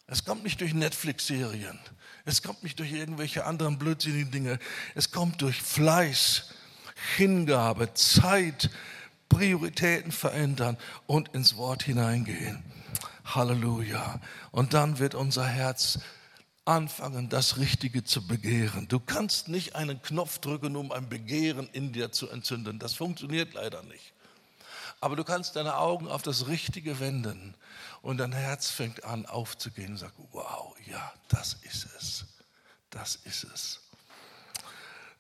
Es 0.06 0.24
kommt 0.24 0.42
nicht 0.42 0.58
durch 0.62 0.72
Netflix-Serien. 0.72 1.78
Es 2.24 2.42
kommt 2.42 2.62
nicht 2.62 2.78
durch 2.78 2.92
irgendwelche 2.92 3.44
anderen 3.44 3.78
blödsinnigen 3.78 4.30
Dinge. 4.30 4.58
Es 4.94 5.10
kommt 5.10 5.42
durch 5.42 5.60
Fleiß, 5.60 6.44
Hingabe, 7.18 7.92
Zeit, 7.92 8.70
Prioritäten 9.32 10.12
verändern 10.12 10.76
und 11.06 11.28
ins 11.28 11.56
Wort 11.56 11.84
hineingehen. 11.84 12.62
Halleluja. 13.24 14.20
Und 14.50 14.74
dann 14.74 14.98
wird 14.98 15.14
unser 15.14 15.46
Herz 15.46 16.00
anfangen, 16.66 17.30
das 17.30 17.56
Richtige 17.56 18.04
zu 18.04 18.26
begehren. 18.26 18.88
Du 18.88 19.00
kannst 19.00 19.48
nicht 19.48 19.74
einen 19.74 20.02
Knopf 20.02 20.38
drücken, 20.38 20.76
um 20.76 20.92
ein 20.92 21.08
Begehren 21.08 21.66
in 21.72 21.94
dir 21.94 22.12
zu 22.12 22.28
entzünden. 22.28 22.78
Das 22.78 22.92
funktioniert 22.92 23.54
leider 23.54 23.82
nicht. 23.84 24.12
Aber 25.00 25.16
du 25.16 25.24
kannst 25.24 25.56
deine 25.56 25.78
Augen 25.78 26.08
auf 26.08 26.20
das 26.20 26.46
Richtige 26.48 27.00
wenden 27.00 27.54
und 28.02 28.18
dein 28.18 28.32
Herz 28.32 28.68
fängt 28.68 29.02
an 29.04 29.24
aufzugehen 29.24 29.92
und 29.92 29.98
sagt, 29.98 30.14
wow, 30.32 30.76
ja, 30.86 31.10
das 31.28 31.54
ist 31.62 31.88
es. 31.98 32.26
Das 32.90 33.16
ist 33.16 33.44
es. 33.44 33.80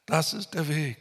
Das 0.04 0.34
ist 0.34 0.52
der 0.52 0.68
Weg. 0.68 0.98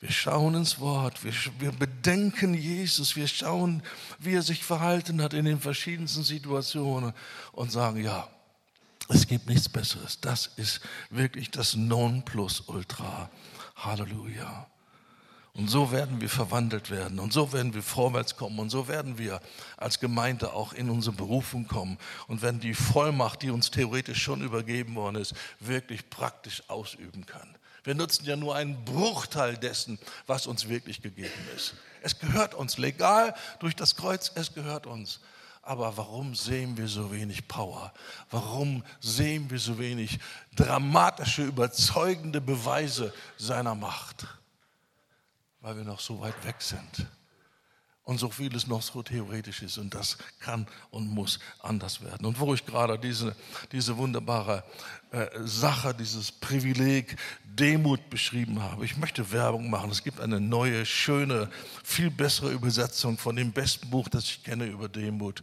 Wir 0.00 0.10
schauen 0.10 0.54
ins 0.54 0.80
Wort, 0.80 1.22
wir, 1.24 1.34
wir 1.58 1.72
bedenken 1.72 2.54
Jesus, 2.54 3.16
wir 3.16 3.28
schauen, 3.28 3.82
wie 4.18 4.34
er 4.34 4.42
sich 4.42 4.64
verhalten 4.64 5.20
hat 5.22 5.34
in 5.34 5.44
den 5.44 5.60
verschiedensten 5.60 6.24
Situationen 6.24 7.12
und 7.52 7.70
sagen, 7.70 8.02
ja, 8.02 8.26
es 9.10 9.26
gibt 9.26 9.48
nichts 9.48 9.68
Besseres. 9.68 10.18
Das 10.20 10.46
ist 10.56 10.80
wirklich 11.10 11.50
das 11.50 11.74
Nonplusultra. 11.76 13.28
Halleluja. 13.76 14.66
Und 15.52 15.68
so 15.68 15.90
werden 15.90 16.20
wir 16.20 16.30
verwandelt 16.30 16.90
werden 16.90 17.18
und 17.18 17.32
so 17.32 17.52
werden 17.52 17.74
wir 17.74 17.82
vorwärts 17.82 18.36
kommen 18.36 18.58
und 18.60 18.70
so 18.70 18.86
werden 18.86 19.18
wir 19.18 19.40
als 19.76 19.98
Gemeinde 19.98 20.52
auch 20.52 20.72
in 20.72 20.88
unsere 20.88 21.16
Berufung 21.16 21.66
kommen 21.66 21.98
und 22.28 22.40
werden 22.40 22.60
die 22.60 22.72
Vollmacht, 22.72 23.42
die 23.42 23.50
uns 23.50 23.70
theoretisch 23.70 24.22
schon 24.22 24.42
übergeben 24.42 24.94
worden 24.94 25.16
ist, 25.16 25.34
wirklich 25.58 26.08
praktisch 26.08 26.62
ausüben 26.68 27.26
können. 27.26 27.56
Wir 27.90 27.96
nutzen 27.96 28.24
ja 28.24 28.36
nur 28.36 28.54
einen 28.54 28.84
Bruchteil 28.84 29.56
dessen, 29.56 29.98
was 30.28 30.46
uns 30.46 30.68
wirklich 30.68 31.02
gegeben 31.02 31.32
ist. 31.56 31.74
Es 32.02 32.20
gehört 32.20 32.54
uns 32.54 32.78
legal 32.78 33.34
durch 33.58 33.74
das 33.74 33.96
Kreuz, 33.96 34.30
es 34.36 34.54
gehört 34.54 34.86
uns. 34.86 35.18
Aber 35.60 35.96
warum 35.96 36.36
sehen 36.36 36.76
wir 36.76 36.86
so 36.86 37.10
wenig 37.10 37.48
Power? 37.48 37.92
Warum 38.30 38.84
sehen 39.00 39.50
wir 39.50 39.58
so 39.58 39.80
wenig 39.80 40.20
dramatische, 40.54 41.42
überzeugende 41.42 42.40
Beweise 42.40 43.12
seiner 43.36 43.74
Macht? 43.74 44.24
Weil 45.60 45.76
wir 45.76 45.84
noch 45.84 45.98
so 45.98 46.20
weit 46.20 46.44
weg 46.44 46.62
sind 46.62 47.08
und 48.04 48.18
so 48.18 48.30
vieles 48.30 48.66
noch 48.66 48.82
so 48.82 49.02
theoretisch 49.02 49.62
ist 49.62 49.78
und 49.78 49.94
das 49.94 50.18
kann 50.40 50.66
und 50.90 51.08
muss 51.08 51.38
anders 51.60 52.02
werden. 52.02 52.26
Und 52.26 52.40
wo 52.40 52.54
ich 52.54 52.64
gerade 52.66 52.98
diese, 52.98 53.36
diese 53.72 53.96
wunderbare 53.96 54.64
äh, 55.12 55.26
Sache, 55.44 55.94
dieses 55.94 56.32
Privileg 56.32 57.16
Demut 57.44 58.10
beschrieben 58.10 58.62
habe, 58.62 58.84
ich 58.84 58.96
möchte 58.96 59.30
Werbung 59.32 59.70
machen. 59.70 59.90
Es 59.90 60.02
gibt 60.02 60.20
eine 60.20 60.40
neue, 60.40 60.86
schöne, 60.86 61.50
viel 61.84 62.10
bessere 62.10 62.50
Übersetzung 62.50 63.18
von 63.18 63.36
dem 63.36 63.52
besten 63.52 63.90
Buch, 63.90 64.08
das 64.08 64.24
ich 64.24 64.42
kenne 64.42 64.66
über 64.66 64.88
Demut. 64.88 65.42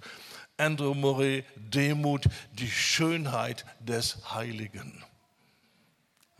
Andrew 0.58 0.96
Murray, 0.96 1.46
Demut, 1.56 2.26
die 2.54 2.70
Schönheit 2.70 3.66
des 3.80 4.18
Heiligen. 4.34 5.04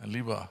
Ein 0.00 0.10
lieber 0.10 0.50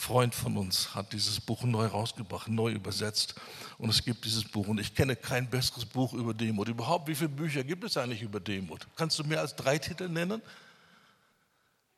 Freund 0.00 0.32
von 0.32 0.56
uns 0.56 0.94
hat 0.94 1.12
dieses 1.12 1.40
Buch 1.40 1.64
neu 1.64 1.86
rausgebracht, 1.86 2.46
neu 2.46 2.70
übersetzt. 2.70 3.34
Und 3.78 3.90
es 3.90 4.04
gibt 4.04 4.24
dieses 4.24 4.44
Buch. 4.44 4.68
Und 4.68 4.78
ich 4.78 4.94
kenne 4.94 5.16
kein 5.16 5.50
besseres 5.50 5.84
Buch 5.84 6.12
über 6.12 6.32
Demut. 6.32 6.68
Überhaupt, 6.68 7.08
wie 7.08 7.16
viele 7.16 7.30
Bücher 7.30 7.64
gibt 7.64 7.82
es 7.82 7.96
eigentlich 7.96 8.22
über 8.22 8.38
Demut? 8.38 8.86
Kannst 8.94 9.18
du 9.18 9.24
mehr 9.24 9.40
als 9.40 9.56
drei 9.56 9.76
Titel 9.76 10.08
nennen? 10.08 10.40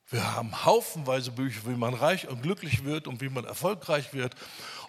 Wir 0.08 0.34
haben 0.34 0.64
haufenweise 0.64 1.30
Bücher, 1.30 1.60
wie 1.66 1.76
man 1.76 1.92
reich 1.92 2.26
und 2.26 2.42
glücklich 2.42 2.84
wird 2.84 3.06
und 3.06 3.20
wie 3.20 3.28
man 3.28 3.44
erfolgreich 3.44 4.14
wird 4.14 4.34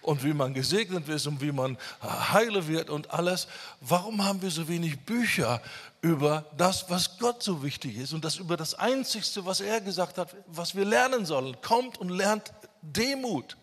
und 0.01 0.23
wie 0.23 0.33
man 0.33 0.53
gesegnet 0.53 1.05
wird 1.07 1.27
und 1.27 1.41
wie 1.41 1.51
man 1.51 1.77
heile 2.01 2.65
wird 2.67 2.89
und 2.89 3.11
alles. 3.11 3.47
Warum 3.81 4.23
haben 4.23 4.41
wir 4.41 4.51
so 4.51 4.69
wenig 4.69 5.01
Bücher 5.01 5.61
über 6.01 6.45
das, 6.57 6.89
was 6.89 7.19
Gott 7.19 7.43
so 7.43 7.61
wichtig 7.61 7.97
ist 7.97 8.13
und 8.13 8.23
das 8.23 8.37
über 8.37 8.55
das 8.55 8.73
Einzigste, 8.73 9.45
was 9.45 9.59
er 9.59 9.81
gesagt 9.81 10.17
hat, 10.17 10.33
was 10.47 10.75
wir 10.75 10.85
lernen 10.85 11.25
sollen? 11.25 11.55
Kommt 11.61 11.99
und 11.99 12.09
lernt 12.09 12.51
Demut. 12.81 13.57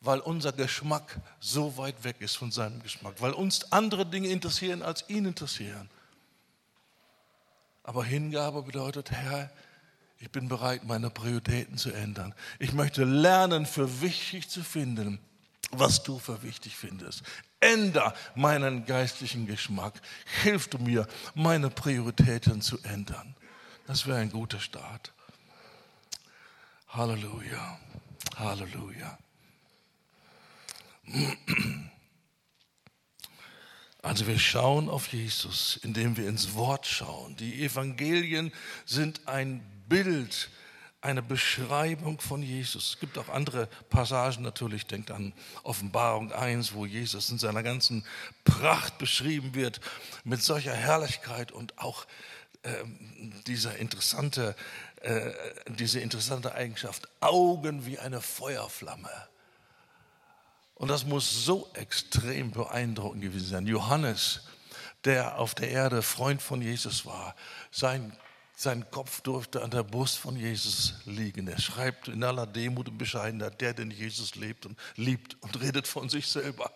Weil 0.00 0.20
unser 0.20 0.52
Geschmack 0.52 1.18
so 1.40 1.76
weit 1.76 2.04
weg 2.04 2.16
ist 2.20 2.36
von 2.36 2.50
seinem 2.50 2.82
Geschmack, 2.82 3.14
weil 3.20 3.32
uns 3.32 3.72
andere 3.72 4.04
Dinge 4.04 4.28
interessieren, 4.28 4.82
als 4.82 5.08
ihn 5.08 5.24
interessieren. 5.24 5.88
Aber 7.82 8.04
Hingabe 8.04 8.62
bedeutet, 8.62 9.10
Herr, 9.10 9.50
ich 10.18 10.30
bin 10.30 10.48
bereit, 10.48 10.84
meine 10.84 11.10
Prioritäten 11.10 11.76
zu 11.76 11.90
ändern. 11.90 12.34
Ich 12.58 12.72
möchte 12.72 13.04
lernen, 13.04 13.66
für 13.66 14.00
wichtig 14.00 14.48
zu 14.48 14.62
finden, 14.62 15.18
was 15.70 16.02
du 16.02 16.18
für 16.18 16.42
wichtig 16.42 16.76
findest. 16.76 17.22
Änder 17.60 18.14
meinen 18.34 18.86
geistlichen 18.86 19.46
Geschmack. 19.46 20.00
Hilf 20.42 20.68
du 20.68 20.78
mir, 20.78 21.06
meine 21.34 21.70
Prioritäten 21.70 22.62
zu 22.62 22.78
ändern. 22.82 23.34
Das 23.86 24.06
wäre 24.06 24.18
ein 24.18 24.30
guter 24.30 24.60
Start. 24.60 25.12
Halleluja. 26.94 27.80
Halleluja. 28.36 29.18
Also 34.00 34.28
wir 34.28 34.38
schauen 34.38 34.88
auf 34.88 35.08
Jesus, 35.08 35.80
indem 35.82 36.16
wir 36.16 36.28
ins 36.28 36.54
Wort 36.54 36.86
schauen. 36.86 37.34
Die 37.34 37.64
Evangelien 37.64 38.52
sind 38.86 39.26
ein 39.26 39.60
Bild, 39.88 40.50
eine 41.00 41.20
Beschreibung 41.20 42.20
von 42.20 42.44
Jesus. 42.44 42.90
Es 42.90 43.00
gibt 43.00 43.18
auch 43.18 43.28
andere 43.28 43.66
Passagen 43.90 44.44
natürlich, 44.44 44.86
denkt 44.86 45.10
an 45.10 45.32
Offenbarung 45.64 46.30
1, 46.30 46.74
wo 46.74 46.86
Jesus 46.86 47.28
in 47.28 47.38
seiner 47.38 47.64
ganzen 47.64 48.06
Pracht 48.44 48.98
beschrieben 48.98 49.56
wird, 49.56 49.80
mit 50.22 50.44
solcher 50.44 50.74
Herrlichkeit 50.74 51.50
und 51.50 51.76
auch 51.76 52.06
dieser 53.46 53.76
interessante 53.76 54.56
äh, 55.04 55.34
diese 55.66 56.00
interessante 56.00 56.54
Eigenschaft, 56.54 57.06
Augen 57.20 57.84
wie 57.84 57.98
eine 57.98 58.22
Feuerflamme. 58.22 59.10
Und 60.76 60.88
das 60.88 61.04
muss 61.04 61.44
so 61.44 61.70
extrem 61.74 62.52
beeindruckend 62.52 63.20
gewesen 63.20 63.48
sein. 63.48 63.66
Johannes, 63.66 64.40
der 65.04 65.38
auf 65.38 65.54
der 65.54 65.68
Erde 65.68 66.00
Freund 66.00 66.40
von 66.40 66.62
Jesus 66.62 67.04
war, 67.04 67.36
sein, 67.70 68.16
sein 68.56 68.90
Kopf 68.90 69.20
durfte 69.20 69.62
an 69.62 69.70
der 69.70 69.82
Brust 69.82 70.16
von 70.16 70.36
Jesus 70.36 70.94
liegen. 71.04 71.48
Er 71.48 71.60
schreibt 71.60 72.08
in 72.08 72.24
aller 72.24 72.46
Demut 72.46 72.88
und 72.88 72.96
Bescheidenheit, 72.96 73.60
der, 73.60 73.74
den 73.74 73.90
Jesus 73.90 74.36
lebt 74.36 74.64
und 74.64 74.78
liebt 74.96 75.36
und 75.42 75.60
redet 75.60 75.86
von 75.86 76.08
sich 76.08 76.28
selber. 76.28 76.72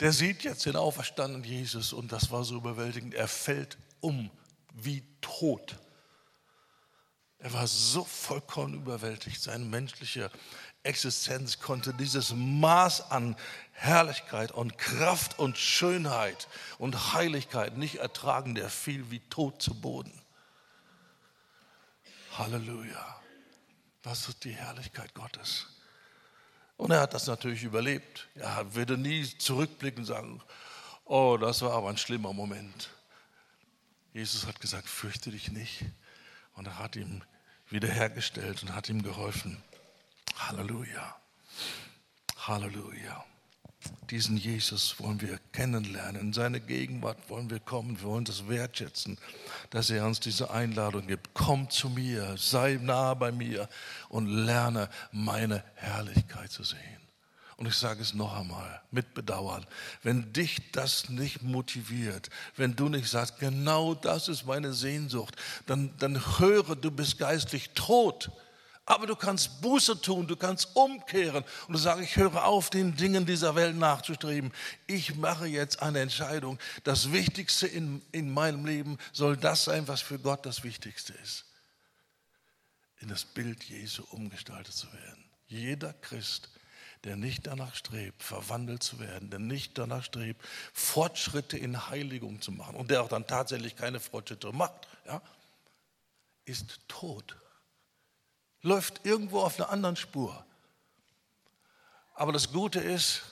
Der 0.00 0.12
sieht 0.12 0.42
jetzt 0.42 0.66
den 0.66 0.74
auferstandenen 0.74 1.44
Jesus 1.44 1.92
und 1.92 2.10
das 2.10 2.32
war 2.32 2.42
so 2.42 2.56
überwältigend. 2.56 3.14
Er 3.14 3.28
fällt 3.28 3.78
um 4.04 4.30
wie 4.74 5.02
tot. 5.22 5.76
Er 7.38 7.52
war 7.54 7.66
so 7.66 8.04
vollkommen 8.04 8.74
überwältigt. 8.74 9.40
Seine 9.40 9.64
menschliche 9.64 10.30
Existenz 10.82 11.58
konnte 11.58 11.94
dieses 11.94 12.32
Maß 12.34 13.10
an 13.10 13.36
Herrlichkeit 13.72 14.52
und 14.52 14.76
Kraft 14.76 15.38
und 15.38 15.56
Schönheit 15.56 16.48
und 16.78 17.14
Heiligkeit 17.14 17.78
nicht 17.78 17.96
ertragen. 17.96 18.54
Der 18.54 18.68
fiel 18.68 19.10
wie 19.10 19.20
tot 19.20 19.62
zu 19.62 19.74
Boden. 19.74 20.12
Halleluja. 22.36 23.22
Das 24.02 24.28
ist 24.28 24.44
die 24.44 24.52
Herrlichkeit 24.52 25.14
Gottes. 25.14 25.66
Und 26.76 26.90
er 26.90 27.00
hat 27.00 27.14
das 27.14 27.26
natürlich 27.26 27.62
überlebt. 27.62 28.28
Er 28.34 28.74
würde 28.74 28.98
nie 28.98 29.24
zurückblicken 29.38 30.00
und 30.00 30.06
sagen, 30.06 30.42
oh, 31.04 31.38
das 31.40 31.62
war 31.62 31.72
aber 31.72 31.88
ein 31.88 31.96
schlimmer 31.96 32.32
Moment. 32.32 32.90
Jesus 34.14 34.46
hat 34.46 34.60
gesagt, 34.60 34.88
fürchte 34.88 35.32
dich 35.32 35.50
nicht. 35.50 35.84
Und 36.54 36.68
er 36.68 36.78
hat 36.78 36.94
ihm 36.94 37.22
wiederhergestellt 37.68 38.62
und 38.62 38.72
hat 38.72 38.88
ihm 38.88 39.02
geholfen. 39.02 39.60
Halleluja. 40.36 41.16
Halleluja. 42.38 43.24
Diesen 44.10 44.36
Jesus 44.36 45.00
wollen 45.00 45.20
wir 45.20 45.38
kennenlernen. 45.52 46.20
In 46.20 46.32
seine 46.32 46.60
Gegenwart 46.60 47.18
wollen 47.28 47.50
wir 47.50 47.58
kommen. 47.58 48.00
Wir 48.00 48.08
wollen 48.08 48.24
das 48.24 48.48
wertschätzen, 48.48 49.18
dass 49.70 49.90
er 49.90 50.06
uns 50.06 50.20
diese 50.20 50.50
Einladung 50.50 51.06
gibt. 51.08 51.34
Komm 51.34 51.68
zu 51.68 51.90
mir, 51.90 52.36
sei 52.38 52.78
nah 52.80 53.14
bei 53.14 53.32
mir 53.32 53.68
und 54.08 54.28
lerne 54.28 54.88
meine 55.10 55.64
Herrlichkeit 55.74 56.52
zu 56.52 56.62
sehen. 56.62 57.03
Und 57.56 57.66
ich 57.66 57.74
sage 57.76 58.02
es 58.02 58.14
noch 58.14 58.36
einmal 58.36 58.82
mit 58.90 59.14
Bedauern, 59.14 59.64
wenn 60.02 60.32
dich 60.32 60.72
das 60.72 61.08
nicht 61.08 61.42
motiviert, 61.42 62.30
wenn 62.56 62.74
du 62.74 62.88
nicht 62.88 63.08
sagst, 63.08 63.38
genau 63.38 63.94
das 63.94 64.28
ist 64.28 64.44
meine 64.44 64.72
Sehnsucht, 64.72 65.36
dann, 65.66 65.96
dann 65.98 66.38
höre, 66.38 66.74
du 66.74 66.90
bist 66.90 67.18
geistlich 67.18 67.70
tot, 67.74 68.30
Aber 68.86 69.06
du 69.06 69.16
kannst 69.16 69.62
Buße 69.62 70.00
tun, 70.02 70.26
du 70.26 70.36
kannst 70.36 70.76
umkehren 70.76 71.42
und 71.66 71.72
du 71.72 71.78
sagst, 71.78 72.02
ich 72.02 72.16
höre 72.16 72.44
auf, 72.44 72.68
den 72.68 72.94
Dingen 72.94 73.24
dieser 73.24 73.54
Welt 73.54 73.76
nachzustreben. 73.76 74.52
Ich 74.86 75.14
mache 75.16 75.46
jetzt 75.46 75.80
eine 75.80 76.00
Entscheidung. 76.00 76.58
Das 76.84 77.10
Wichtigste 77.10 77.66
in, 77.66 78.02
in 78.12 78.30
meinem 78.30 78.66
Leben 78.66 78.98
soll 79.12 79.38
das 79.38 79.64
sein, 79.64 79.88
was 79.88 80.02
für 80.02 80.18
Gott 80.18 80.44
das 80.44 80.64
Wichtigste 80.64 81.14
ist. 81.14 81.46
In 83.00 83.08
das 83.08 83.24
Bild 83.24 83.64
Jesu 83.64 84.04
umgestaltet 84.10 84.74
zu 84.74 84.92
werden. 84.92 85.24
Jeder 85.46 85.94
Christ, 85.94 86.50
der 87.04 87.16
nicht 87.16 87.46
danach 87.46 87.74
strebt, 87.74 88.22
verwandelt 88.22 88.82
zu 88.82 88.98
werden, 88.98 89.30
der 89.30 89.38
nicht 89.38 89.78
danach 89.78 90.02
strebt, 90.02 90.42
Fortschritte 90.72 91.58
in 91.58 91.88
Heiligung 91.88 92.40
zu 92.40 92.52
machen 92.52 92.76
und 92.76 92.90
der 92.90 93.02
auch 93.02 93.08
dann 93.08 93.26
tatsächlich 93.26 93.76
keine 93.76 94.00
Fortschritte 94.00 94.52
macht, 94.52 94.88
ja, 95.06 95.20
ist 96.46 96.80
tot 96.88 97.36
läuft 98.64 99.04
irgendwo 99.04 99.40
auf 99.40 99.60
einer 99.60 99.68
anderen 99.68 99.94
Spur. 99.94 100.44
Aber 102.14 102.32
das 102.32 102.50
Gute 102.50 102.80
ist, 102.80 103.22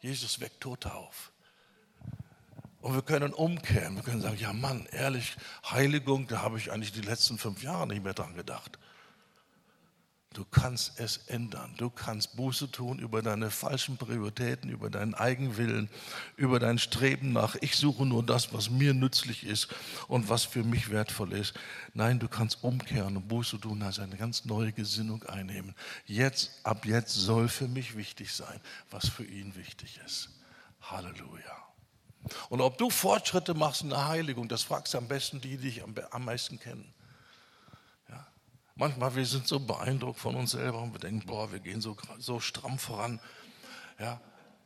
Jesus 0.00 0.40
weckt 0.40 0.60
Tote 0.60 0.92
auf. 0.92 1.32
Und 2.80 2.94
wir 2.94 3.02
können 3.02 3.32
umkehren. 3.32 3.96
Wir 3.96 4.02
können 4.02 4.22
sagen, 4.22 4.38
ja 4.38 4.52
Mann, 4.52 4.86
ehrlich, 4.86 5.36
Heiligung, 5.70 6.26
da 6.26 6.42
habe 6.42 6.58
ich 6.58 6.72
eigentlich 6.72 6.92
die 6.92 7.02
letzten 7.02 7.38
fünf 7.38 7.62
Jahre 7.62 7.86
nicht 7.86 8.02
mehr 8.02 8.14
dran 8.14 8.34
gedacht. 8.34 8.78
Du 10.32 10.44
kannst 10.44 11.00
es 11.00 11.16
ändern. 11.26 11.74
Du 11.76 11.90
kannst 11.90 12.36
Buße 12.36 12.70
tun 12.70 13.00
über 13.00 13.20
deine 13.20 13.50
falschen 13.50 13.96
Prioritäten, 13.96 14.70
über 14.70 14.88
deinen 14.88 15.14
Eigenwillen, 15.14 15.90
über 16.36 16.60
dein 16.60 16.78
Streben 16.78 17.32
nach, 17.32 17.56
ich 17.60 17.74
suche 17.74 18.06
nur 18.06 18.24
das, 18.24 18.52
was 18.52 18.70
mir 18.70 18.94
nützlich 18.94 19.44
ist 19.44 19.74
und 20.06 20.28
was 20.28 20.44
für 20.44 20.62
mich 20.62 20.90
wertvoll 20.90 21.32
ist. 21.32 21.54
Nein, 21.94 22.20
du 22.20 22.28
kannst 22.28 22.62
umkehren 22.62 23.16
und 23.16 23.26
Buße 23.26 23.58
tun, 23.58 23.82
also 23.82 24.02
eine 24.02 24.16
ganz 24.16 24.44
neue 24.44 24.70
Gesinnung 24.72 25.24
einnehmen. 25.24 25.74
Jetzt, 26.06 26.60
ab 26.62 26.86
jetzt 26.86 27.12
soll 27.12 27.48
für 27.48 27.66
mich 27.66 27.96
wichtig 27.96 28.32
sein, 28.32 28.60
was 28.88 29.08
für 29.08 29.24
ihn 29.24 29.56
wichtig 29.56 29.98
ist. 30.06 30.30
Halleluja. 30.80 31.56
Und 32.50 32.60
ob 32.60 32.78
du 32.78 32.88
Fortschritte 32.88 33.54
machst 33.54 33.82
in 33.82 33.88
der 33.88 34.06
Heiligung, 34.06 34.46
das 34.46 34.62
fragst 34.62 34.94
du 34.94 34.98
am 34.98 35.08
besten 35.08 35.40
die, 35.40 35.56
die 35.56 35.70
dich 35.70 35.82
am 35.82 36.24
meisten 36.24 36.60
kennen. 36.60 36.94
Manchmal 38.80 39.14
wir 39.14 39.26
sind 39.26 39.46
so 39.46 39.60
beeindruckt 39.60 40.18
von 40.18 40.34
uns 40.34 40.52
selber 40.52 40.80
und 40.80 40.94
wir 40.94 41.00
denken, 41.00 41.26
boah, 41.26 41.52
wir 41.52 41.58
gehen 41.58 41.82
so, 41.82 41.98
so 42.18 42.40
stramm 42.40 42.78
voran. 42.78 43.20
Ja, 43.98 44.18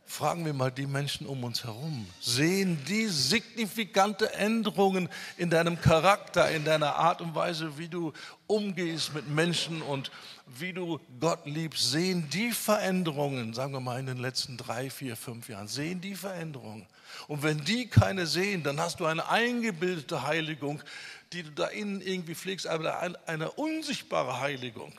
fragen 0.07 0.44
wir 0.44 0.53
mal 0.53 0.70
die 0.70 0.87
Menschen 0.87 1.27
um 1.27 1.42
uns 1.42 1.64
herum. 1.64 2.07
Sehen 2.20 2.79
die 2.87 3.09
signifikante 3.09 4.33
Änderungen 4.35 5.09
in 5.37 5.50
deinem 5.50 5.81
Charakter, 5.81 6.48
in 6.53 6.64
deiner 6.64 6.94
Art 6.94 7.22
und 7.22 7.35
Weise, 7.35 7.77
wie 7.77 7.88
du 7.88 8.12
umgehst 8.46 9.12
mit 9.14 9.29
Menschen 9.29 9.83
und 9.83 10.12
wie 10.46 10.72
du 10.72 11.00
Gott 11.18 11.44
liebst? 11.44 11.90
Sehen 11.90 12.29
die 12.31 12.53
Veränderungen, 12.53 13.53
sagen 13.53 13.72
wir 13.72 13.81
mal 13.81 13.98
in 13.98 14.07
den 14.07 14.18
letzten 14.18 14.57
drei, 14.57 14.90
vier, 14.90 15.16
fünf 15.16 15.48
Jahren, 15.48 15.66
sehen 15.66 16.00
die 16.00 16.14
Veränderungen? 16.14 16.87
Und 17.27 17.42
wenn 17.42 17.64
die 17.64 17.88
keine 17.88 18.27
sehen, 18.27 18.62
dann 18.62 18.79
hast 18.79 19.00
du 19.00 19.07
eine 19.07 19.29
eingebildete 19.29 20.22
Heiligung, 20.22 20.83
die 21.34 21.42
du 21.42 21.50
da 21.50 21.66
innen 21.66 22.00
irgendwie 22.00 22.34
pflegst, 22.34 22.66
aber 22.66 23.00
eine 23.26 23.50
unsichtbare 23.52 24.40
Heiligung. 24.40 24.92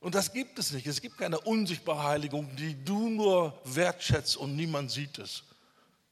Und 0.00 0.14
das 0.14 0.32
gibt 0.32 0.58
es 0.58 0.70
nicht. 0.72 0.86
Es 0.86 1.00
gibt 1.00 1.18
keine 1.18 1.40
unsichtbare 1.40 2.04
Heiligung, 2.04 2.54
die 2.56 2.76
du 2.84 3.08
nur 3.08 3.60
wertschätzt 3.64 4.36
und 4.36 4.54
niemand 4.54 4.90
sieht 4.90 5.18
es. 5.18 5.42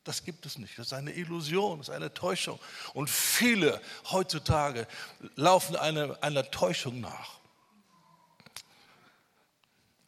Das 0.02 0.24
gibt 0.24 0.46
es 0.46 0.58
nicht. 0.58 0.78
Das 0.78 0.88
ist 0.88 0.92
eine 0.92 1.12
Illusion, 1.12 1.78
das 1.78 1.88
ist 1.88 1.94
eine 1.94 2.12
Täuschung. 2.12 2.58
Und 2.94 3.10
viele 3.10 3.80
heutzutage 4.10 4.86
laufen 5.34 5.76
einer, 5.76 6.22
einer 6.22 6.50
Täuschung 6.50 7.00
nach. 7.00 7.36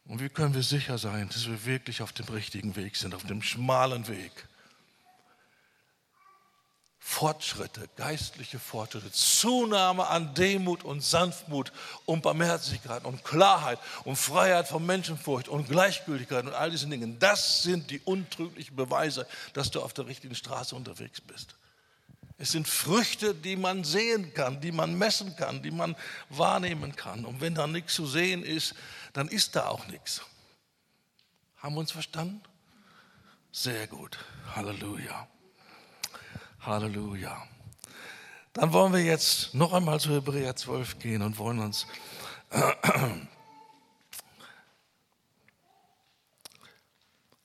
Und 0.05 0.21
wie 0.21 0.29
können 0.29 0.55
wir 0.55 0.63
sicher 0.63 0.97
sein, 0.97 1.29
dass 1.29 1.47
wir 1.47 1.65
wirklich 1.65 2.01
auf 2.01 2.13
dem 2.13 2.25
richtigen 2.27 2.75
Weg 2.75 2.95
sind, 2.95 3.13
auf 3.13 3.25
dem 3.25 3.41
schmalen 3.41 4.07
Weg? 4.07 4.48
Fortschritte, 7.11 7.89
geistliche 7.97 8.59
Fortschritte, 8.59 9.11
Zunahme 9.11 10.07
an 10.07 10.35
Demut 10.35 10.83
und 10.83 11.03
Sanftmut 11.03 11.73
und 12.05 12.21
Barmherzigkeit 12.21 13.03
und 13.03 13.25
Klarheit 13.25 13.79
und 14.03 14.15
Freiheit 14.15 14.67
von 14.67 14.85
Menschenfurcht 14.85 15.47
und 15.47 15.67
Gleichgültigkeit 15.67 16.45
und 16.45 16.53
all 16.53 16.69
diesen 16.69 16.91
Dingen. 16.91 17.17
Das 17.17 17.63
sind 17.63 17.89
die 17.89 17.99
untrüglichen 18.01 18.75
Beweise, 18.75 19.25
dass 19.53 19.71
du 19.71 19.81
auf 19.81 19.91
der 19.91 20.05
richtigen 20.05 20.35
Straße 20.35 20.75
unterwegs 20.75 21.19
bist. 21.19 21.55
Es 22.37 22.51
sind 22.51 22.69
Früchte, 22.69 23.33
die 23.33 23.55
man 23.55 23.83
sehen 23.83 24.31
kann, 24.35 24.61
die 24.61 24.71
man 24.71 24.95
messen 24.95 25.35
kann, 25.35 25.63
die 25.63 25.71
man 25.71 25.95
wahrnehmen 26.29 26.95
kann. 26.95 27.25
Und 27.25 27.41
wenn 27.41 27.55
da 27.55 27.65
nichts 27.65 27.95
zu 27.95 28.05
sehen 28.05 28.43
ist, 28.43 28.75
dann 29.13 29.27
ist 29.29 29.55
da 29.55 29.67
auch 29.67 29.87
nichts. 29.87 30.21
Haben 31.57 31.73
wir 31.73 31.79
uns 31.79 31.91
verstanden? 31.91 32.39
Sehr 33.51 33.87
gut. 33.87 34.19
Halleluja. 34.55 35.27
Halleluja. 36.61 37.41
Dann 38.53 38.73
wollen 38.73 38.93
wir 38.93 39.03
jetzt 39.03 39.53
noch 39.53 39.73
einmal 39.73 39.99
zu 39.99 40.11
Hebräer 40.11 40.55
12 40.55 40.99
gehen 40.99 41.21
und 41.21 41.37
wollen 41.37 41.59
uns 41.59 41.87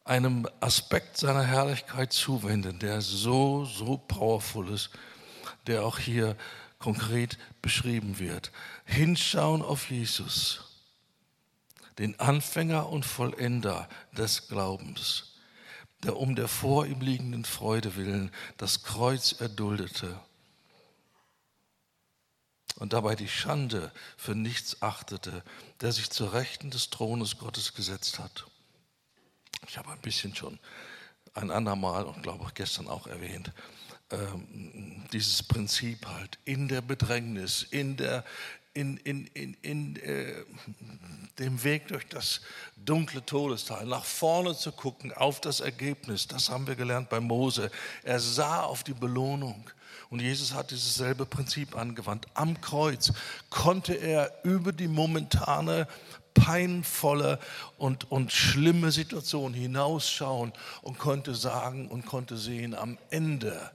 einem 0.04 0.48
Aspekt 0.60 1.16
seiner 1.16 1.44
Herrlichkeit 1.44 2.12
zuwenden, 2.12 2.78
der 2.78 3.00
so, 3.00 3.64
so 3.64 3.96
powerful 3.96 4.68
ist, 4.70 4.90
der 5.66 5.84
auch 5.84 5.98
hier 5.98 6.36
konkret 6.78 7.38
beschrieben 7.62 8.18
wird. 8.18 8.50
Hinschauen 8.84 9.62
auf 9.62 9.90
Jesus, 9.90 10.82
den 11.98 12.18
Anfänger 12.18 12.88
und 12.88 13.06
Vollender 13.06 13.88
des 14.12 14.48
Glaubens 14.48 15.33
der 16.04 16.16
um 16.16 16.36
der 16.36 16.48
vor 16.48 16.86
ihm 16.86 17.00
liegenden 17.00 17.44
Freude 17.44 17.96
willen 17.96 18.30
das 18.58 18.82
Kreuz 18.82 19.32
erduldete 19.40 20.20
und 22.76 22.92
dabei 22.92 23.14
die 23.14 23.28
Schande 23.28 23.92
für 24.16 24.34
nichts 24.34 24.82
achtete, 24.82 25.42
der 25.80 25.92
sich 25.92 26.10
zur 26.10 26.32
Rechten 26.32 26.70
des 26.70 26.90
Thrones 26.90 27.38
Gottes 27.38 27.74
gesetzt 27.74 28.18
hat. 28.18 28.46
Ich 29.68 29.78
habe 29.78 29.90
ein 29.90 30.00
bisschen 30.00 30.34
schon 30.34 30.58
ein 31.34 31.50
andermal 31.50 32.04
und 32.04 32.22
glaube 32.22 32.44
auch 32.44 32.54
gestern 32.54 32.88
auch 32.88 33.06
erwähnt, 33.06 33.52
ähm, 34.10 35.04
dieses 35.12 35.42
Prinzip 35.42 36.06
halt 36.06 36.38
in 36.44 36.68
der 36.68 36.80
Bedrängnis, 36.80 37.62
in 37.62 37.96
der, 37.96 38.24
in, 38.74 38.96
in, 38.98 39.26
in, 39.28 39.56
in 39.62 39.96
äh, 39.96 40.44
dem 41.38 41.62
Weg 41.62 41.88
durch 41.88 42.06
das 42.08 42.40
dunkle 42.76 43.24
Todestal, 43.24 43.86
nach 43.86 44.04
vorne 44.04 44.56
zu 44.56 44.72
gucken 44.72 45.12
auf 45.12 45.40
das 45.40 45.60
Ergebnis. 45.60 46.26
Das 46.26 46.50
haben 46.50 46.66
wir 46.66 46.74
gelernt 46.74 47.08
bei 47.08 47.20
Mose. 47.20 47.70
Er 48.02 48.20
sah 48.20 48.62
auf 48.62 48.82
die 48.82 48.92
Belohnung. 48.92 49.70
Und 50.10 50.20
Jesus 50.20 50.52
hat 50.52 50.70
dieses 50.70 50.96
selbe 50.96 51.24
Prinzip 51.24 51.76
angewandt. 51.76 52.26
Am 52.34 52.60
Kreuz 52.60 53.12
konnte 53.50 53.94
er 53.94 54.32
über 54.44 54.72
die 54.72 54.88
momentane 54.88 55.88
peinvolle 56.34 57.38
und, 57.78 58.10
und 58.10 58.32
schlimme 58.32 58.90
Situation 58.90 59.54
hinausschauen 59.54 60.52
und 60.82 60.98
konnte 60.98 61.34
sagen 61.34 61.88
und 61.88 62.06
konnte 62.06 62.36
sehen, 62.36 62.74
am 62.74 62.98
Ende 63.10 63.70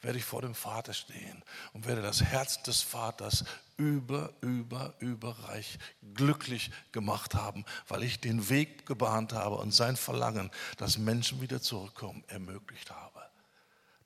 werde 0.00 0.18
ich 0.18 0.24
vor 0.24 0.42
dem 0.42 0.54
Vater 0.54 0.94
stehen 0.94 1.42
und 1.72 1.86
werde 1.86 2.02
das 2.02 2.22
Herz 2.22 2.62
des 2.62 2.82
Vaters 2.82 3.44
über, 3.78 4.34
über, 4.42 4.92
überreich 4.98 5.78
glücklich 6.14 6.70
gemacht 6.92 7.34
haben, 7.34 7.64
weil 7.86 8.02
ich 8.02 8.20
den 8.20 8.50
Weg 8.50 8.84
gebahnt 8.84 9.32
habe 9.32 9.54
und 9.56 9.72
sein 9.72 9.96
Verlangen, 9.96 10.50
dass 10.76 10.98
Menschen 10.98 11.40
wieder 11.40 11.62
zurückkommen, 11.62 12.22
ermöglicht 12.26 12.90
habe. 12.90 13.22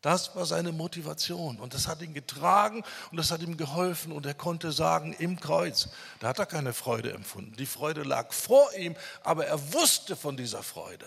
Das 0.02 0.34
war 0.34 0.46
seine 0.46 0.72
Motivation 0.72 1.58
und 1.58 1.74
das 1.74 1.86
hat 1.86 2.02
ihn 2.02 2.12
getragen 2.12 2.82
und 3.10 3.16
das 3.16 3.30
hat 3.30 3.40
ihm 3.40 3.56
geholfen 3.56 4.12
und 4.12 4.26
er 4.26 4.34
konnte 4.34 4.72
sagen, 4.72 5.12
im 5.14 5.38
Kreuz, 5.38 5.88
da 6.18 6.28
hat 6.28 6.40
er 6.40 6.46
keine 6.46 6.72
Freude 6.72 7.12
empfunden. 7.12 7.54
Die 7.56 7.66
Freude 7.66 8.02
lag 8.02 8.32
vor 8.32 8.74
ihm, 8.74 8.96
aber 9.22 9.46
er 9.46 9.72
wusste 9.72 10.16
von 10.16 10.36
dieser 10.36 10.62
Freude. 10.62 11.06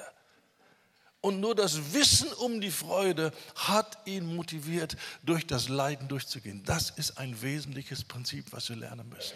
Und 1.25 1.39
nur 1.39 1.55
das 1.55 1.91
Wissen 1.95 2.31
um 2.33 2.61
die 2.61 2.69
Freude 2.69 3.31
hat 3.55 3.97
ihn 4.05 4.35
motiviert, 4.35 4.95
durch 5.23 5.47
das 5.47 5.69
Leiden 5.69 6.07
durchzugehen. 6.07 6.61
Das 6.65 6.91
ist 6.91 7.17
ein 7.17 7.41
wesentliches 7.41 8.03
Prinzip, 8.03 8.45
was 8.51 8.69
wir 8.69 8.75
lernen 8.75 9.09
müssen. 9.09 9.33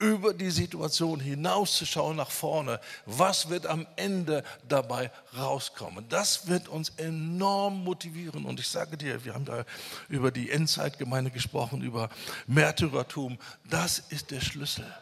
Über 0.00 0.34
die 0.34 0.50
Situation 0.50 1.20
hinauszuschauen 1.20 2.16
nach 2.16 2.32
vorne. 2.32 2.80
Was 3.04 3.50
wird 3.50 3.66
am 3.66 3.86
Ende 3.94 4.42
dabei 4.66 5.12
rauskommen? 5.38 6.08
Das 6.08 6.48
wird 6.48 6.66
uns 6.66 6.88
enorm 6.96 7.84
motivieren. 7.84 8.44
Und 8.44 8.58
ich 8.58 8.66
sage 8.66 8.96
dir, 8.96 9.24
wir 9.24 9.34
haben 9.34 9.44
da 9.44 9.64
über 10.08 10.32
die 10.32 10.50
Endzeitgemeinde 10.50 11.30
gesprochen, 11.30 11.82
über 11.82 12.10
Märtyrertum. 12.48 13.38
Das 13.62 14.00
ist 14.00 14.32
der 14.32 14.40
Schlüssel, 14.40 14.92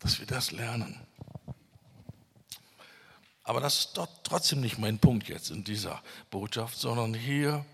dass 0.00 0.18
wir 0.18 0.26
das 0.26 0.52
lernen. 0.52 1.00
Aber 3.46 3.60
das 3.60 3.78
ist 3.78 3.96
doch 3.96 4.08
trotzdem 4.24 4.60
nicht 4.60 4.76
mein 4.76 4.98
Punkt 4.98 5.28
jetzt 5.28 5.50
in 5.50 5.62
dieser 5.62 6.02
Botschaft, 6.30 6.76
sondern 6.76 7.14
hier 7.14 7.64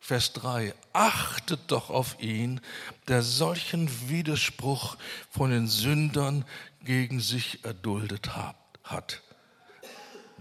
Vers 0.00 0.32
3, 0.32 0.74
achtet 0.94 1.60
doch 1.70 1.90
auf 1.90 2.16
ihn, 2.18 2.62
der 3.08 3.22
solchen 3.22 4.08
Widerspruch 4.08 4.96
von 5.30 5.50
den 5.50 5.68
Sündern 5.68 6.46
gegen 6.82 7.20
sich 7.20 7.62
erduldet 7.62 8.30
hat. 8.34 9.20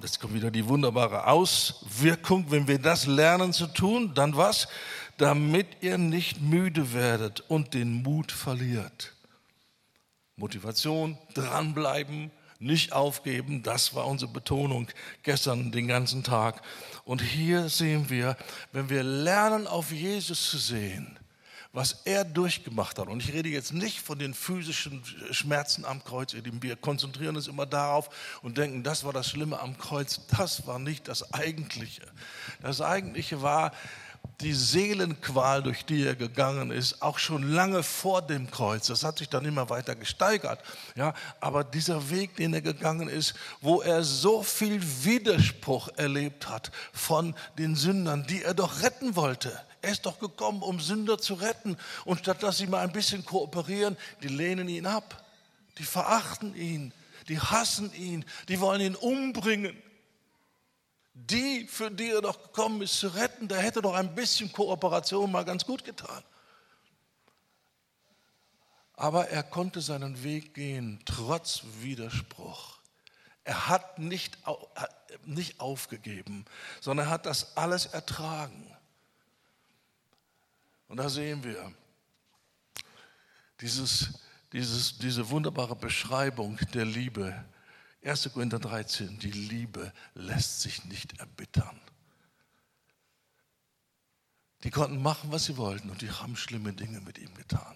Jetzt 0.01 0.21
kommt 0.21 0.33
wieder 0.33 0.51
die 0.51 0.67
wunderbare 0.67 1.27
Auswirkung, 1.27 2.49
wenn 2.49 2.69
wir 2.69 2.79
das 2.79 3.07
lernen 3.07 3.51
zu 3.51 3.67
tun, 3.67 4.13
dann 4.15 4.37
was? 4.37 4.69
Damit 5.17 5.67
ihr 5.81 5.97
nicht 5.97 6.41
müde 6.41 6.93
werdet 6.93 7.41
und 7.41 7.73
den 7.73 8.01
Mut 8.01 8.31
verliert. 8.31 9.13
Motivation, 10.41 11.17
dranbleiben, 11.33 12.31
nicht 12.59 12.93
aufgeben, 12.93 13.63
das 13.63 13.95
war 13.95 14.05
unsere 14.05 14.31
Betonung 14.31 14.87
gestern 15.23 15.71
den 15.71 15.87
ganzen 15.87 16.23
Tag. 16.23 16.61
Und 17.05 17.21
hier 17.21 17.69
sehen 17.69 18.09
wir, 18.09 18.37
wenn 18.71 18.89
wir 18.89 19.03
lernen, 19.03 19.65
auf 19.65 19.91
Jesus 19.91 20.49
zu 20.49 20.57
sehen, 20.57 21.17
was 21.73 22.01
er 22.05 22.25
durchgemacht 22.25 22.99
hat. 22.99 23.07
Und 23.07 23.23
ich 23.23 23.33
rede 23.33 23.49
jetzt 23.49 23.73
nicht 23.73 24.01
von 24.01 24.19
den 24.19 24.33
physischen 24.33 25.03
Schmerzen 25.31 25.85
am 25.85 26.03
Kreuz. 26.03 26.35
Wir 26.35 26.75
konzentrieren 26.75 27.35
uns 27.35 27.47
immer 27.47 27.65
darauf 27.65 28.09
und 28.43 28.57
denken, 28.57 28.83
das 28.83 29.03
war 29.03 29.13
das 29.13 29.29
Schlimme 29.29 29.59
am 29.59 29.77
Kreuz. 29.77 30.21
Das 30.37 30.67
war 30.67 30.79
nicht 30.79 31.07
das 31.07 31.33
Eigentliche. 31.33 32.03
Das 32.61 32.81
Eigentliche 32.81 33.41
war, 33.41 33.71
die 34.41 34.53
Seelenqual, 34.53 35.63
durch 35.63 35.85
die 35.85 36.05
er 36.05 36.15
gegangen 36.15 36.71
ist, 36.71 37.01
auch 37.01 37.19
schon 37.19 37.43
lange 37.43 37.83
vor 37.83 38.21
dem 38.21 38.49
Kreuz. 38.49 38.87
Das 38.87 39.03
hat 39.03 39.19
sich 39.19 39.29
dann 39.29 39.45
immer 39.45 39.69
weiter 39.69 39.95
gesteigert. 39.95 40.59
Ja, 40.95 41.13
aber 41.39 41.63
dieser 41.63 42.09
Weg, 42.09 42.35
den 42.35 42.53
er 42.53 42.61
gegangen 42.61 43.07
ist, 43.07 43.33
wo 43.61 43.81
er 43.81 44.03
so 44.03 44.43
viel 44.43 44.81
Widerspruch 45.03 45.89
erlebt 45.95 46.49
hat 46.49 46.71
von 46.91 47.35
den 47.57 47.75
Sündern, 47.75 48.25
die 48.27 48.43
er 48.43 48.53
doch 48.53 48.81
retten 48.81 49.15
wollte. 49.15 49.59
Er 49.81 49.91
ist 49.91 50.05
doch 50.05 50.19
gekommen, 50.19 50.61
um 50.61 50.79
Sünder 50.79 51.17
zu 51.17 51.35
retten. 51.35 51.77
Und 52.05 52.19
statt 52.19 52.43
dass 52.43 52.57
sie 52.57 52.67
mal 52.67 52.81
ein 52.81 52.91
bisschen 52.91 53.25
kooperieren, 53.25 53.97
die 54.21 54.27
lehnen 54.27 54.67
ihn 54.69 54.85
ab. 54.85 55.23
Die 55.77 55.83
verachten 55.83 56.55
ihn. 56.55 56.93
Die 57.27 57.39
hassen 57.39 57.93
ihn. 57.93 58.25
Die 58.47 58.59
wollen 58.59 58.81
ihn 58.81 58.95
umbringen. 58.95 59.75
Die, 61.13 61.67
für 61.67 61.91
die 61.91 62.09
er 62.09 62.21
doch 62.21 62.41
gekommen 62.41 62.81
ist, 62.81 62.99
zu 62.99 63.09
retten, 63.09 63.47
da 63.47 63.57
hätte 63.57 63.81
doch 63.81 63.93
ein 63.93 64.15
bisschen 64.15 64.51
Kooperation 64.51 65.31
mal 65.31 65.43
ganz 65.43 65.65
gut 65.65 65.83
getan. 65.83 66.23
Aber 68.93 69.29
er 69.29 69.43
konnte 69.43 69.81
seinen 69.81 70.23
Weg 70.23 70.53
gehen, 70.53 71.01
trotz 71.05 71.63
Widerspruch. 71.79 72.79
Er 73.43 73.67
hat 73.67 73.99
nicht, 73.99 74.37
nicht 75.25 75.59
aufgegeben, 75.59 76.45
sondern 76.79 77.07
er 77.07 77.11
hat 77.11 77.25
das 77.25 77.57
alles 77.57 77.87
ertragen. 77.87 78.67
Und 80.87 80.97
da 80.97 81.09
sehen 81.09 81.43
wir 81.43 81.73
dieses, 83.59 84.19
dieses, 84.53 84.97
diese 84.97 85.29
wunderbare 85.29 85.75
Beschreibung 85.75 86.57
der 86.73 86.85
Liebe, 86.85 87.45
1. 88.03 88.31
Korinther 88.33 88.59
13, 88.59 89.19
die 89.19 89.31
Liebe 89.31 89.93
lässt 90.15 90.61
sich 90.61 90.85
nicht 90.85 91.19
erbittern. 91.19 91.79
Die 94.63 94.71
konnten 94.71 95.01
machen, 95.01 95.31
was 95.31 95.45
sie 95.45 95.57
wollten 95.57 95.89
und 95.89 96.01
die 96.01 96.11
haben 96.11 96.35
schlimme 96.35 96.73
Dinge 96.73 97.01
mit 97.01 97.17
ihm 97.17 97.33
getan. 97.35 97.75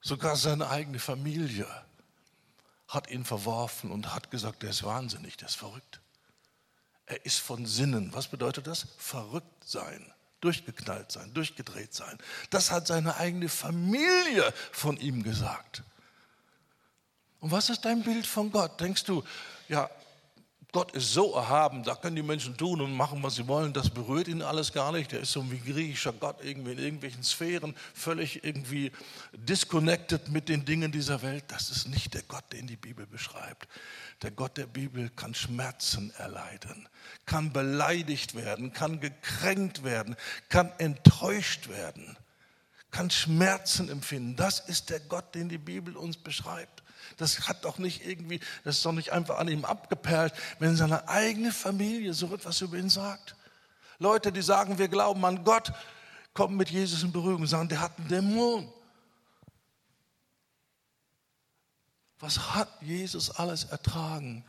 Sogar 0.00 0.36
seine 0.36 0.68
eigene 0.70 0.98
Familie 0.98 1.66
hat 2.86 3.10
ihn 3.10 3.24
verworfen 3.24 3.90
und 3.90 4.14
hat 4.14 4.30
gesagt, 4.30 4.62
der 4.62 4.70
ist 4.70 4.82
wahnsinnig, 4.82 5.36
der 5.36 5.48
ist 5.48 5.56
verrückt. 5.56 6.00
Er 7.04 7.24
ist 7.26 7.40
von 7.40 7.66
Sinnen. 7.66 8.12
Was 8.14 8.28
bedeutet 8.28 8.66
das? 8.66 8.86
Verrückt 8.96 9.64
sein, 9.64 10.12
durchgeknallt 10.40 11.10
sein, 11.10 11.32
durchgedreht 11.34 11.94
sein. 11.94 12.18
Das 12.50 12.70
hat 12.70 12.86
seine 12.86 13.16
eigene 13.16 13.48
Familie 13.48 14.52
von 14.72 14.96
ihm 14.98 15.22
gesagt. 15.22 15.82
Und 17.40 17.50
was 17.50 17.70
ist 17.70 17.84
dein 17.84 18.02
Bild 18.02 18.26
von 18.26 18.50
Gott? 18.50 18.80
Denkst 18.80 19.04
du, 19.04 19.22
ja, 19.68 19.88
Gott 20.70 20.92
ist 20.92 21.14
so 21.14 21.34
erhaben, 21.34 21.82
da 21.82 21.94
können 21.94 22.16
die 22.16 22.22
Menschen 22.22 22.54
tun 22.54 22.82
und 22.82 22.92
machen, 22.94 23.22
was 23.22 23.36
sie 23.36 23.48
wollen, 23.48 23.72
das 23.72 23.88
berührt 23.88 24.28
ihn 24.28 24.42
alles 24.42 24.70
gar 24.70 24.92
nicht. 24.92 25.12
Der 25.12 25.20
ist 25.20 25.32
so 25.32 25.50
wie 25.50 25.58
griechischer 25.58 26.12
Gott 26.12 26.44
irgendwie 26.44 26.72
in 26.72 26.78
irgendwelchen 26.78 27.22
Sphären, 27.22 27.74
völlig 27.94 28.44
irgendwie 28.44 28.92
disconnected 29.32 30.28
mit 30.28 30.50
den 30.50 30.66
Dingen 30.66 30.92
dieser 30.92 31.22
Welt. 31.22 31.44
Das 31.48 31.70
ist 31.70 31.88
nicht 31.88 32.12
der 32.12 32.22
Gott, 32.22 32.44
den 32.52 32.66
die 32.66 32.76
Bibel 32.76 33.06
beschreibt. 33.06 33.66
Der 34.20 34.30
Gott 34.30 34.58
der 34.58 34.66
Bibel 34.66 35.08
kann 35.16 35.34
Schmerzen 35.34 36.12
erleiden, 36.18 36.86
kann 37.24 37.50
beleidigt 37.50 38.34
werden, 38.34 38.74
kann 38.74 39.00
gekränkt 39.00 39.84
werden, 39.84 40.16
kann 40.50 40.70
enttäuscht 40.76 41.70
werden, 41.70 42.18
kann 42.90 43.10
Schmerzen 43.10 43.88
empfinden. 43.88 44.36
Das 44.36 44.60
ist 44.60 44.90
der 44.90 45.00
Gott, 45.00 45.34
den 45.34 45.48
die 45.48 45.56
Bibel 45.56 45.96
uns 45.96 46.18
beschreibt. 46.18 46.77
Das 47.18 47.48
hat 47.48 47.64
doch 47.64 47.78
nicht 47.78 48.06
irgendwie, 48.06 48.40
das 48.64 48.76
ist 48.76 48.86
doch 48.86 48.92
nicht 48.92 49.10
einfach 49.10 49.38
an 49.38 49.48
ihm 49.48 49.64
abgeperlt, 49.64 50.32
wenn 50.60 50.76
seine 50.76 51.08
eigene 51.08 51.52
Familie 51.52 52.14
so 52.14 52.32
etwas 52.32 52.60
über 52.60 52.78
ihn 52.78 52.88
sagt. 52.88 53.34
Leute, 53.98 54.32
die 54.32 54.42
sagen, 54.42 54.78
wir 54.78 54.88
glauben 54.88 55.24
an 55.24 55.44
Gott, 55.44 55.72
kommen 56.32 56.56
mit 56.56 56.70
Jesus 56.70 57.02
in 57.02 57.10
Berührung 57.10 57.42
und 57.42 57.48
sagen, 57.48 57.68
der 57.68 57.80
hat 57.80 57.98
einen 57.98 58.08
Dämon. 58.08 58.72
Was 62.20 62.54
hat 62.54 62.70
Jesus 62.80 63.30
alles 63.30 63.64
ertragen? 63.64 64.44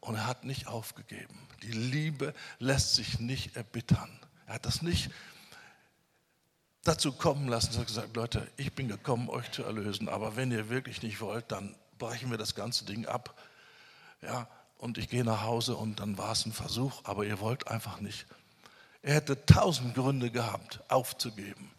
Und 0.00 0.14
er 0.14 0.26
hat 0.26 0.44
nicht 0.44 0.66
aufgegeben. 0.66 1.38
Die 1.62 1.72
Liebe 1.72 2.32
lässt 2.58 2.94
sich 2.94 3.20
nicht 3.20 3.56
erbittern. 3.56 4.08
Er 4.46 4.54
hat 4.54 4.64
das 4.64 4.80
nicht 4.80 5.10
dazu 6.82 7.12
kommen 7.12 7.48
lassen, 7.48 7.74
er 7.74 7.80
hat 7.80 7.86
gesagt, 7.86 8.16
Leute, 8.16 8.50
ich 8.56 8.72
bin 8.72 8.88
gekommen, 8.88 9.28
euch 9.28 9.50
zu 9.52 9.62
erlösen, 9.62 10.08
aber 10.08 10.36
wenn 10.36 10.50
ihr 10.50 10.70
wirklich 10.70 11.02
nicht 11.02 11.20
wollt, 11.20 11.52
dann 11.52 11.76
brechen 12.00 12.32
wir 12.32 12.38
das 12.38 12.56
ganze 12.56 12.84
Ding 12.84 13.06
ab. 13.06 13.40
Ja, 14.22 14.48
und 14.78 14.98
ich 14.98 15.08
gehe 15.08 15.24
nach 15.24 15.42
Hause 15.42 15.76
und 15.76 16.00
dann 16.00 16.18
war 16.18 16.32
es 16.32 16.44
ein 16.46 16.52
Versuch, 16.52 17.04
aber 17.04 17.24
ihr 17.24 17.38
wollt 17.38 17.68
einfach 17.68 18.00
nicht. 18.00 18.26
Er 19.02 19.14
hätte 19.14 19.46
tausend 19.46 19.94
Gründe 19.94 20.30
gehabt, 20.30 20.80
aufzugeben. 20.88 21.70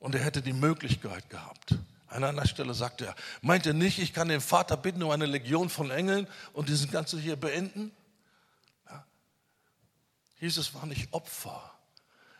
Und 0.00 0.14
er 0.14 0.22
hätte 0.22 0.42
die 0.42 0.52
Möglichkeit 0.52 1.30
gehabt. 1.30 1.76
An 2.08 2.24
einer 2.24 2.46
Stelle 2.46 2.74
sagt 2.74 3.00
er, 3.00 3.14
meint 3.40 3.66
ihr 3.66 3.74
nicht, 3.74 3.98
ich 3.98 4.12
kann 4.12 4.28
den 4.28 4.40
Vater 4.40 4.76
bitten 4.76 5.02
um 5.02 5.10
eine 5.10 5.26
Legion 5.26 5.68
von 5.68 5.90
Engeln 5.90 6.26
und 6.52 6.68
diesen 6.68 6.90
ganzen 6.90 7.20
hier 7.20 7.36
beenden? 7.36 7.90
Ja. 8.88 9.04
Jesus 10.40 10.74
war 10.74 10.86
nicht 10.86 11.12
Opfer, 11.12 11.72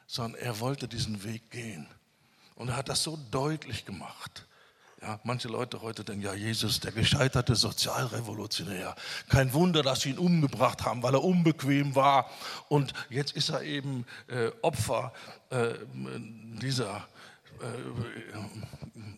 sondern 0.06 0.40
er 0.40 0.60
wollte 0.60 0.88
diesen 0.88 1.24
Weg 1.24 1.50
gehen. 1.50 1.86
Und 2.54 2.68
er 2.68 2.76
hat 2.76 2.88
das 2.88 3.02
so 3.02 3.18
deutlich 3.30 3.84
gemacht. 3.84 4.46
Ja, 5.04 5.20
manche 5.22 5.48
Leute 5.48 5.82
heute 5.82 6.02
denken, 6.02 6.22
ja, 6.22 6.32
Jesus, 6.32 6.80
der 6.80 6.90
gescheiterte 6.90 7.56
Sozialrevolutionär. 7.56 8.96
Kein 9.28 9.52
Wunder, 9.52 9.82
dass 9.82 10.00
sie 10.00 10.10
ihn 10.10 10.18
umgebracht 10.18 10.82
haben, 10.86 11.02
weil 11.02 11.12
er 11.12 11.22
unbequem 11.22 11.94
war. 11.94 12.30
Und 12.70 12.94
jetzt 13.10 13.32
ist 13.32 13.50
er 13.50 13.60
eben 13.64 14.06
äh, 14.28 14.50
Opfer 14.62 15.12
äh, 15.50 15.74
dieser 15.92 17.06
äh, 17.60 17.66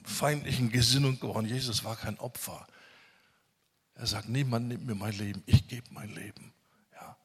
feindlichen 0.03 0.73
Gesinnung 0.73 1.21
geworden. 1.21 1.47
Jesus 1.47 1.85
war 1.85 1.95
kein 1.95 2.19
Opfer. 2.19 2.67
Er 3.95 4.09
sagt, 4.09 4.29
niemand 4.29 4.67
nimmt 4.67 4.87
mir 4.87 4.97
mein 4.97 5.17
Leben, 5.17 5.45
ich 5.47 5.69
gebe 5.69 5.87
mein 5.93 6.09
Leben. 6.09 6.53
Ja. 6.95 7.17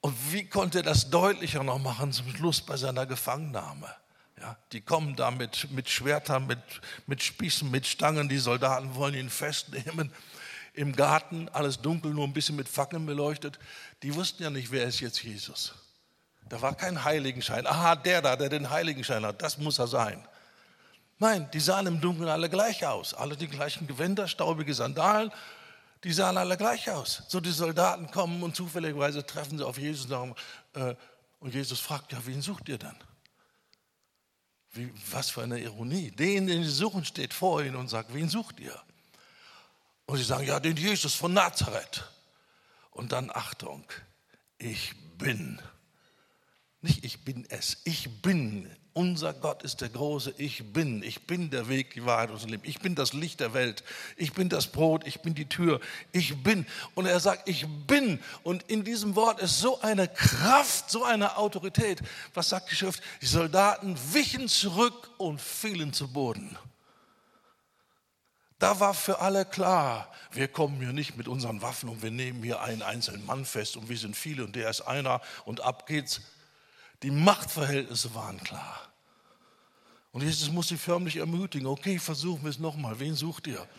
Und 0.00 0.14
wie 0.32 0.48
konnte 0.48 0.78
er 0.78 0.84
das 0.84 1.10
deutlicher 1.10 1.62
noch 1.62 1.78
machen 1.78 2.12
zum 2.12 2.34
Schluss 2.34 2.62
bei 2.62 2.78
seiner 2.78 3.04
Gefangennahme? 3.04 3.94
Ja, 4.40 4.56
die 4.72 4.80
kommen 4.80 5.16
da 5.16 5.30
mit, 5.30 5.70
mit 5.72 5.88
Schwertern, 5.88 6.46
mit, 6.46 6.60
mit 7.06 7.22
Spießen, 7.22 7.70
mit 7.70 7.86
Stangen. 7.86 8.28
Die 8.28 8.38
Soldaten 8.38 8.94
wollen 8.94 9.14
ihn 9.14 9.30
festnehmen. 9.30 10.12
Im 10.74 10.94
Garten, 10.94 11.48
alles 11.48 11.80
dunkel, 11.80 12.12
nur 12.12 12.24
ein 12.24 12.32
bisschen 12.32 12.54
mit 12.54 12.68
Fackeln 12.68 13.04
beleuchtet. 13.04 13.58
Die 14.02 14.14
wussten 14.14 14.44
ja 14.44 14.50
nicht, 14.50 14.70
wer 14.70 14.84
ist 14.84 15.00
jetzt 15.00 15.22
Jesus. 15.22 15.74
Da 16.48 16.62
war 16.62 16.74
kein 16.74 17.04
Heiligenschein. 17.04 17.66
Aha, 17.66 17.96
der 17.96 18.22
da, 18.22 18.36
der 18.36 18.48
den 18.48 18.70
Heiligenschein 18.70 19.24
hat, 19.26 19.42
das 19.42 19.58
muss 19.58 19.78
er 19.78 19.88
sein. 19.88 20.26
Nein, 21.18 21.50
die 21.52 21.60
sahen 21.60 21.86
im 21.86 22.00
Dunkeln 22.00 22.28
alle 22.28 22.48
gleich 22.48 22.86
aus. 22.86 23.12
Alle 23.14 23.36
die 23.36 23.48
gleichen 23.48 23.88
Gewänder, 23.88 24.28
staubige 24.28 24.72
Sandalen, 24.72 25.32
die 26.04 26.12
sahen 26.12 26.36
alle 26.36 26.56
gleich 26.56 26.88
aus. 26.90 27.24
So 27.28 27.40
die 27.40 27.50
Soldaten 27.50 28.10
kommen 28.10 28.42
und 28.42 28.54
zufälligerweise 28.54 29.26
treffen 29.26 29.58
sie 29.58 29.66
auf 29.66 29.78
Jesus 29.78 30.10
und, 30.10 30.36
äh, 30.74 30.94
Jesus 31.50 31.80
fragt, 31.80 32.12
ja, 32.12 32.18
wen 32.24 32.40
sucht 32.40 32.68
ihr 32.68 32.78
denn? 32.78 32.96
Wie, 34.72 34.92
was 35.10 35.30
für 35.30 35.42
eine 35.42 35.58
Ironie. 35.58 36.10
Den, 36.10 36.46
den 36.46 36.62
sie 36.62 36.70
suchen, 36.70 37.04
steht 37.04 37.32
vor 37.32 37.62
ihnen 37.62 37.76
und 37.76 37.88
sagt, 37.88 38.12
wen 38.14 38.28
sucht 38.28 38.60
ihr? 38.60 38.78
Und 40.06 40.18
sie 40.18 40.24
sagen, 40.24 40.46
ja, 40.46 40.60
den 40.60 40.76
Jesus 40.76 41.14
von 41.14 41.32
Nazareth. 41.32 42.04
Und 42.90 43.12
dann 43.12 43.30
Achtung, 43.30 43.84
ich 44.58 44.94
bin. 45.18 45.60
Nicht 46.80 47.04
ich 47.04 47.24
bin 47.24 47.46
es. 47.48 47.78
Ich 47.84 48.22
bin. 48.22 48.74
Unser 48.98 49.32
Gott 49.32 49.62
ist 49.62 49.80
der 49.80 49.90
große 49.90 50.34
Ich 50.38 50.72
bin. 50.72 51.04
Ich 51.04 51.24
bin 51.24 51.50
der 51.50 51.68
Weg, 51.68 51.94
die 51.94 52.04
Wahrheit 52.04 52.30
und 52.30 52.42
das 52.42 52.50
Leben. 52.50 52.64
Ich 52.66 52.80
bin 52.80 52.96
das 52.96 53.12
Licht 53.12 53.38
der 53.38 53.54
Welt. 53.54 53.84
Ich 54.16 54.32
bin 54.32 54.48
das 54.48 54.66
Brot. 54.66 55.06
Ich 55.06 55.20
bin 55.20 55.36
die 55.36 55.48
Tür. 55.48 55.78
Ich 56.10 56.42
bin. 56.42 56.66
Und 56.96 57.06
er 57.06 57.20
sagt, 57.20 57.48
ich 57.48 57.64
bin. 57.86 58.18
Und 58.42 58.64
in 58.64 58.82
diesem 58.82 59.14
Wort 59.14 59.38
ist 59.38 59.60
so 59.60 59.80
eine 59.82 60.08
Kraft, 60.08 60.90
so 60.90 61.04
eine 61.04 61.36
Autorität. 61.36 62.00
Was 62.34 62.48
sagt 62.48 62.72
die 62.72 62.74
Schrift? 62.74 63.00
Die 63.22 63.26
Soldaten 63.26 63.96
wichen 64.12 64.48
zurück 64.48 65.12
und 65.16 65.40
fielen 65.40 65.92
zu 65.92 66.12
Boden. 66.12 66.58
Da 68.58 68.80
war 68.80 68.94
für 68.94 69.20
alle 69.20 69.44
klar, 69.44 70.10
wir 70.32 70.48
kommen 70.48 70.78
hier 70.80 70.92
nicht 70.92 71.16
mit 71.16 71.28
unseren 71.28 71.62
Waffen 71.62 71.88
und 71.88 72.02
wir 72.02 72.10
nehmen 72.10 72.42
hier 72.42 72.62
einen 72.62 72.82
einzelnen 72.82 73.24
Mann 73.24 73.44
fest 73.44 73.76
und 73.76 73.88
wir 73.88 73.96
sind 73.96 74.16
viele 74.16 74.42
und 74.42 74.56
der 74.56 74.68
ist 74.68 74.80
einer 74.80 75.20
und 75.44 75.60
ab 75.60 75.86
geht's. 75.86 76.20
Die 77.04 77.12
Machtverhältnisse 77.12 78.12
waren 78.16 78.42
klar. 78.42 78.87
Und 80.12 80.22
Jesus 80.22 80.50
muss 80.50 80.68
sie 80.68 80.78
förmlich 80.78 81.16
ermutigen. 81.16 81.66
Okay, 81.66 81.98
versuchen 81.98 82.42
wir 82.42 82.50
es 82.50 82.58
nochmal. 82.58 82.98
Wen 82.98 83.14
sucht 83.14 83.46
ihr? 83.46 83.66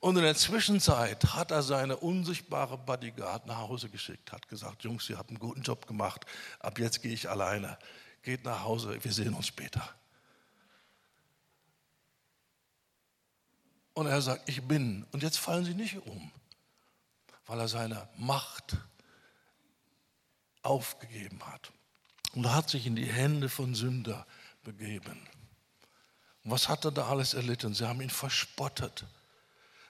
Und 0.00 0.16
in 0.16 0.24
der 0.24 0.34
Zwischenzeit 0.34 1.24
hat 1.34 1.52
er 1.52 1.62
seine 1.62 1.96
unsichtbare 1.96 2.76
Bodyguard 2.76 3.46
nach 3.46 3.58
Hause 3.58 3.88
geschickt, 3.88 4.32
hat 4.32 4.48
gesagt, 4.48 4.82
Jungs, 4.82 5.08
ihr 5.08 5.16
habt 5.16 5.28
einen 5.28 5.38
guten 5.38 5.62
Job 5.62 5.86
gemacht, 5.86 6.26
ab 6.58 6.80
jetzt 6.80 7.02
gehe 7.02 7.12
ich 7.12 7.30
alleine. 7.30 7.78
Geht 8.22 8.44
nach 8.44 8.64
Hause, 8.64 8.98
wir 9.02 9.12
sehen 9.12 9.32
uns 9.32 9.46
später. 9.46 9.88
Und 13.94 14.06
er 14.06 14.20
sagt, 14.22 14.48
ich 14.48 14.66
bin. 14.66 15.06
Und 15.12 15.22
jetzt 15.22 15.38
fallen 15.38 15.64
sie 15.64 15.74
nicht 15.74 15.96
um, 16.04 16.32
weil 17.46 17.60
er 17.60 17.68
seine 17.68 18.08
Macht 18.16 18.76
aufgegeben 20.62 21.46
hat. 21.46 21.72
Und 22.34 22.44
er 22.44 22.54
hat 22.54 22.70
sich 22.70 22.86
in 22.86 22.96
die 22.96 23.06
Hände 23.06 23.48
von 23.48 23.74
Sünder 23.74 24.26
begeben. 24.62 25.28
Und 26.44 26.50
was 26.50 26.68
hat 26.68 26.84
er 26.84 26.90
da 26.90 27.08
alles 27.08 27.34
erlitten? 27.34 27.74
Sie 27.74 27.86
haben 27.86 28.00
ihn 28.00 28.10
verspottet. 28.10 29.04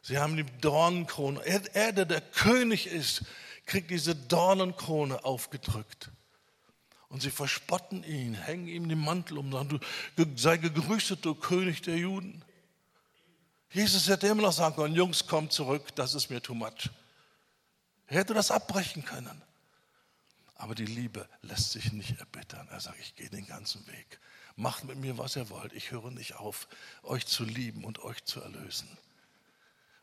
Sie 0.02 0.18
haben 0.18 0.36
ihm 0.36 0.48
Dornenkrone. 0.60 1.40
Er, 1.44 1.74
er, 1.74 1.92
der 1.92 2.04
der 2.04 2.20
König 2.20 2.86
ist, 2.86 3.24
kriegt 3.66 3.90
diese 3.90 4.14
Dornenkrone 4.14 5.24
aufgedrückt. 5.24 6.10
Und 7.08 7.22
sie 7.22 7.30
verspotten 7.30 8.04
ihn, 8.04 8.34
hängen 8.34 8.68
ihm 8.68 8.88
den 8.88 8.98
Mantel 8.98 9.38
um, 9.38 9.52
sagen, 9.52 9.80
du 10.16 10.26
sei 10.36 10.56
gegrüßet, 10.56 11.24
du 11.24 11.34
König 11.34 11.82
der 11.82 11.96
Juden. 11.96 12.42
Jesus 13.70 14.08
hätte 14.08 14.26
immer 14.26 14.42
noch 14.42 14.52
sagen 14.52 14.74
können, 14.74 14.94
Jungs, 14.94 15.26
kommt 15.26 15.52
zurück, 15.52 15.94
das 15.94 16.14
ist 16.14 16.30
mir 16.30 16.42
too 16.42 16.54
much. 16.54 16.90
Er 18.06 18.18
hätte 18.18 18.34
das 18.34 18.50
abbrechen 18.50 19.04
können. 19.04 19.42
Aber 20.62 20.76
die 20.76 20.86
Liebe 20.86 21.28
lässt 21.40 21.72
sich 21.72 21.92
nicht 21.92 22.20
erbittern. 22.20 22.68
Er 22.70 22.78
sagt, 22.78 23.00
ich 23.00 23.16
gehe 23.16 23.28
den 23.28 23.48
ganzen 23.48 23.84
Weg. 23.88 24.20
Macht 24.54 24.84
mit 24.84 24.96
mir, 24.96 25.18
was 25.18 25.34
ihr 25.34 25.50
wollt. 25.50 25.72
Ich 25.72 25.90
höre 25.90 26.12
nicht 26.12 26.36
auf, 26.36 26.68
euch 27.02 27.26
zu 27.26 27.42
lieben 27.42 27.82
und 27.82 27.98
euch 27.98 28.22
zu 28.22 28.40
erlösen. 28.40 28.86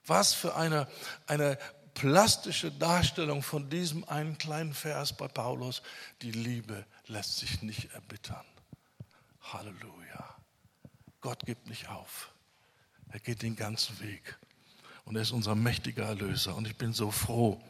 Was 0.06 0.34
für 0.34 0.58
eine, 0.58 0.90
eine 1.28 1.58
plastische 1.94 2.74
Darstellung 2.74 3.42
von 3.42 3.70
diesem 3.70 4.04
einen 4.04 4.38
kleinen 4.38 4.74
Vers 4.74 5.16
bei 5.16 5.30
Paulus. 5.30 5.82
Die 6.24 6.32
Liebe 6.32 6.86
lässt 7.08 7.38
sich 7.38 7.62
nicht 7.62 7.94
erbittern. 7.94 8.46
Halleluja. 9.42 10.36
Gott 11.22 11.46
gibt 11.46 11.68
nicht 11.70 11.88
auf. 11.88 12.34
Er 13.08 13.22
geht 13.22 13.44
den 13.44 13.56
ganzen 13.56 13.98
Weg. 14.02 14.38
Und 15.06 15.16
er 15.16 15.22
ist 15.22 15.32
unser 15.32 15.56
mächtiger 15.56 16.04
Erlöser. 16.04 16.54
Und 16.54 16.68
ich 16.68 16.76
bin 16.76 16.92
so 16.92 17.12
froh, 17.12 17.64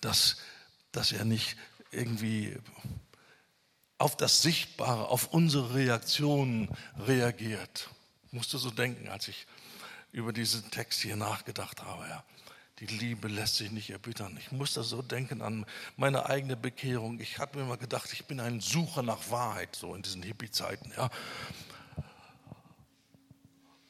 dass 0.00 0.38
dass 0.92 1.12
er 1.12 1.24
nicht 1.24 1.56
irgendwie 1.90 2.56
auf 3.98 4.16
das 4.16 4.42
Sichtbare, 4.42 5.08
auf 5.08 5.32
unsere 5.32 5.74
Reaktionen 5.74 6.68
reagiert. 6.98 7.90
Ich 8.26 8.32
musste 8.32 8.58
so 8.58 8.70
denken, 8.70 9.08
als 9.08 9.28
ich 9.28 9.46
über 10.12 10.32
diesen 10.32 10.70
Text 10.70 11.00
hier 11.00 11.16
nachgedacht 11.16 11.82
habe. 11.82 12.08
Ja. 12.08 12.24
Die 12.78 12.86
Liebe 12.86 13.26
lässt 13.26 13.56
sich 13.56 13.72
nicht 13.72 13.90
erbittern. 13.90 14.36
Ich 14.38 14.52
musste 14.52 14.84
so 14.84 15.02
denken 15.02 15.42
an 15.42 15.66
meine 15.96 16.26
eigene 16.26 16.56
Bekehrung. 16.56 17.18
Ich 17.18 17.38
hatte 17.38 17.58
mir 17.58 17.64
mal 17.64 17.76
gedacht, 17.76 18.12
ich 18.12 18.26
bin 18.26 18.38
ein 18.38 18.60
Sucher 18.60 19.02
nach 19.02 19.30
Wahrheit, 19.30 19.74
so 19.74 19.94
in 19.94 20.02
diesen 20.02 20.22
Hippie-Zeiten. 20.22 20.92
Ja. 20.96 21.10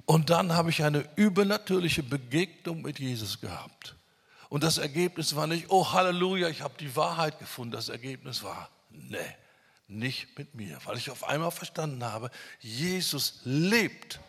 Und 0.07 0.31
dann 0.31 0.55
habe 0.55 0.71
ich 0.71 0.83
eine 0.83 1.07
übernatürliche 1.17 2.03
Begegnung 2.03 2.81
mit 2.81 2.99
Jesus 2.99 3.41
gehabt. 3.43 3.95
Und 4.49 4.63
das 4.65 4.79
Ergebnis 4.79 5.37
war 5.37 5.47
nicht, 5.47 5.67
oh 5.69 5.93
Halleluja, 5.93 6.49
ich 6.49 6.63
habe 6.63 6.75
die 6.79 6.95
Wahrheit 6.97 7.39
gefunden. 7.39 7.73
Das 7.73 7.89
Ergebnis 7.89 8.43
war, 8.43 8.71
nee, 8.91 9.19
nicht 9.89 10.39
mit 10.39 10.55
mir, 10.55 10.79
weil 10.85 10.97
ich 10.97 11.11
auf 11.11 11.25
einmal 11.25 11.51
verstanden 11.51 12.05
habe, 12.05 12.31
Jesus 12.61 13.41
lebt. 13.45 14.21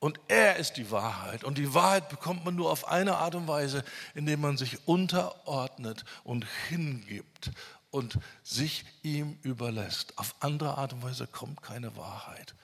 Und 0.00 0.20
er 0.28 0.56
ist 0.56 0.74
die 0.76 0.90
Wahrheit. 0.90 1.44
Und 1.44 1.58
die 1.58 1.74
Wahrheit 1.74 2.08
bekommt 2.08 2.44
man 2.44 2.54
nur 2.54 2.70
auf 2.70 2.86
eine 2.86 3.16
Art 3.16 3.34
und 3.34 3.48
Weise, 3.48 3.84
indem 4.14 4.40
man 4.40 4.56
sich 4.56 4.86
unterordnet 4.86 6.04
und 6.22 6.46
hingibt 6.68 7.50
und 7.90 8.18
sich 8.42 8.84
ihm 9.02 9.38
überlässt. 9.42 10.16
Auf 10.18 10.36
andere 10.40 10.78
Art 10.78 10.92
und 10.92 11.02
Weise 11.02 11.26
kommt 11.26 11.62
keine 11.62 11.96
Wahrheit. 11.96 12.54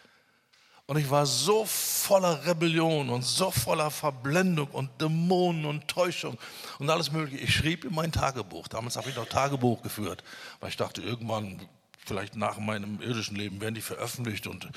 Und 0.86 0.98
ich 0.98 1.08
war 1.08 1.24
so 1.24 1.64
voller 1.64 2.44
Rebellion 2.44 3.08
und 3.08 3.22
so 3.22 3.50
voller 3.50 3.90
Verblendung 3.90 4.68
und 4.68 4.90
Dämonen 5.00 5.64
und 5.64 5.88
Täuschung 5.88 6.36
und 6.78 6.90
alles 6.90 7.10
Mögliche. 7.10 7.42
Ich 7.42 7.54
schrieb 7.54 7.84
in 7.84 7.94
mein 7.94 8.12
Tagebuch. 8.12 8.68
Damals 8.68 8.96
habe 8.96 9.08
ich 9.08 9.16
noch 9.16 9.26
Tagebuch 9.26 9.82
geführt, 9.82 10.22
weil 10.60 10.68
ich 10.68 10.76
dachte, 10.76 11.00
irgendwann, 11.00 11.66
vielleicht 12.04 12.36
nach 12.36 12.58
meinem 12.58 13.00
irdischen 13.00 13.34
Leben, 13.34 13.62
werden 13.62 13.74
die 13.74 13.80
veröffentlicht 13.80 14.46
und 14.46 14.68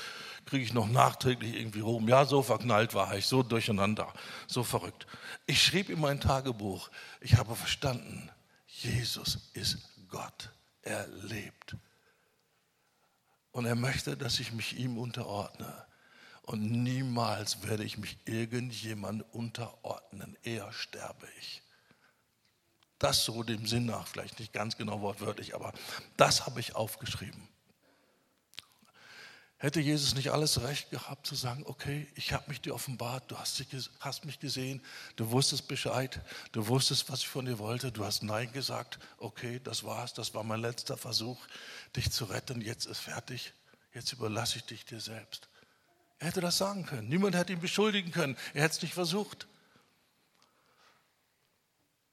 kriege 0.46 0.64
ich 0.64 0.72
noch 0.72 0.88
nachträglich 0.88 1.54
irgendwie 1.54 1.80
rum. 1.80 2.08
Ja, 2.08 2.24
so 2.24 2.42
verknallt 2.42 2.94
war 2.94 3.14
ich, 3.14 3.26
so 3.26 3.42
durcheinander, 3.42 4.10
so 4.46 4.64
verrückt. 4.64 5.06
Ich 5.44 5.62
schrieb 5.62 5.90
in 5.90 6.00
mein 6.00 6.20
Tagebuch, 6.20 6.88
ich 7.20 7.36
habe 7.36 7.54
verstanden, 7.54 8.30
Jesus 8.66 9.50
ist 9.52 9.78
Gott. 10.08 10.50
Er 10.80 11.06
lebt. 11.08 11.76
Und 13.50 13.66
er 13.66 13.74
möchte, 13.74 14.16
dass 14.16 14.40
ich 14.40 14.52
mich 14.52 14.78
ihm 14.78 14.96
unterordne. 14.96 15.87
Und 16.48 16.62
niemals 16.62 17.62
werde 17.68 17.84
ich 17.84 17.98
mich 17.98 18.16
irgendjemand 18.24 19.22
unterordnen. 19.34 20.34
Eher 20.42 20.72
sterbe 20.72 21.28
ich. 21.38 21.60
Das 22.98 23.26
so 23.26 23.42
dem 23.42 23.66
Sinn 23.66 23.84
nach, 23.84 24.08
vielleicht 24.08 24.38
nicht 24.40 24.54
ganz 24.54 24.78
genau 24.78 25.02
wortwörtlich, 25.02 25.54
aber 25.54 25.74
das 26.16 26.46
habe 26.46 26.60
ich 26.60 26.74
aufgeschrieben. 26.74 27.46
Hätte 29.58 29.80
Jesus 29.80 30.14
nicht 30.14 30.30
alles 30.30 30.62
recht 30.62 30.88
gehabt 30.88 31.26
zu 31.26 31.34
sagen, 31.34 31.64
okay, 31.66 32.08
ich 32.14 32.32
habe 32.32 32.48
mich 32.48 32.62
dir 32.62 32.74
offenbart, 32.74 33.30
du 33.30 33.36
hast, 33.36 33.62
hast, 34.00 34.24
mich 34.24 34.40
gesehen, 34.40 34.80
du 35.16 35.30
wusstest 35.30 35.68
Bescheid, 35.68 36.18
du 36.52 36.66
wusstest, 36.66 37.10
was 37.10 37.20
ich 37.20 37.28
von 37.28 37.44
dir 37.44 37.58
wollte, 37.58 37.92
du 37.92 38.06
hast 38.06 38.22
Nein 38.22 38.50
gesagt, 38.54 38.98
okay, 39.18 39.60
das 39.62 39.84
war's, 39.84 40.14
das 40.14 40.32
war 40.32 40.44
mein 40.44 40.62
letzter 40.62 40.96
Versuch, 40.96 41.46
dich 41.94 42.10
zu 42.10 42.24
retten, 42.24 42.62
jetzt 42.62 42.86
ist 42.86 43.00
fertig, 43.00 43.52
jetzt 43.92 44.14
überlasse 44.14 44.56
ich 44.56 44.64
dich 44.64 44.86
dir 44.86 45.00
selbst. 45.00 45.47
Er 46.18 46.28
hätte 46.28 46.40
das 46.40 46.58
sagen 46.58 46.84
können. 46.84 47.08
Niemand 47.08 47.36
hätte 47.36 47.52
ihn 47.52 47.60
beschuldigen 47.60 48.10
können. 48.10 48.36
Er 48.54 48.64
hätte 48.64 48.76
es 48.76 48.82
nicht 48.82 48.94
versucht. 48.94 49.46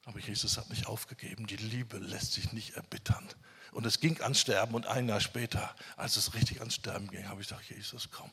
Aber 0.05 0.19
Jesus 0.19 0.57
hat 0.57 0.69
nicht 0.69 0.85
aufgegeben. 0.85 1.47
Die 1.47 1.55
Liebe 1.55 1.97
lässt 1.97 2.33
sich 2.33 2.53
nicht 2.53 2.75
erbittern. 2.75 3.27
Und 3.71 3.85
es 3.85 3.99
ging 3.99 4.21
ans 4.21 4.39
Sterben 4.39 4.75
und 4.75 4.85
ein 4.85 5.09
Jahr 5.09 5.19
später, 5.19 5.75
als 5.97 6.15
es 6.15 6.35
richtig 6.35 6.59
ans 6.59 6.75
Sterben 6.75 7.09
ging, 7.09 7.27
habe 7.27 7.41
ich 7.41 7.47
gesagt, 7.47 7.69
Jesus, 7.69 8.09
komm, 8.11 8.29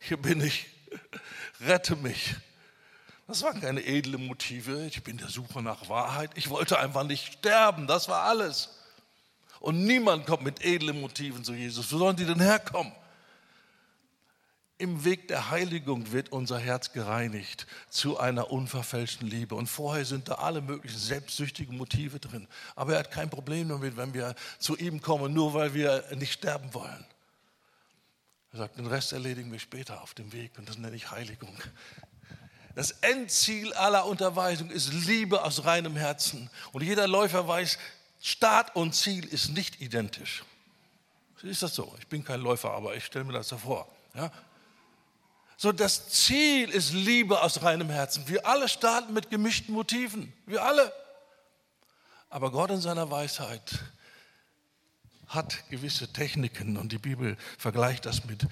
hier 0.00 0.16
bin 0.16 0.40
ich, 0.40 0.66
rette 1.60 1.94
mich. 1.94 2.34
Das 3.26 3.42
waren 3.42 3.60
keine 3.60 3.84
edlen 3.84 4.26
Motive. 4.26 4.86
Ich 4.86 5.02
bin 5.02 5.18
der 5.18 5.28
Suche 5.28 5.60
nach 5.60 5.88
Wahrheit. 5.88 6.30
Ich 6.36 6.48
wollte 6.48 6.78
einfach 6.78 7.04
nicht 7.04 7.34
sterben. 7.34 7.86
Das 7.86 8.08
war 8.08 8.22
alles. 8.22 8.70
Und 9.60 9.84
niemand 9.84 10.26
kommt 10.26 10.44
mit 10.44 10.64
edlen 10.64 11.00
Motiven 11.00 11.44
zu 11.44 11.52
Jesus. 11.52 11.92
Wo 11.92 11.98
sollen 11.98 12.16
die 12.16 12.24
denn 12.24 12.40
herkommen? 12.40 12.92
Im 14.78 15.04
Weg 15.04 15.28
der 15.28 15.50
Heiligung 15.50 16.12
wird 16.12 16.32
unser 16.32 16.58
Herz 16.58 16.92
gereinigt 16.92 17.66
zu 17.88 18.18
einer 18.18 18.50
unverfälschten 18.50 19.26
Liebe. 19.26 19.54
Und 19.54 19.68
vorher 19.68 20.04
sind 20.04 20.28
da 20.28 20.34
alle 20.34 20.60
möglichen 20.60 20.98
selbstsüchtigen 20.98 21.78
Motive 21.78 22.20
drin. 22.20 22.46
Aber 22.74 22.92
er 22.92 22.98
hat 22.98 23.10
kein 23.10 23.30
Problem 23.30 23.70
damit, 23.70 23.96
wenn 23.96 24.12
wir 24.12 24.34
zu 24.58 24.76
ihm 24.76 25.00
kommen, 25.00 25.32
nur 25.32 25.54
weil 25.54 25.72
wir 25.72 26.04
nicht 26.16 26.34
sterben 26.34 26.74
wollen. 26.74 27.06
Er 28.52 28.58
sagt, 28.58 28.76
den 28.76 28.86
Rest 28.86 29.14
erledigen 29.14 29.50
wir 29.50 29.58
später 29.58 30.02
auf 30.02 30.12
dem 30.12 30.32
Weg 30.32 30.58
und 30.58 30.68
das 30.68 30.76
nenne 30.76 30.94
ich 30.94 31.10
Heiligung. 31.10 31.56
Das 32.74 32.90
Endziel 32.90 33.72
aller 33.72 34.04
Unterweisung 34.04 34.70
ist 34.70 34.92
Liebe 34.92 35.42
aus 35.42 35.64
reinem 35.64 35.96
Herzen. 35.96 36.50
Und 36.72 36.82
jeder 36.82 37.08
Läufer 37.08 37.48
weiß, 37.48 37.78
Start 38.20 38.76
und 38.76 38.94
Ziel 38.94 39.24
ist 39.24 39.48
nicht 39.48 39.80
identisch. 39.80 40.44
Ist 41.42 41.62
das 41.62 41.74
so? 41.74 41.94
Ich 41.98 42.06
bin 42.08 42.24
kein 42.24 42.40
Läufer, 42.40 42.72
aber 42.72 42.94
ich 42.94 43.04
stelle 43.06 43.24
mir 43.24 43.32
das 43.32 43.48
so 43.48 43.56
vor. 43.56 43.88
Ja? 44.14 44.30
So, 45.58 45.72
das 45.72 46.10
Ziel 46.10 46.68
ist 46.68 46.92
Liebe 46.92 47.40
aus 47.40 47.62
reinem 47.62 47.88
Herzen. 47.88 48.28
Wir 48.28 48.46
alle 48.46 48.68
starten 48.68 49.14
mit 49.14 49.30
gemischten 49.30 49.74
Motiven. 49.74 50.32
Wir 50.44 50.62
alle. 50.62 50.92
Aber 52.28 52.50
Gott 52.50 52.70
in 52.70 52.80
seiner 52.80 53.10
Weisheit 53.10 53.78
hat 55.28 55.68
gewisse 55.70 56.12
Techniken 56.12 56.76
und 56.76 56.92
die 56.92 56.98
Bibel 56.98 57.36
vergleicht 57.58 58.04
das 58.04 58.24
mit 58.26 58.46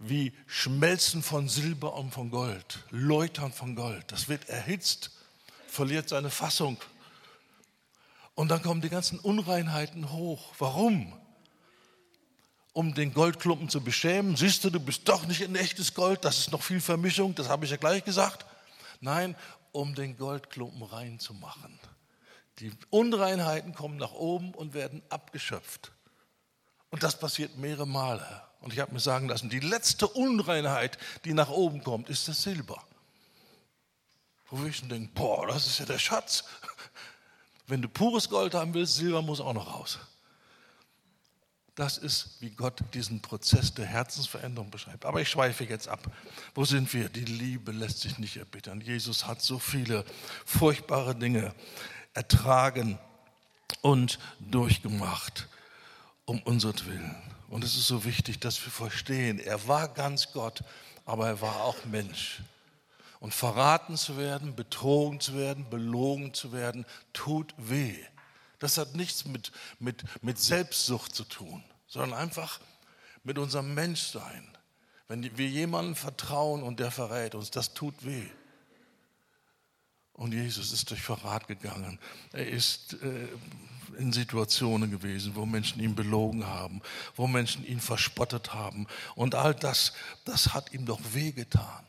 wie 0.00 0.32
Schmelzen 0.46 1.22
von 1.22 1.48
Silber 1.48 1.94
und 1.94 2.12
von 2.12 2.30
Gold, 2.30 2.84
Läutern 2.90 3.52
von 3.52 3.74
Gold. 3.74 4.10
Das 4.12 4.28
wird 4.28 4.48
erhitzt, 4.48 5.10
verliert 5.66 6.08
seine 6.08 6.30
Fassung. 6.30 6.76
Und 8.34 8.48
dann 8.48 8.62
kommen 8.62 8.80
die 8.80 8.88
ganzen 8.88 9.18
Unreinheiten 9.18 10.12
hoch. 10.12 10.52
Warum? 10.58 11.12
Um 12.78 12.94
den 12.94 13.12
Goldklumpen 13.12 13.68
zu 13.68 13.80
beschämen. 13.80 14.36
Siehst 14.36 14.62
du, 14.62 14.70
du 14.70 14.78
bist 14.78 15.08
doch 15.08 15.26
nicht 15.26 15.42
ein 15.42 15.56
echtes 15.56 15.94
Gold, 15.94 16.24
das 16.24 16.38
ist 16.38 16.52
noch 16.52 16.62
viel 16.62 16.80
Vermischung, 16.80 17.34
das 17.34 17.48
habe 17.48 17.64
ich 17.64 17.72
ja 17.72 17.76
gleich 17.76 18.04
gesagt. 18.04 18.46
Nein, 19.00 19.34
um 19.72 19.96
den 19.96 20.16
Goldklumpen 20.16 20.84
reinzumachen. 20.84 21.76
Die 22.60 22.70
Unreinheiten 22.90 23.74
kommen 23.74 23.96
nach 23.96 24.12
oben 24.12 24.54
und 24.54 24.74
werden 24.74 25.02
abgeschöpft. 25.08 25.90
Und 26.90 27.02
das 27.02 27.18
passiert 27.18 27.58
mehrere 27.58 27.84
Male. 27.84 28.42
Und 28.60 28.72
ich 28.72 28.78
habe 28.78 28.92
mir 28.92 29.00
sagen 29.00 29.28
lassen, 29.28 29.50
die 29.50 29.58
letzte 29.58 30.06
Unreinheit, 30.06 30.98
die 31.24 31.34
nach 31.34 31.50
oben 31.50 31.82
kommt, 31.82 32.08
ist 32.08 32.28
das 32.28 32.44
Silber. 32.44 32.80
Wo 34.50 34.64
ich 34.66 34.76
schon 34.76 34.88
denke, 34.88 35.10
boah, 35.14 35.48
das 35.48 35.66
ist 35.66 35.80
ja 35.80 35.84
der 35.84 35.98
Schatz. 35.98 36.44
Wenn 37.66 37.82
du 37.82 37.88
pures 37.88 38.28
Gold 38.28 38.54
haben 38.54 38.72
willst, 38.72 38.94
Silber 38.94 39.20
muss 39.20 39.40
auch 39.40 39.52
noch 39.52 39.66
raus. 39.66 39.98
Das 41.78 41.96
ist, 41.96 42.30
wie 42.40 42.50
Gott 42.50 42.82
diesen 42.92 43.22
Prozess 43.22 43.72
der 43.72 43.86
Herzensveränderung 43.86 44.68
beschreibt. 44.68 45.04
Aber 45.04 45.20
ich 45.20 45.28
schweife 45.28 45.62
jetzt 45.62 45.86
ab. 45.86 46.10
Wo 46.52 46.64
sind 46.64 46.92
wir? 46.92 47.08
Die 47.08 47.24
Liebe 47.24 47.70
lässt 47.70 48.00
sich 48.00 48.18
nicht 48.18 48.36
erbittern. 48.36 48.80
Jesus 48.80 49.28
hat 49.28 49.42
so 49.42 49.60
viele 49.60 50.04
furchtbare 50.44 51.14
Dinge 51.14 51.54
ertragen 52.14 52.98
und 53.80 54.18
durchgemacht 54.40 55.46
um 56.24 56.42
unsertwillen. 56.42 57.14
Und 57.48 57.62
es 57.62 57.76
ist 57.76 57.86
so 57.86 58.04
wichtig, 58.04 58.40
dass 58.40 58.60
wir 58.64 58.72
verstehen, 58.72 59.38
er 59.38 59.68
war 59.68 59.86
ganz 59.86 60.32
Gott, 60.32 60.64
aber 61.06 61.28
er 61.28 61.40
war 61.40 61.62
auch 61.62 61.84
Mensch. 61.84 62.42
Und 63.20 63.32
verraten 63.32 63.96
zu 63.96 64.18
werden, 64.18 64.56
betrogen 64.56 65.20
zu 65.20 65.36
werden, 65.36 65.70
belogen 65.70 66.34
zu 66.34 66.50
werden, 66.50 66.84
tut 67.12 67.54
weh. 67.56 67.94
Das 68.58 68.78
hat 68.78 68.94
nichts 68.94 69.24
mit, 69.24 69.52
mit, 69.78 70.04
mit 70.22 70.38
Selbstsucht 70.38 71.14
zu 71.14 71.24
tun, 71.24 71.62
sondern 71.86 72.18
einfach 72.18 72.60
mit 73.22 73.38
unserem 73.38 73.74
Menschsein. 73.74 74.46
Wenn 75.06 75.22
wir 75.36 75.48
jemandem 75.48 75.94
vertrauen 75.94 76.62
und 76.62 76.80
der 76.80 76.90
verrät 76.90 77.34
uns, 77.34 77.50
das 77.50 77.74
tut 77.74 78.04
weh. 78.04 78.28
Und 80.12 80.32
Jesus 80.32 80.72
ist 80.72 80.90
durch 80.90 81.00
Verrat 81.00 81.46
gegangen. 81.46 81.98
Er 82.32 82.48
ist 82.48 82.94
äh, 82.94 83.28
in 83.98 84.12
Situationen 84.12 84.90
gewesen, 84.90 85.34
wo 85.36 85.46
Menschen 85.46 85.80
ihn 85.80 85.94
belogen 85.94 86.44
haben, 86.44 86.82
wo 87.14 87.26
Menschen 87.26 87.64
ihn 87.64 87.80
verspottet 87.80 88.52
haben. 88.52 88.86
Und 89.14 89.34
all 89.34 89.54
das, 89.54 89.92
das 90.24 90.52
hat 90.54 90.72
ihm 90.72 90.86
doch 90.86 91.00
wehgetan. 91.12 91.84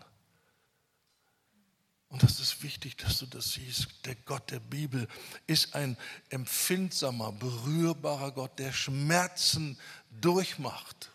Und 2.10 2.24
das 2.24 2.40
ist 2.40 2.64
wichtig, 2.64 2.98
dass 2.98 3.20
du 3.20 3.28
das 3.28 3.54
siehst. 3.54 3.88
Der 4.06 4.16
Gott 4.16 4.50
der 4.50 4.60
Bibel 4.60 5.08
ist 5.46 5.76
ein 5.76 5.96
empfindsamer, 6.30 7.32
berührbarer 7.32 8.32
Gott, 8.32 8.58
der 8.58 8.72
Schmerzen 8.72 9.78
durchmacht, 10.20 11.12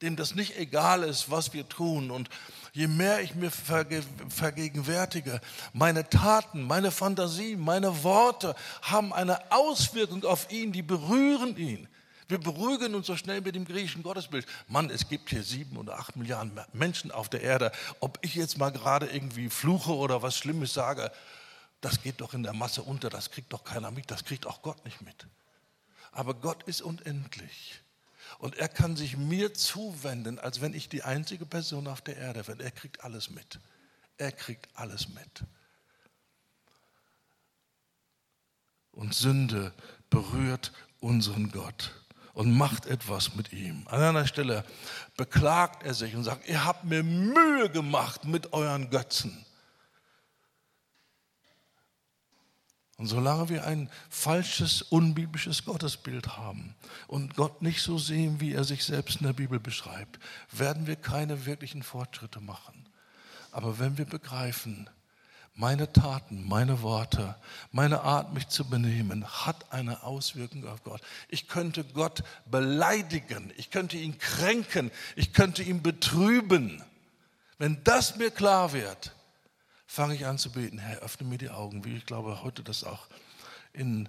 dem 0.00 0.16
das 0.16 0.34
nicht 0.34 0.56
egal 0.56 1.02
ist, 1.02 1.30
was 1.30 1.52
wir 1.52 1.68
tun. 1.68 2.10
Und 2.10 2.30
je 2.72 2.86
mehr 2.86 3.20
ich 3.20 3.34
mir 3.34 3.50
vergegenwärtige, 3.50 5.42
meine 5.74 6.08
Taten, 6.08 6.62
meine 6.62 6.90
Fantasie, 6.90 7.56
meine 7.56 8.02
Worte 8.02 8.54
haben 8.80 9.12
eine 9.12 9.52
Auswirkung 9.52 10.24
auf 10.24 10.50
ihn, 10.50 10.72
die 10.72 10.82
berühren 10.82 11.54
ihn. 11.58 11.86
Wir 12.32 12.40
beruhigen 12.40 12.94
uns 12.94 13.08
so 13.08 13.14
schnell 13.14 13.42
mit 13.42 13.54
dem 13.54 13.66
griechischen 13.66 14.02
Gottesbild. 14.02 14.46
Mann, 14.66 14.88
es 14.88 15.06
gibt 15.06 15.28
hier 15.28 15.42
sieben 15.42 15.76
oder 15.76 15.98
acht 15.98 16.16
Milliarden 16.16 16.58
Menschen 16.72 17.10
auf 17.10 17.28
der 17.28 17.42
Erde. 17.42 17.70
Ob 18.00 18.18
ich 18.22 18.34
jetzt 18.34 18.56
mal 18.56 18.72
gerade 18.72 19.04
irgendwie 19.04 19.50
fluche 19.50 19.94
oder 19.94 20.22
was 20.22 20.38
Schlimmes 20.38 20.72
sage, 20.72 21.12
das 21.82 22.00
geht 22.00 22.22
doch 22.22 22.32
in 22.32 22.42
der 22.42 22.54
Masse 22.54 22.84
unter, 22.84 23.10
das 23.10 23.32
kriegt 23.32 23.52
doch 23.52 23.64
keiner 23.64 23.90
mit, 23.90 24.10
das 24.10 24.24
kriegt 24.24 24.46
auch 24.46 24.62
Gott 24.62 24.82
nicht 24.86 25.02
mit. 25.02 25.26
Aber 26.10 26.32
Gott 26.32 26.62
ist 26.62 26.80
unendlich. 26.80 27.82
Und 28.38 28.56
er 28.56 28.68
kann 28.68 28.96
sich 28.96 29.18
mir 29.18 29.52
zuwenden, 29.52 30.38
als 30.38 30.62
wenn 30.62 30.72
ich 30.72 30.88
die 30.88 31.02
einzige 31.02 31.44
Person 31.44 31.86
auf 31.86 32.00
der 32.00 32.16
Erde 32.16 32.44
bin. 32.44 32.60
Er 32.60 32.70
kriegt 32.70 33.04
alles 33.04 33.28
mit. 33.28 33.60
Er 34.16 34.32
kriegt 34.32 34.70
alles 34.72 35.10
mit. 35.10 35.44
Und 38.90 39.12
Sünde 39.12 39.74
berührt 40.08 40.72
unseren 41.02 41.50
Gott 41.50 41.92
und 42.34 42.56
macht 42.56 42.86
etwas 42.86 43.34
mit 43.34 43.52
ihm. 43.52 43.86
An 43.88 44.02
einer 44.02 44.26
Stelle 44.26 44.64
beklagt 45.16 45.82
er 45.82 45.94
sich 45.94 46.14
und 46.14 46.24
sagt, 46.24 46.48
ihr 46.48 46.64
habt 46.64 46.84
mir 46.84 47.02
Mühe 47.02 47.68
gemacht 47.70 48.24
mit 48.24 48.52
euren 48.52 48.90
Götzen. 48.90 49.44
Und 52.98 53.08
solange 53.08 53.48
wir 53.48 53.66
ein 53.66 53.90
falsches, 54.10 54.80
unbiblisches 54.82 55.64
Gottesbild 55.64 56.36
haben 56.36 56.76
und 57.08 57.34
Gott 57.34 57.60
nicht 57.60 57.82
so 57.82 57.98
sehen, 57.98 58.40
wie 58.40 58.52
er 58.52 58.64
sich 58.64 58.84
selbst 58.84 59.20
in 59.20 59.26
der 59.26 59.32
Bibel 59.32 59.58
beschreibt, 59.58 60.20
werden 60.52 60.86
wir 60.86 60.96
keine 60.96 61.44
wirklichen 61.44 61.82
Fortschritte 61.82 62.40
machen. 62.40 62.88
Aber 63.50 63.78
wenn 63.78 63.98
wir 63.98 64.04
begreifen, 64.04 64.88
meine 65.54 65.92
Taten, 65.92 66.46
meine 66.46 66.82
Worte, 66.82 67.36
meine 67.72 68.00
Art, 68.00 68.32
mich 68.32 68.48
zu 68.48 68.68
benehmen, 68.68 69.26
hat 69.26 69.72
eine 69.72 70.02
Auswirkung 70.02 70.66
auf 70.66 70.82
Gott. 70.82 71.02
Ich 71.28 71.46
könnte 71.46 71.84
Gott 71.84 72.24
beleidigen, 72.50 73.52
ich 73.56 73.70
könnte 73.70 73.96
ihn 73.96 74.18
kränken, 74.18 74.90
ich 75.14 75.32
könnte 75.32 75.62
ihn 75.62 75.82
betrüben. 75.82 76.82
Wenn 77.58 77.82
das 77.84 78.16
mir 78.16 78.30
klar 78.30 78.72
wird, 78.72 79.14
fange 79.86 80.14
ich 80.14 80.26
an 80.26 80.38
zu 80.38 80.50
beten, 80.50 80.78
Herr, 80.78 81.00
öffne 81.00 81.26
mir 81.26 81.38
die 81.38 81.50
Augen, 81.50 81.84
wie 81.84 81.96
ich 81.96 82.06
glaube 82.06 82.42
heute 82.42 82.62
das 82.62 82.82
auch 82.82 83.06
in 83.74 84.08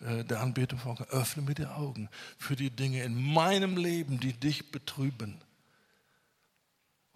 äh, 0.00 0.24
der 0.24 0.40
Anbetung 0.40 0.78
von 0.78 0.96
öffne 1.10 1.42
mir 1.42 1.54
die 1.54 1.66
Augen 1.66 2.08
für 2.38 2.54
die 2.54 2.70
Dinge 2.70 3.02
in 3.02 3.20
meinem 3.32 3.76
Leben, 3.76 4.20
die 4.20 4.32
dich 4.34 4.70
betrüben. 4.70 5.40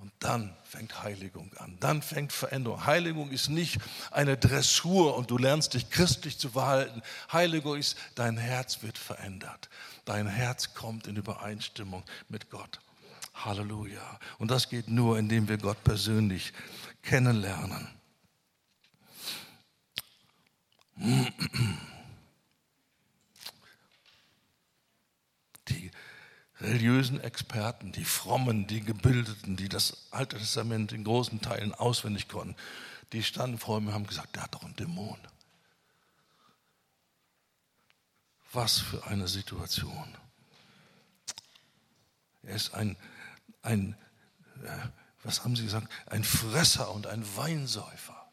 Und 0.01 0.13
dann 0.19 0.57
fängt 0.65 1.03
Heiligung 1.03 1.53
an, 1.59 1.77
dann 1.79 2.01
fängt 2.01 2.33
Veränderung. 2.33 2.87
Heiligung 2.87 3.31
ist 3.31 3.51
nicht 3.51 3.79
eine 4.11 4.39
Dressur 4.39 5.15
und 5.15 5.31
du 5.31 5.37
lernst 5.37 5.75
dich 5.75 5.91
christlich 5.91 6.39
zu 6.39 6.49
verhalten. 6.49 7.03
Heiligung 7.31 7.77
ist, 7.77 7.99
dein 8.15 8.39
Herz 8.39 8.83
wird 8.83 8.97
verändert. 8.97 9.69
Dein 10.07 10.27
Herz 10.27 10.73
kommt 10.73 11.07
in 11.07 11.17
Übereinstimmung 11.17 12.03
mit 12.31 12.49
Gott. 12.49 12.81
Halleluja. 13.35 14.19
Und 14.39 14.51
das 14.51 14.71
geht 14.71 14.89
nur, 14.89 15.19
indem 15.19 15.49
wir 15.49 15.59
Gott 15.59 15.85
persönlich 15.85 16.55
kennenlernen. 17.03 17.87
Die 25.69 25.91
religiösen 26.61 27.21
Experten, 27.21 27.93
die 27.93 28.05
Frommen, 28.05 28.67
die 28.67 28.81
Gebildeten, 28.81 29.57
die 29.57 29.69
das 29.69 30.07
Alte 30.11 30.39
Testament 30.39 30.93
in 30.93 31.05
großen 31.05 31.41
Teilen 31.41 31.75
auswendig 31.75 32.29
konnten, 32.29 32.57
die 33.13 33.23
standen 33.23 33.59
vor 33.59 33.81
mir 33.81 33.89
und 33.89 33.95
haben 33.95 34.07
gesagt, 34.07 34.37
der 34.37 34.45
hat 34.45 34.55
doch 34.55 34.63
einen 34.63 34.77
Dämon. 34.77 35.19
Was 38.53 38.79
für 38.79 39.07
eine 39.07 39.29
Situation. 39.29 40.17
Er 42.43 42.57
ist 42.57 42.75
ein, 42.75 42.97
ein 43.63 43.97
äh, 44.65 44.89
was 45.23 45.45
haben 45.45 45.57
sie 45.57 45.65
gesagt, 45.65 45.89
ein 46.07 46.25
Fresser 46.25 46.93
und 46.93 47.07
ein 47.07 47.25
Weinsäufer. 47.37 48.31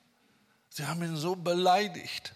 Sie 0.70 0.86
haben 0.86 1.04
ihn 1.04 1.18
so 1.18 1.36
beleidigt. 1.36 2.34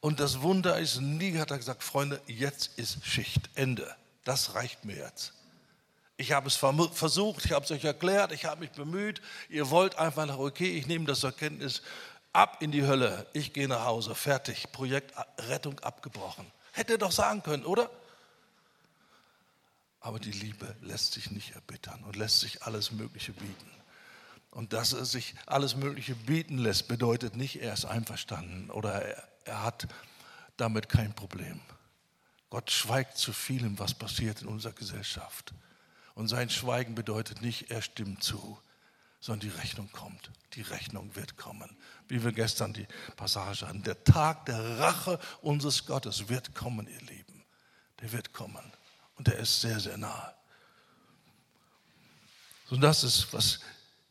Und 0.00 0.20
das 0.20 0.42
Wunder 0.42 0.78
ist, 0.78 1.00
nie 1.00 1.36
hat 1.38 1.50
er 1.50 1.58
gesagt, 1.58 1.82
Freunde, 1.82 2.20
jetzt 2.26 2.78
ist 2.78 3.04
Schicht, 3.04 3.50
Ende. 3.54 3.94
Das 4.28 4.54
reicht 4.54 4.84
mir 4.84 4.94
jetzt. 4.94 5.32
Ich 6.18 6.32
habe 6.32 6.48
es 6.48 6.56
versucht, 6.56 7.46
ich 7.46 7.52
habe 7.52 7.64
es 7.64 7.70
euch 7.70 7.84
erklärt, 7.84 8.30
ich 8.30 8.44
habe 8.44 8.60
mich 8.60 8.72
bemüht. 8.72 9.22
Ihr 9.48 9.70
wollt 9.70 9.96
einfach 9.96 10.26
nach, 10.26 10.36
okay, 10.36 10.76
ich 10.76 10.86
nehme 10.86 11.06
das 11.06 11.20
zur 11.20 11.32
Kenntnis, 11.32 11.80
ab 12.34 12.58
in 12.60 12.70
die 12.70 12.86
Hölle, 12.86 13.26
ich 13.32 13.54
gehe 13.54 13.66
nach 13.68 13.86
Hause, 13.86 14.14
fertig, 14.14 14.70
Projekt 14.70 15.14
Rettung 15.38 15.80
abgebrochen. 15.80 16.44
Hätte 16.72 16.98
doch 16.98 17.10
sagen 17.10 17.42
können, 17.42 17.64
oder? 17.64 17.90
Aber 20.00 20.18
die 20.18 20.32
Liebe 20.32 20.76
lässt 20.82 21.14
sich 21.14 21.30
nicht 21.30 21.54
erbittern 21.54 22.04
und 22.04 22.14
lässt 22.14 22.40
sich 22.40 22.64
alles 22.64 22.92
Mögliche 22.92 23.32
bieten. 23.32 23.70
Und 24.50 24.74
dass 24.74 24.92
er 24.92 25.06
sich 25.06 25.36
alles 25.46 25.74
Mögliche 25.74 26.14
bieten 26.14 26.58
lässt, 26.58 26.86
bedeutet 26.86 27.34
nicht, 27.34 27.62
er 27.62 27.72
ist 27.72 27.86
einverstanden 27.86 28.68
oder 28.68 28.92
er, 28.92 29.28
er 29.46 29.64
hat 29.64 29.88
damit 30.58 30.90
kein 30.90 31.14
Problem. 31.14 31.62
Gott 32.50 32.70
schweigt 32.70 33.18
zu 33.18 33.32
vielem, 33.32 33.78
was 33.78 33.94
passiert 33.94 34.42
in 34.42 34.48
unserer 34.48 34.72
Gesellschaft. 34.72 35.52
Und 36.14 36.28
sein 36.28 36.50
Schweigen 36.50 36.94
bedeutet 36.94 37.42
nicht, 37.42 37.70
er 37.70 37.82
stimmt 37.82 38.22
zu, 38.22 38.58
sondern 39.20 39.50
die 39.50 39.56
Rechnung 39.56 39.90
kommt. 39.92 40.30
Die 40.54 40.62
Rechnung 40.62 41.14
wird 41.14 41.36
kommen. 41.36 41.76
Wie 42.08 42.24
wir 42.24 42.32
gestern 42.32 42.72
die 42.72 42.86
Passage 43.16 43.66
hatten. 43.66 43.82
Der 43.82 44.02
Tag 44.04 44.46
der 44.46 44.78
Rache 44.78 45.18
unseres 45.42 45.86
Gottes 45.86 46.28
wird 46.28 46.54
kommen, 46.54 46.88
ihr 46.88 47.00
Lieben. 47.00 47.44
Der 48.00 48.12
wird 48.12 48.32
kommen. 48.32 48.72
Und 49.16 49.26
der 49.26 49.38
ist 49.38 49.60
sehr, 49.60 49.78
sehr 49.80 49.98
nahe. 49.98 50.34
Und 52.70 52.80
das 52.80 53.04
ist, 53.04 53.32
was 53.32 53.60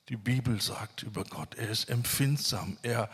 die 0.10 0.18
Bibel 0.18 0.62
sagt 0.62 1.04
über 1.04 1.24
Gott. 1.24 1.56
Er 1.56 1.70
ist 1.70 1.90
empfindsam. 1.90 2.78
Er, 2.82 3.10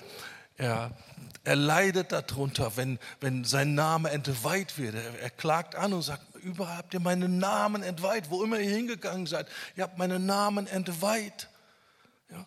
er, 0.58 0.96
er 1.44 1.56
leidet 1.56 2.12
darunter, 2.12 2.78
wenn, 2.78 3.00
wenn 3.20 3.44
sein 3.44 3.76
Name 3.76 4.12
entweiht 4.12 4.78
wird. 4.78 4.96
Er, 4.96 5.20
er 5.20 5.30
klagt 5.30 5.76
an 5.76 5.94
und 5.94 6.02
sagt, 6.02 6.36
überall 6.36 6.78
habt 6.78 6.94
ihr 6.94 7.00
meinen 7.00 7.38
Namen 7.40 7.84
entweiht, 7.84 8.30
wo 8.30 8.44
immer 8.44 8.60
ihr 8.60 8.70
hingegangen 8.70 9.26
seid. 9.26 9.48
Ihr 9.76 9.84
habt 9.84 9.98
meinen 9.98 10.26
Namen 10.26 10.68
entweiht. 10.68 11.50
Ja. 12.30 12.46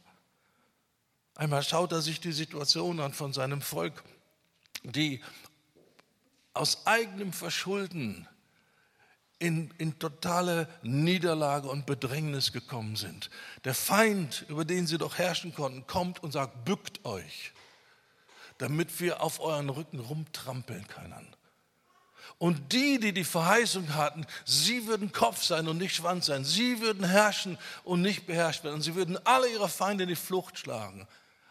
Einmal 1.35 1.63
schaut 1.63 1.93
er 1.93 2.03
sich 2.03 2.21
die 2.21 2.33
Situation 2.33 3.01
an 3.01 3.13
von 3.13 3.33
seinem 3.33 3.61
Volk, 3.61 4.05
die 4.83 5.23
aus 6.55 6.87
eigenem 6.87 7.33
Verschulden 7.33 8.27
in, 9.39 9.71
in 9.79 9.99
totale 9.99 10.69
Niederlage 10.83 11.69
und 11.69 11.85
Bedrängnis 11.85 12.53
gekommen 12.53 12.97
sind. 12.97 13.31
Der 13.65 13.75
Feind, 13.75 14.47
über 14.49 14.65
den 14.65 14.87
sie 14.87 14.97
doch 14.97 15.19
herrschen 15.19 15.55
konnten, 15.55 15.87
kommt 15.87 16.23
und 16.23 16.33
sagt, 16.33 16.65
bückt 16.65 17.05
euch, 17.05 17.53
damit 18.59 19.01
wir 19.01 19.23
auf 19.23 19.41
euren 19.41 19.69
Rücken 19.69 20.01
rumtrampeln 20.01 20.87
können. 20.89 21.35
Und 22.39 22.73
die, 22.73 22.99
die 22.99 23.13
die 23.13 23.25
Verheißung 23.25 23.95
hatten, 23.95 24.27
sie 24.45 24.87
würden 24.87 25.13
Kopf 25.13 25.43
sein 25.43 25.69
und 25.69 25.79
nicht 25.79 25.95
Schwanz 25.95 26.27
sein. 26.27 26.45
Sie 26.45 26.81
würden 26.81 27.05
herrschen 27.05 27.57
und 27.85 28.03
nicht 28.03 28.27
beherrscht 28.27 28.63
werden. 28.65 28.77
Und 28.77 28.83
sie 28.83 28.95
würden 28.95 29.19
alle 29.25 29.49
ihre 29.49 29.69
Feinde 29.69 30.03
in 30.05 30.09
die 30.11 30.17
Flucht 30.17 30.59
schlagen 30.59 31.07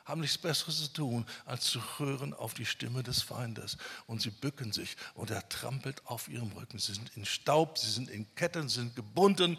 haben 0.06 0.22
nichts 0.22 0.38
Besseres 0.38 0.78
zu 0.78 0.94
tun, 0.94 1.26
als 1.46 1.66
zu 1.66 1.82
hören 1.98 2.34
auf 2.34 2.54
die 2.54 2.66
Stimme 2.66 3.02
des 3.02 3.24
Feindes. 3.24 3.78
Und 4.06 4.22
sie 4.22 4.30
bücken 4.30 4.72
sich 4.72 4.96
und 5.16 5.32
er 5.32 5.48
trampelt 5.50 6.02
auf 6.06 6.28
ihrem 6.28 6.52
Rücken. 6.52 6.78
Sie 6.78 6.94
sind 6.94 7.12
in 7.18 7.26
Staub, 7.26 7.78
sie 7.80 7.90
sind 7.90 8.10
in 8.10 8.34
Ketten, 8.36 8.70
sie 8.70 8.82
sind 8.82 8.96
gebunden, 8.96 9.58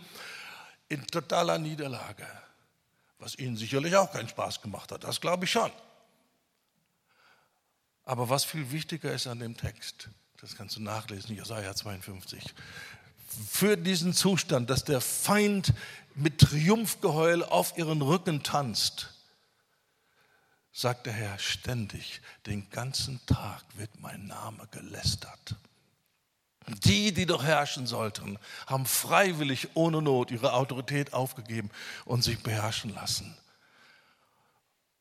in 0.88 1.04
totaler 1.08 1.58
Niederlage. 1.58 2.26
Was 3.18 3.36
ihnen 3.36 3.56
sicherlich 3.56 3.96
auch 3.96 4.12
keinen 4.12 4.28
Spaß 4.28 4.62
gemacht 4.62 4.92
hat, 4.92 5.02
das 5.02 5.20
glaube 5.20 5.46
ich 5.46 5.50
schon. 5.50 5.72
Aber 8.06 8.30
was 8.30 8.44
viel 8.44 8.70
wichtiger 8.70 9.12
ist 9.12 9.26
an 9.26 9.40
dem 9.40 9.56
Text, 9.56 10.08
das 10.40 10.56
kannst 10.56 10.76
du 10.76 10.80
nachlesen, 10.80 11.34
Jesaja 11.34 11.74
52, 11.74 12.54
für 13.50 13.76
diesen 13.76 14.14
Zustand, 14.14 14.70
dass 14.70 14.84
der 14.84 15.00
Feind 15.00 15.74
mit 16.14 16.38
Triumphgeheul 16.38 17.42
auf 17.42 17.76
ihren 17.76 18.00
Rücken 18.00 18.44
tanzt, 18.44 19.12
sagt 20.72 21.06
der 21.06 21.14
Herr 21.14 21.38
ständig, 21.38 22.22
den 22.46 22.70
ganzen 22.70 23.20
Tag 23.26 23.64
wird 23.74 23.90
mein 24.00 24.26
Name 24.26 24.68
gelästert. 24.70 25.56
Die, 26.84 27.12
die 27.12 27.26
doch 27.26 27.42
herrschen 27.42 27.88
sollten, 27.88 28.38
haben 28.66 28.86
freiwillig 28.86 29.70
ohne 29.74 30.00
Not 30.00 30.30
ihre 30.30 30.52
Autorität 30.52 31.12
aufgegeben 31.12 31.70
und 32.04 32.22
sich 32.22 32.40
beherrschen 32.40 32.94
lassen. 32.94 33.36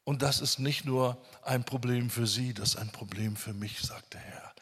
Und 0.06 0.22
das 0.22 0.40
ist 0.40 0.60
nicht 0.60 0.86
nur 0.86 1.18
ein 1.42 1.66
Problem 1.66 2.10
für 2.10 2.28
sie, 2.28 2.54
das 2.54 2.70
ist 2.70 2.76
ein 2.78 2.92
Problem 2.92 3.36
für 3.36 3.54
mich, 3.54 3.82
sagt 3.82 4.14
der 4.14 4.22
Herr. 4.22 4.54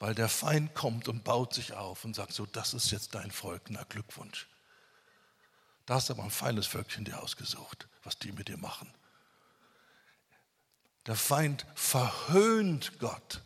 Weil 0.00 0.14
der 0.14 0.28
Feind 0.28 0.74
kommt 0.74 1.06
und 1.06 1.22
baut 1.22 1.54
sich 1.54 1.74
auf 1.74 2.04
und 2.04 2.16
sagt 2.16 2.32
so, 2.32 2.44
das 2.44 2.74
ist 2.74 2.90
jetzt 2.90 3.14
dein 3.14 3.30
Volk, 3.30 3.62
na 3.68 3.84
Glückwunsch. 3.88 4.48
Da 5.86 5.94
hast 5.94 6.08
du 6.08 6.14
aber 6.14 6.24
ein 6.24 6.30
feines 6.30 6.66
Völkchen 6.66 7.04
dir 7.04 7.22
ausgesucht, 7.22 7.86
was 8.02 8.18
die 8.18 8.32
mit 8.32 8.48
dir 8.48 8.58
machen. 8.58 8.92
Der 11.06 11.16
Feind 11.16 11.66
verhöhnt 11.74 12.98
Gott. 12.98 13.42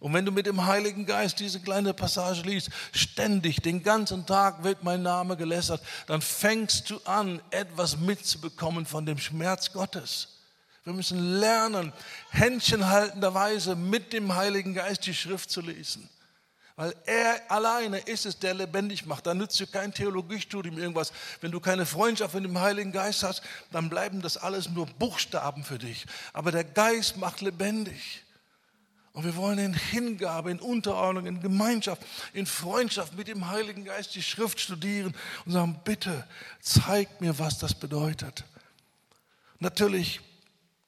Und 0.00 0.14
wenn 0.14 0.24
du 0.24 0.32
mit 0.32 0.46
dem 0.46 0.64
Heiligen 0.64 1.04
Geist 1.04 1.40
diese 1.40 1.60
kleine 1.60 1.92
Passage 1.92 2.42
liest, 2.42 2.70
ständig, 2.92 3.60
den 3.60 3.82
ganzen 3.82 4.24
Tag 4.24 4.64
wird 4.64 4.82
mein 4.82 5.02
Name 5.02 5.36
gelästert, 5.36 5.82
dann 6.06 6.22
fängst 6.22 6.88
du 6.88 6.98
an, 7.04 7.40
etwas 7.50 7.98
mitzubekommen 7.98 8.86
von 8.86 9.04
dem 9.04 9.18
Schmerz 9.18 9.72
Gottes. 9.72 10.35
Wir 10.86 10.92
müssen 10.92 11.40
lernen, 11.40 11.92
händchenhaltenderweise 12.30 13.74
mit 13.74 14.12
dem 14.12 14.36
Heiligen 14.36 14.72
Geist 14.72 15.04
die 15.04 15.14
Schrift 15.14 15.50
zu 15.50 15.60
lesen. 15.60 16.08
Weil 16.76 16.94
er 17.06 17.50
alleine 17.50 17.98
ist 17.98 18.24
es, 18.24 18.38
der 18.38 18.54
lebendig 18.54 19.04
macht. 19.04 19.26
Da 19.26 19.34
nützt 19.34 19.58
dir 19.58 19.66
kein 19.66 19.92
Theologiestudium 19.92 20.78
irgendwas. 20.78 21.12
Wenn 21.40 21.50
du 21.50 21.58
keine 21.58 21.86
Freundschaft 21.86 22.34
mit 22.34 22.44
dem 22.44 22.60
Heiligen 22.60 22.92
Geist 22.92 23.24
hast, 23.24 23.42
dann 23.72 23.90
bleiben 23.90 24.22
das 24.22 24.36
alles 24.36 24.68
nur 24.68 24.86
Buchstaben 24.86 25.64
für 25.64 25.78
dich. 25.78 26.06
Aber 26.32 26.52
der 26.52 26.62
Geist 26.62 27.16
macht 27.16 27.40
lebendig. 27.40 28.22
Und 29.12 29.24
wir 29.24 29.34
wollen 29.34 29.58
in 29.58 29.74
Hingabe, 29.74 30.52
in 30.52 30.60
Unterordnung, 30.60 31.26
in 31.26 31.40
Gemeinschaft, 31.40 32.00
in 32.32 32.46
Freundschaft 32.46 33.16
mit 33.16 33.26
dem 33.26 33.48
Heiligen 33.48 33.84
Geist 33.84 34.14
die 34.14 34.22
Schrift 34.22 34.60
studieren 34.60 35.16
und 35.46 35.50
sagen, 35.50 35.80
bitte 35.82 36.24
zeig 36.60 37.20
mir, 37.20 37.40
was 37.40 37.58
das 37.58 37.74
bedeutet. 37.74 38.44
Natürlich, 39.58 40.20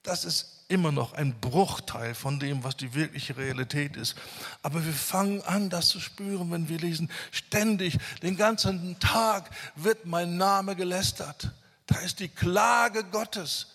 das 0.03 0.25
ist 0.25 0.59
immer 0.69 0.93
noch 0.93 1.15
ein 1.15 1.39
Bruchteil 1.41 2.15
von 2.15 2.39
dem, 2.39 2.63
was 2.63 2.77
die 2.77 2.95
wirkliche 2.95 3.37
Realität 3.37 3.97
ist. 3.97 4.15
Aber 4.63 4.85
wir 4.85 4.93
fangen 4.93 5.43
an, 5.43 5.71
das 5.71 5.89
zu 5.89 5.99
spüren, 5.99 6.51
wenn 6.51 6.69
wir 6.69 6.79
lesen, 6.79 7.11
ständig, 7.31 7.99
den 8.23 8.37
ganzen 8.37 8.99
Tag 9.01 9.51
wird 9.75 10.05
mein 10.05 10.37
Name 10.37 10.77
gelästert. 10.77 11.53
Da 11.87 11.99
ist 12.01 12.21
die 12.21 12.29
Klage 12.29 13.05
Gottes. 13.05 13.69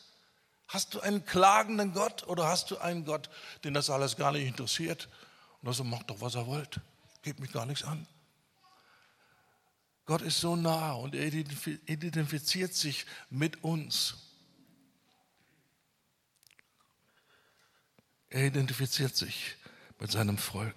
Hast 0.67 0.93
du 0.93 1.01
einen 1.01 1.26
klagenden 1.26 1.93
Gott 1.93 2.28
oder 2.28 2.47
hast 2.47 2.71
du 2.71 2.78
einen 2.78 3.05
Gott, 3.05 3.30
den 3.63 3.74
das 3.74 3.89
alles 3.89 4.15
gar 4.15 4.32
nicht 4.32 4.47
interessiert? 4.47 5.09
Und 5.61 5.74
sagt, 5.74 5.89
macht 5.89 6.09
doch, 6.09 6.21
was 6.21 6.36
er 6.36 6.45
wollt. 6.45 6.80
Geht 7.24 7.39
mich 7.39 7.51
gar 7.51 7.65
nichts 7.65 7.84
an. 7.84 8.07
Gott 10.05 10.21
ist 10.21 10.39
so 10.39 10.55
nah 10.55 10.93
und 10.93 11.15
er 11.15 11.26
identifiziert 11.26 12.74
sich 12.74 13.05
mit 13.30 13.63
uns. 13.63 14.15
Er 18.34 18.47
identifiziert 18.47 19.15
sich 19.15 19.55
mit 19.99 20.11
seinem 20.11 20.39
Volk. 20.39 20.75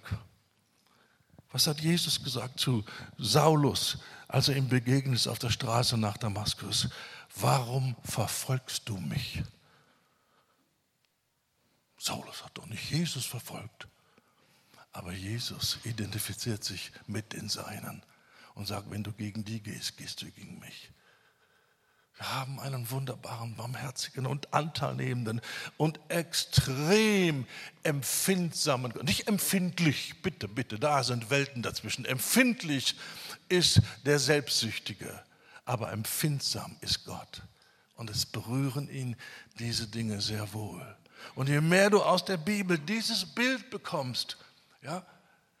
Was 1.51 1.65
hat 1.65 1.81
Jesus 1.81 2.23
gesagt 2.23 2.59
zu 2.59 2.85
Saulus, 3.17 3.97
als 4.27 4.47
er 4.49 4.57
ihm 4.57 4.69
begegnet 4.69 5.15
ist 5.15 5.27
auf 5.27 5.39
der 5.39 5.49
Straße 5.49 5.97
nach 5.97 6.17
Damaskus? 6.17 6.87
Warum 7.35 7.95
verfolgst 8.03 8.87
du 8.87 8.99
mich? 8.99 9.41
Saulus 11.97 12.45
hat 12.45 12.55
doch 12.55 12.67
nicht 12.67 12.91
Jesus 12.91 13.25
verfolgt. 13.25 13.87
Aber 14.91 15.11
Jesus 15.11 15.79
identifiziert 15.83 16.63
sich 16.63 16.91
mit 17.07 17.33
den 17.33 17.49
Seinen 17.49 18.03
und 18.53 18.67
sagt, 18.67 18.91
wenn 18.91 19.03
du 19.03 19.11
gegen 19.13 19.43
die 19.43 19.63
gehst, 19.63 19.97
gehst 19.97 20.21
du 20.21 20.29
gegen 20.29 20.59
mich. 20.59 20.91
Wir 22.17 22.33
haben 22.33 22.59
einen 22.59 22.89
wunderbaren, 22.89 23.55
barmherzigen 23.55 24.25
und 24.25 24.51
anteilnehmenden 24.51 25.39
und 25.77 25.99
extrem 26.07 27.45
empfindsamen, 27.83 28.91
nicht 29.03 29.27
empfindlich, 29.27 30.15
bitte, 30.23 30.47
bitte, 30.47 30.79
da 30.79 31.03
sind 31.03 31.29
Welten 31.29 31.61
dazwischen. 31.61 32.05
Empfindlich 32.05 32.95
ist 33.49 33.81
der 34.05 34.17
Selbstsüchtige, 34.17 35.23
aber 35.65 35.91
empfindsam 35.91 36.75
ist 36.81 37.05
Gott. 37.05 37.43
Und 37.95 38.09
es 38.09 38.25
berühren 38.25 38.89
ihn 38.89 39.15
diese 39.59 39.87
Dinge 39.87 40.19
sehr 40.19 40.53
wohl. 40.53 40.95
Und 41.35 41.49
je 41.49 41.61
mehr 41.61 41.91
du 41.91 42.01
aus 42.01 42.25
der 42.25 42.37
Bibel 42.37 42.79
dieses 42.79 43.25
Bild 43.25 43.69
bekommst, 43.69 44.37
ja, 44.81 45.05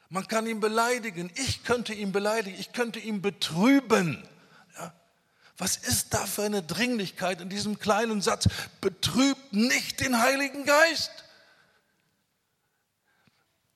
man 0.09 0.27
kann 0.27 0.47
ihn 0.47 0.59
beleidigen, 0.59 1.31
ich 1.35 1.63
könnte 1.63 1.93
ihn 1.93 2.11
beleidigen, 2.11 2.57
ich 2.59 2.71
könnte 2.71 2.99
ihn 2.99 3.21
betrüben. 3.21 4.27
Was 5.57 5.75
ist 5.75 6.13
da 6.13 6.25
für 6.25 6.43
eine 6.43 6.61
Dringlichkeit 6.61 7.41
in 7.41 7.49
diesem 7.49 7.79
kleinen 7.79 8.21
Satz? 8.21 8.47
Betrübt 8.79 9.53
nicht 9.53 9.99
den 10.01 10.19
Heiligen 10.19 10.65
Geist. 10.65 11.11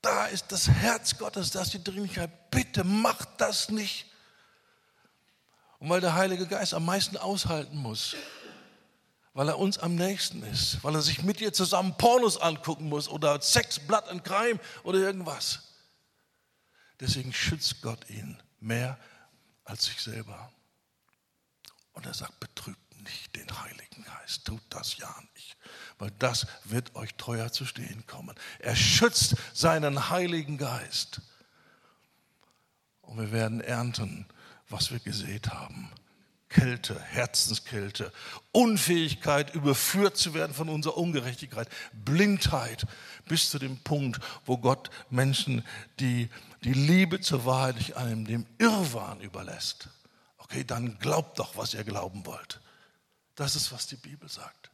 Da 0.02 0.28
ist 0.28 0.52
das 0.52 0.68
Herz 0.68 1.18
Gottes, 1.18 1.52
da 1.52 1.62
ist 1.62 1.74
die 1.74 1.84
Dringlichkeit. 1.84 2.52
Bitte 2.52 2.84
macht 2.84 3.30
das 3.38 3.70
nicht. 3.70 4.06
Und 5.80 5.90
weil 5.90 6.02
der 6.02 6.14
Heilige 6.14 6.46
Geist 6.46 6.76
am 6.76 6.86
meisten 6.86 7.18
aushalten 7.18 7.78
muss, 7.78 8.16
weil 9.34 9.48
er 9.48 9.58
uns 9.58 9.80
am 9.80 9.96
nächsten 9.96 10.44
ist, 10.44 10.84
weil 10.84 10.94
er 10.94 11.02
sich 11.02 11.24
mit 11.24 11.40
dir 11.40 11.52
zusammen 11.54 11.98
Pornos 11.98 12.38
angucken 12.38 12.90
muss 12.90 13.08
oder 13.10 13.42
Sex, 13.42 13.80
Blood 13.80 14.08
and 14.10 14.24
Crime 14.24 14.60
oder 14.84 15.00
irgendwas. 15.00 15.62
Deswegen 17.00 17.34
schützt 17.34 17.82
Gott 17.82 18.08
ihn 18.10 18.40
mehr 18.60 19.00
als 19.64 19.86
sich 19.86 20.00
selber. 20.00 20.52
Und 22.02 22.08
er 22.08 22.16
sagt, 22.16 22.40
betrübt 22.40 23.00
nicht 23.04 23.36
den 23.36 23.62
Heiligen 23.62 24.04
Geist, 24.04 24.46
tut 24.46 24.64
das 24.72 24.98
ja 24.98 25.14
nicht, 25.36 25.56
weil 26.00 26.10
das 26.18 26.48
wird 26.64 26.96
euch 26.96 27.14
teuer 27.14 27.52
zu 27.52 27.64
stehen 27.64 28.08
kommen. 28.08 28.36
Er 28.58 28.76
schützt 28.76 29.36
seinen 29.54 30.10
Heiligen 30.10 30.58
Geist. 30.58 31.22
Und 33.04 33.20
wir 33.20 33.32
werden 33.32 33.62
ernten, 33.62 34.26
was 34.68 34.90
wir 34.90 34.98
gesät 34.98 35.50
haben. 35.50 35.92
Kälte, 36.50 37.00
Herzenskälte, 37.00 38.12
Unfähigkeit, 38.52 39.54
überführt 39.54 40.18
zu 40.18 40.34
werden 40.34 40.56
von 40.56 40.70
unserer 40.70 40.98
Ungerechtigkeit, 40.98 41.70
Blindheit, 41.94 42.88
bis 43.28 43.52
zu 43.52 43.60
dem 43.60 43.78
Punkt, 43.84 44.20
wo 44.48 44.58
Gott 44.58 44.90
Menschen 45.12 45.64
die, 46.00 46.30
die 46.64 46.74
Liebe 46.74 47.22
zur 47.22 47.46
Wahrheit 47.46 47.76
nicht 47.76 47.96
einem 47.96 48.26
dem 48.26 48.48
Irrwahn 48.58 49.22
überlässt. 49.22 49.90
Okay, 50.52 50.66
dann 50.66 51.00
glaubt 51.00 51.40
doch, 51.40 51.56
was 51.56 51.74
ihr 51.74 51.86
glauben 51.86 52.26
wollt. 52.26 52.60
Das 53.36 53.56
ist, 53.56 53.72
was 53.72 53.88
die 53.88 53.96
Bibel 53.96 54.28
sagt. 54.28 54.70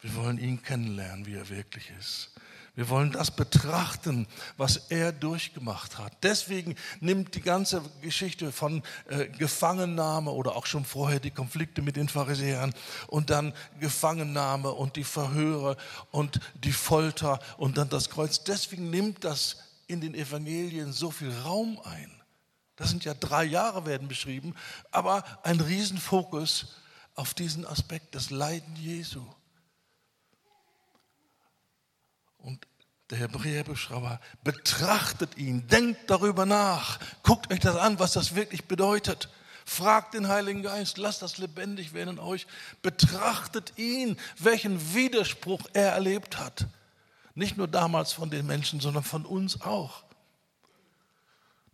Wir 0.00 0.12
wollen 0.16 0.38
ihn 0.38 0.60
kennenlernen, 0.60 1.26
wie 1.26 1.36
er 1.36 1.48
wirklich 1.48 1.92
ist. 2.00 2.32
Wir 2.74 2.88
wollen 2.88 3.12
das 3.12 3.30
betrachten, 3.30 4.26
was 4.56 4.76
er 4.88 5.12
durchgemacht 5.12 5.98
hat. 5.98 6.12
Deswegen 6.24 6.74
nimmt 6.98 7.36
die 7.36 7.42
ganze 7.42 7.82
Geschichte 8.02 8.50
von 8.50 8.82
äh, 9.08 9.28
Gefangennahme 9.28 10.32
oder 10.32 10.56
auch 10.56 10.66
schon 10.66 10.84
vorher 10.84 11.20
die 11.20 11.30
Konflikte 11.30 11.80
mit 11.80 11.94
den 11.94 12.08
Pharisäern 12.08 12.74
und 13.06 13.30
dann 13.30 13.52
Gefangennahme 13.78 14.72
und 14.72 14.96
die 14.96 15.04
Verhöre 15.04 15.76
und 16.10 16.40
die 16.64 16.72
Folter 16.72 17.38
und 17.56 17.78
dann 17.78 17.88
das 17.88 18.10
Kreuz. 18.10 18.42
Deswegen 18.42 18.90
nimmt 18.90 19.22
das 19.22 19.69
in 19.90 20.00
den 20.00 20.14
Evangelien 20.14 20.92
so 20.92 21.10
viel 21.10 21.32
Raum 21.44 21.80
ein. 21.84 22.10
Das 22.76 22.88
sind 22.88 23.04
ja 23.04 23.12
drei 23.12 23.44
Jahre 23.44 23.84
werden 23.84 24.08
beschrieben, 24.08 24.54
aber 24.90 25.24
ein 25.42 25.60
Riesenfokus 25.60 26.76
auf 27.14 27.34
diesen 27.34 27.66
Aspekt 27.66 28.14
des 28.14 28.30
Leiden 28.30 28.74
Jesu. 28.76 29.22
Und 32.38 32.66
der 33.10 33.18
Hebräerbeschreiber 33.18 34.20
betrachtet 34.44 35.36
ihn, 35.36 35.66
denkt 35.66 36.08
darüber 36.08 36.46
nach, 36.46 37.00
guckt 37.22 37.52
euch 37.52 37.60
das 37.60 37.76
an, 37.76 37.98
was 37.98 38.12
das 38.12 38.34
wirklich 38.34 38.64
bedeutet. 38.64 39.28
Fragt 39.66 40.14
den 40.14 40.28
Heiligen 40.28 40.62
Geist, 40.62 40.96
lasst 40.96 41.20
das 41.20 41.36
lebendig 41.38 41.92
werden 41.92 42.16
in 42.16 42.18
euch. 42.18 42.46
Betrachtet 42.82 43.74
ihn, 43.76 44.16
welchen 44.38 44.94
Widerspruch 44.94 45.68
er 45.74 45.92
erlebt 45.92 46.38
hat. 46.38 46.66
Nicht 47.40 47.56
nur 47.56 47.68
damals 47.68 48.12
von 48.12 48.28
den 48.28 48.44
Menschen, 48.44 48.80
sondern 48.80 49.02
von 49.02 49.24
uns 49.24 49.62
auch. 49.62 50.04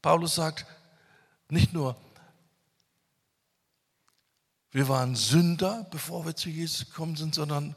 Paulus 0.01 0.37
sagt, 0.37 0.65
nicht 1.49 1.73
nur, 1.73 1.97
wir 4.71 4.87
waren 4.87 5.17
Sünder, 5.17 5.85
bevor 5.91 6.25
wir 6.25 6.37
zu 6.37 6.51
Jesus 6.51 6.87
gekommen 6.87 7.17
sind, 7.17 7.35
sondern 7.35 7.75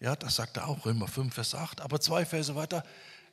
ja, 0.00 0.16
das 0.16 0.34
sagt 0.34 0.56
er 0.56 0.66
auch, 0.66 0.84
Römer 0.84 1.06
5, 1.06 1.32
Vers 1.32 1.54
8. 1.54 1.82
Aber 1.82 2.00
zwei 2.00 2.26
Verse 2.26 2.56
weiter, 2.56 2.82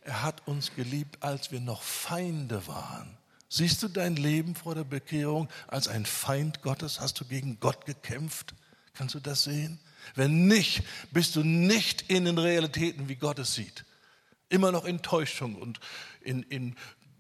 er 0.02 0.22
hat 0.22 0.48
uns 0.48 0.76
geliebt, 0.76 1.24
als 1.24 1.52
wir 1.52 1.60
noch 1.60 1.82
Feinde 1.82 2.68
waren. 2.68 3.18
Siehst 3.50 3.82
du 3.82 3.88
dein 3.88 4.16
Leben 4.16 4.54
vor 4.54 4.76
der 4.76 4.84
Bekehrung 4.84 5.50
als 5.66 5.88
ein 5.88 6.06
Feind 6.06 6.62
Gottes? 6.62 7.00
Hast 7.00 7.20
du 7.20 7.26
gegen 7.26 7.60
Gott 7.60 7.88
gekämpft? 7.88 8.54
Kannst 8.94 9.16
du 9.16 9.20
das 9.20 9.46
sehen? 9.46 9.80
Wenn 10.14 10.46
nicht, 10.46 10.84
bist 11.10 11.36
du 11.36 11.44
nicht 11.44 12.04
in 12.12 12.26
den 12.26 12.38
Realitäten, 12.38 13.10
wie 13.10 13.16
Gott 13.16 13.40
es 13.40 13.56
sieht. 13.56 13.87
Immer 14.50 14.72
noch 14.72 14.86
Enttäuschung 14.86 15.56
und 15.56 15.80
in, 16.22 16.44
in 16.44 16.76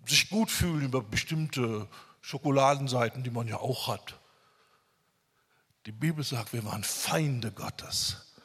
sich 0.06 0.30
gut 0.30 0.50
fühlen 0.50 0.84
über 0.84 1.02
bestimmte 1.02 1.88
Schokoladenseiten, 2.22 3.24
die 3.24 3.30
man 3.30 3.48
ja 3.48 3.58
auch 3.58 3.88
hat. 3.88 4.20
Die 5.86 5.92
Bibel 5.92 6.24
sagt, 6.24 6.54
wir 6.54 6.66
waren 6.66 6.84
Feinde 6.84 7.52
Gottes. 7.52 8.36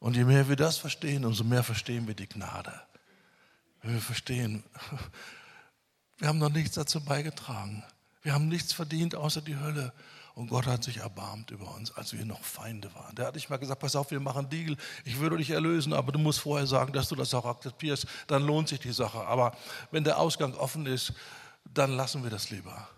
Und 0.00 0.16
je 0.16 0.24
mehr 0.24 0.48
wir 0.48 0.56
das 0.56 0.78
verstehen, 0.78 1.24
umso 1.24 1.44
mehr 1.44 1.62
verstehen 1.62 2.08
wir 2.08 2.14
die 2.14 2.28
Gnade. 2.28 2.72
Wir 3.82 4.00
verstehen, 4.00 4.64
wir 6.18 6.28
haben 6.28 6.38
noch 6.38 6.50
nichts 6.50 6.74
dazu 6.74 7.04
beigetragen. 7.04 7.84
Wir 8.22 8.34
haben 8.34 8.48
nichts 8.48 8.72
verdient 8.72 9.14
außer 9.14 9.42
die 9.42 9.56
Hölle. 9.56 9.92
Und 10.34 10.48
Gott 10.48 10.66
hat 10.66 10.82
sich 10.82 10.98
erbarmt 10.98 11.50
über 11.50 11.74
uns, 11.74 11.92
als 11.92 12.12
wir 12.14 12.24
noch 12.24 12.42
Feinde 12.42 12.94
waren. 12.94 13.14
Der 13.14 13.26
hat 13.26 13.34
nicht 13.34 13.50
mal 13.50 13.58
gesagt, 13.58 13.80
pass 13.80 13.96
auf, 13.96 14.10
wir 14.10 14.20
machen 14.20 14.48
Deal, 14.48 14.76
ich 15.04 15.18
würde 15.18 15.36
dich 15.36 15.50
erlösen, 15.50 15.92
aber 15.92 16.10
du 16.10 16.18
musst 16.18 16.40
vorher 16.40 16.66
sagen, 16.66 16.92
dass 16.92 17.08
du 17.08 17.14
das 17.14 17.34
auch 17.34 17.44
akzeptierst, 17.44 18.06
dann 18.28 18.42
lohnt 18.42 18.68
sich 18.68 18.80
die 18.80 18.92
Sache. 18.92 19.26
Aber 19.26 19.56
wenn 19.90 20.04
der 20.04 20.18
Ausgang 20.18 20.54
offen 20.54 20.86
ist, 20.86 21.12
dann 21.64 21.92
lassen 21.92 22.22
wir 22.22 22.30
das 22.30 22.50
lieber. 22.50 22.88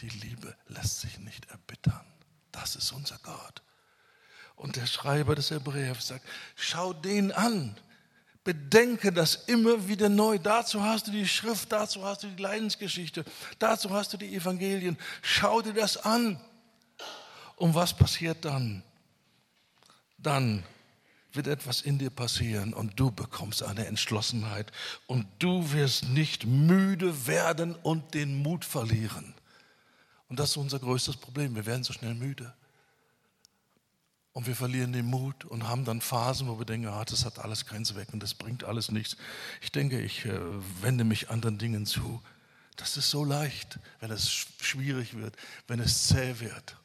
Die 0.00 0.08
Liebe 0.08 0.54
lässt 0.68 1.00
sich 1.00 1.18
nicht 1.18 1.50
erbittern. 1.50 2.06
Das 2.52 2.76
ist 2.76 2.92
unser 2.92 3.18
Gott. 3.18 3.62
Und 4.54 4.76
der 4.76 4.86
Schreiber 4.86 5.34
des 5.34 5.50
Hebräers 5.50 6.06
sagt, 6.06 6.24
schau 6.54 6.92
den 6.92 7.32
an. 7.32 7.76
Bedenke 8.46 9.12
das 9.12 9.34
immer 9.46 9.88
wieder 9.88 10.08
neu. 10.08 10.38
Dazu 10.38 10.80
hast 10.80 11.08
du 11.08 11.10
die 11.10 11.26
Schrift, 11.26 11.72
dazu 11.72 12.04
hast 12.04 12.22
du 12.22 12.28
die 12.28 12.40
Leidensgeschichte, 12.40 13.24
dazu 13.58 13.90
hast 13.90 14.12
du 14.12 14.16
die 14.16 14.36
Evangelien. 14.36 14.96
Schau 15.20 15.62
dir 15.62 15.74
das 15.74 15.96
an. 15.96 16.40
Und 17.56 17.74
was 17.74 17.92
passiert 17.92 18.44
dann? 18.44 18.84
Dann 20.16 20.62
wird 21.32 21.48
etwas 21.48 21.80
in 21.80 21.98
dir 21.98 22.10
passieren 22.10 22.72
und 22.72 22.98
du 23.00 23.10
bekommst 23.10 23.64
eine 23.64 23.84
Entschlossenheit 23.86 24.70
und 25.08 25.26
du 25.40 25.72
wirst 25.72 26.04
nicht 26.04 26.46
müde 26.46 27.26
werden 27.26 27.74
und 27.74 28.14
den 28.14 28.42
Mut 28.42 28.64
verlieren. 28.64 29.34
Und 30.28 30.38
das 30.38 30.50
ist 30.50 30.56
unser 30.56 30.78
größtes 30.78 31.16
Problem. 31.16 31.56
Wir 31.56 31.66
werden 31.66 31.82
so 31.82 31.92
schnell 31.92 32.14
müde. 32.14 32.54
Und 34.36 34.46
wir 34.46 34.54
verlieren 34.54 34.92
den 34.92 35.06
Mut 35.06 35.46
und 35.46 35.66
haben 35.66 35.86
dann 35.86 36.02
Phasen, 36.02 36.46
wo 36.46 36.58
wir 36.58 36.66
denken, 36.66 36.88
ah, 36.88 37.06
das 37.06 37.24
hat 37.24 37.38
alles 37.38 37.64
keinen 37.64 37.86
Zweck 37.86 38.08
und 38.12 38.22
das 38.22 38.34
bringt 38.34 38.64
alles 38.64 38.90
nichts. 38.90 39.16
Ich 39.62 39.72
denke, 39.72 39.98
ich 39.98 40.26
äh, 40.26 40.38
wende 40.82 41.04
mich 41.04 41.30
anderen 41.30 41.56
Dingen 41.56 41.86
zu. 41.86 42.20
Das 42.76 42.98
ist 42.98 43.08
so 43.08 43.24
leicht, 43.24 43.78
wenn 44.00 44.10
es 44.10 44.28
schwierig 44.60 45.16
wird, 45.16 45.34
wenn 45.68 45.80
es 45.80 46.08
zäh 46.08 46.38
wird. 46.38 46.76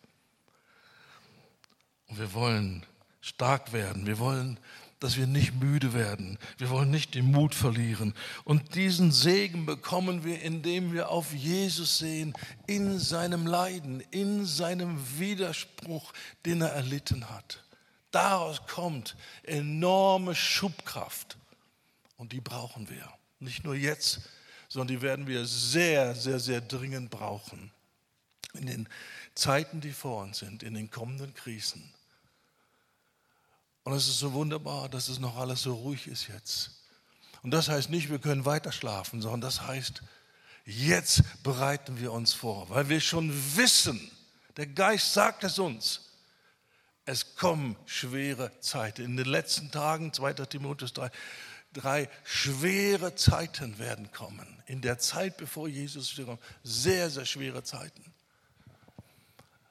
Und 2.08 2.20
wir 2.20 2.34
wollen 2.34 2.86
stark 3.20 3.74
werden. 3.74 4.06
Wir 4.06 4.20
wollen 4.20 4.58
dass 5.02 5.18
wir 5.18 5.26
nicht 5.26 5.56
müde 5.56 5.93
werden. 5.93 6.38
Wir 6.60 6.70
wollen 6.70 6.91
nicht 6.91 7.16
den 7.16 7.32
Mut 7.32 7.56
verlieren. 7.56 8.14
Und 8.43 8.76
diesen 8.76 9.12
Segen 9.12 9.66
bekommen 9.66 10.24
wir, 10.24 10.41
indem 10.43 10.93
wir 10.93 11.10
auf 11.10 11.34
Jesus 11.34 11.97
sehen, 11.97 12.34
in 12.68 12.99
seinem 12.99 13.47
Leiden, 13.47 14.02
in 14.12 14.45
seinem 14.45 14.99
Widerspruch, 15.18 16.14
den 16.45 16.62
er 16.62 16.70
erlitten 16.70 17.30
hat. 17.32 17.64
Daraus 18.12 18.68
kommt 18.68 19.18
enorme 19.41 20.36
Schubkraft. 20.36 21.36
Und 22.18 22.32
die 22.32 22.41
brauchen 22.41 22.88
wir. 22.88 23.12
Nicht 23.39 23.64
nur 23.64 23.74
jetzt, 23.74 24.22
sondern 24.70 24.95
die 24.95 25.02
werden 25.02 25.26
wir 25.26 25.45
sehr, 25.45 26.14
sehr, 26.14 26.39
sehr 26.39 26.62
dringend 26.62 27.10
brauchen. 27.10 27.72
In 28.54 28.68
den 28.68 28.89
Zeiten, 29.34 29.82
die 29.82 29.93
vor 29.93 30.22
uns 30.22 30.38
sind, 30.38 30.62
in 30.62 30.76
den 30.76 30.91
kommenden 30.91 31.34
Krisen. 31.34 31.91
Und 33.84 33.94
es 33.94 34.08
ist 34.08 34.20
so 34.20 34.34
wunderbar, 34.34 34.90
dass 34.90 35.10
es 35.10 35.20
noch 35.20 35.38
alles 35.38 35.64
so 35.64 35.74
ruhig 35.74 36.08
ist 36.08 36.28
jetzt. 36.28 36.72
Und 37.44 37.52
das 37.52 37.70
heißt 37.70 37.90
nicht, 37.90 38.10
wir 38.10 38.20
können 38.20 38.46
weiter 38.46 38.72
schlafen, 38.72 39.22
sondern 39.22 39.42
das 39.42 39.62
heißt, 39.62 40.04
jetzt 40.66 41.24
bereiten 41.44 42.00
wir 42.00 42.12
uns 42.12 42.34
vor, 42.34 42.70
weil 42.70 42.90
wir 42.90 43.00
schon 43.00 43.32
wissen, 43.56 44.12
der 44.58 44.68
Geist 44.68 45.14
sagt 45.14 45.44
es 45.44 45.58
uns, 45.58 46.02
es 47.06 47.36
kommen 47.36 47.76
schwere 47.86 48.52
Zeiten. 48.60 49.04
In 49.04 49.18
den 49.18 49.26
letzten 49.26 49.72
Tagen, 49.72 50.14
2. 50.14 50.34
Timotheus 50.34 50.94
3, 50.94 51.10
drei 51.74 52.10
schwere 52.24 53.16
Zeiten 53.16 53.80
werden 53.80 54.12
kommen. 54.12 54.62
In 54.68 54.82
der 54.82 55.00
Zeit, 55.00 55.38
bevor 55.38 55.68
Jesus 55.68 56.16
kommt, 56.16 56.42
sehr, 56.64 57.10
sehr 57.10 57.26
schwere 57.26 57.64
Zeiten. 57.64 58.14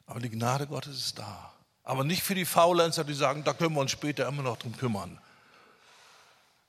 Aber 0.07 0.19
die 0.19 0.31
Gnade 0.31 0.67
Gottes 0.67 0.97
ist 0.97 1.19
da. 1.19 1.55
Aber 1.91 2.05
nicht 2.05 2.22
für 2.22 2.36
die 2.36 2.45
Faulenzer, 2.45 3.03
die 3.03 3.14
sagen, 3.14 3.43
da 3.43 3.53
können 3.53 3.74
wir 3.74 3.80
uns 3.80 3.91
später 3.91 4.28
immer 4.28 4.45
noch 4.45 4.59
drum 4.59 4.76
kümmern. 4.76 5.18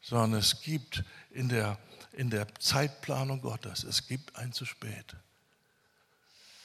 Sondern 0.02 0.34
es 0.34 0.62
gibt 0.62 1.04
in 1.30 1.48
der, 1.48 1.78
in 2.14 2.32
der 2.32 2.48
Zeitplanung 2.56 3.40
Gottes, 3.40 3.84
es 3.84 4.08
gibt 4.08 4.36
ein 4.36 4.52
zu 4.52 4.66
spät. 4.66 5.16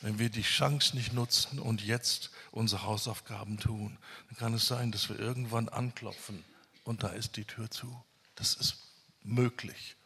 Wenn 0.00 0.18
wir 0.18 0.30
die 0.30 0.40
Chance 0.40 0.96
nicht 0.96 1.12
nutzen 1.12 1.58
und 1.58 1.82
jetzt 1.82 2.30
unsere 2.50 2.84
Hausaufgaben 2.84 3.58
tun, 3.58 3.98
dann 4.28 4.38
kann 4.38 4.54
es 4.54 4.66
sein, 4.66 4.90
dass 4.90 5.10
wir 5.10 5.18
irgendwann 5.18 5.68
anklopfen 5.68 6.42
und 6.84 7.02
da 7.02 7.08
ist 7.08 7.36
die 7.36 7.44
Tür 7.44 7.70
zu. 7.70 8.02
Das 8.36 8.54
ist 8.54 8.78
möglich. 9.22 9.96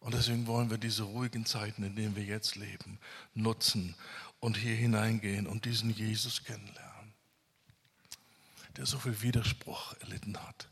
Und 0.00 0.12
deswegen 0.12 0.48
wollen 0.48 0.70
wir 0.70 0.78
diese 0.78 1.04
ruhigen 1.04 1.46
Zeiten, 1.46 1.84
in 1.84 1.94
denen 1.94 2.16
wir 2.16 2.24
jetzt 2.24 2.56
leben, 2.56 2.98
nutzen 3.32 3.94
und 4.40 4.56
hier 4.56 4.74
hineingehen 4.74 5.46
und 5.46 5.66
diesen 5.66 5.90
Jesus 5.90 6.42
kennenlernen 6.42 6.85
der 8.76 8.86
so 8.86 8.98
viel 8.98 9.22
Widerspruch 9.22 9.94
erlitten 10.00 10.36
hat 10.36 10.68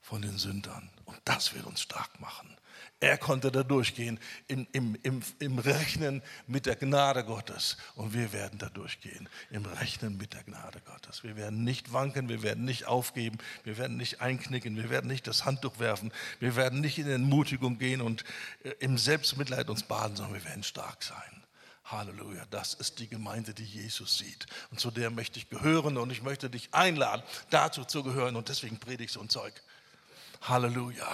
von 0.00 0.22
den 0.22 0.38
Sündern. 0.38 0.90
Und 1.04 1.18
Das 1.24 1.54
wird 1.54 1.66
uns 1.66 1.82
stark 1.82 2.20
machen. 2.20 2.56
Er 3.02 3.16
konnte 3.16 3.50
da 3.50 3.62
durchgehen 3.62 4.18
im, 4.46 4.66
im, 4.72 4.96
im, 5.02 5.22
im 5.38 5.58
Rechnen 5.58 6.22
mit 6.46 6.66
der 6.66 6.76
Gnade 6.76 7.24
Gottes. 7.24 7.78
Und 7.94 8.12
wir 8.12 8.32
werden 8.32 8.58
da 8.58 8.68
durchgehen 8.68 9.28
im 9.50 9.64
Rechnen 9.64 10.18
mit 10.18 10.34
der 10.34 10.42
Gnade 10.42 10.80
Gottes. 10.84 11.24
Wir 11.24 11.36
werden 11.36 11.64
nicht 11.64 11.94
wanken, 11.94 12.28
wir 12.28 12.42
werden 12.42 12.64
nicht 12.64 12.86
aufgeben, 12.86 13.38
wir 13.64 13.78
werden 13.78 13.96
nicht 13.96 14.20
einknicken, 14.20 14.76
wir 14.76 14.90
werden 14.90 15.08
nicht 15.08 15.26
das 15.26 15.46
Handtuch 15.46 15.78
werfen, 15.78 16.12
wir 16.40 16.56
werden 16.56 16.80
nicht 16.80 16.98
in 16.98 17.08
Entmutigung 17.08 17.78
gehen 17.78 18.02
und 18.02 18.24
äh, 18.64 18.70
im 18.80 18.98
Selbstmitleid 18.98 19.70
uns 19.70 19.82
baden, 19.82 20.16
sondern 20.16 20.34
wir 20.34 20.44
werden 20.44 20.62
stark 20.62 21.02
sein. 21.02 21.39
Halleluja, 21.90 22.44
das 22.50 22.74
ist 22.74 22.98
die 22.98 23.08
Gemeinde, 23.08 23.54
die 23.54 23.64
Jesus 23.64 24.18
sieht. 24.18 24.46
Und 24.70 24.80
zu 24.80 24.90
der 24.90 25.10
möchte 25.10 25.38
ich 25.38 25.48
gehören 25.48 25.96
und 25.96 26.10
ich 26.10 26.22
möchte 26.22 26.48
dich 26.48 26.72
einladen, 26.72 27.22
dazu 27.50 27.84
zu 27.84 28.02
gehören. 28.02 28.36
Und 28.36 28.48
deswegen 28.48 28.78
predige 28.78 29.04
ich 29.04 29.12
so 29.12 29.20
ein 29.20 29.28
Zeug. 29.28 29.54
Halleluja, 30.42 31.08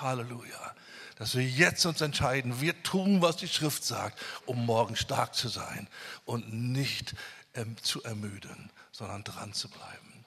Halleluja 0.00 0.74
dass 1.20 1.34
wir 1.34 1.44
jetzt 1.44 1.84
uns 1.84 2.00
entscheiden, 2.00 2.62
wir 2.62 2.82
tun, 2.82 3.20
was 3.20 3.36
die 3.36 3.46
Schrift 3.46 3.84
sagt, 3.84 4.18
um 4.46 4.64
morgen 4.64 4.96
stark 4.96 5.34
zu 5.34 5.48
sein 5.48 5.86
und 6.24 6.50
nicht 6.50 7.14
ähm, 7.52 7.76
zu 7.82 8.02
ermüden, 8.04 8.70
sondern 8.90 9.22
dran 9.22 9.52
zu 9.52 9.68
bleiben. 9.68 10.24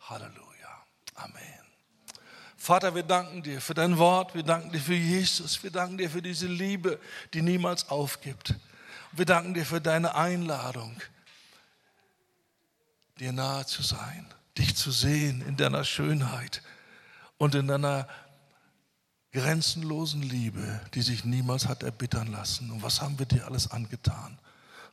Halleluja. 0.00 0.82
Amen. 1.14 1.42
Vater, 2.56 2.94
wir 2.94 3.02
danken 3.02 3.42
dir 3.42 3.60
für 3.60 3.74
dein 3.74 3.98
Wort, 3.98 4.34
wir 4.34 4.42
danken 4.42 4.72
dir 4.72 4.80
für 4.80 4.94
Jesus, 4.94 5.62
wir 5.62 5.70
danken 5.70 5.98
dir 5.98 6.08
für 6.08 6.22
diese 6.22 6.46
Liebe, 6.46 6.98
die 7.34 7.42
niemals 7.42 7.90
aufgibt. 7.90 8.54
Wir 9.12 9.24
danken 9.24 9.54
dir 9.54 9.66
für 9.66 9.80
deine 9.80 10.14
Einladung, 10.14 10.96
dir 13.18 13.32
nahe 13.32 13.66
zu 13.66 13.82
sein, 13.82 14.26
dich 14.56 14.76
zu 14.76 14.92
sehen 14.92 15.42
in 15.42 15.56
deiner 15.56 15.84
Schönheit 15.84 16.62
und 17.36 17.56
in 17.56 17.66
deiner 17.66 18.06
grenzenlosen 19.32 20.22
Liebe, 20.22 20.80
die 20.94 21.02
sich 21.02 21.24
niemals 21.24 21.66
hat 21.66 21.82
erbittern 21.82 22.28
lassen. 22.28 22.70
Und 22.70 22.82
was 22.82 23.00
haben 23.00 23.18
wir 23.18 23.26
dir 23.26 23.46
alles 23.46 23.70
angetan? 23.70 24.38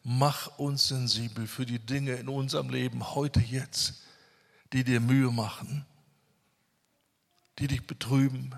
Mach 0.04 0.58
uns 0.58 0.88
sensibel 0.88 1.48
für 1.48 1.66
die 1.66 1.80
Dinge 1.80 2.14
in 2.14 2.28
unserem 2.28 2.70
Leben 2.70 3.14
heute, 3.14 3.40
jetzt, 3.40 4.04
die 4.74 4.84
dir 4.84 5.00
Mühe 5.00 5.32
machen, 5.32 5.86
die 7.60 7.68
dich 7.68 7.86
betrüben, 7.86 8.56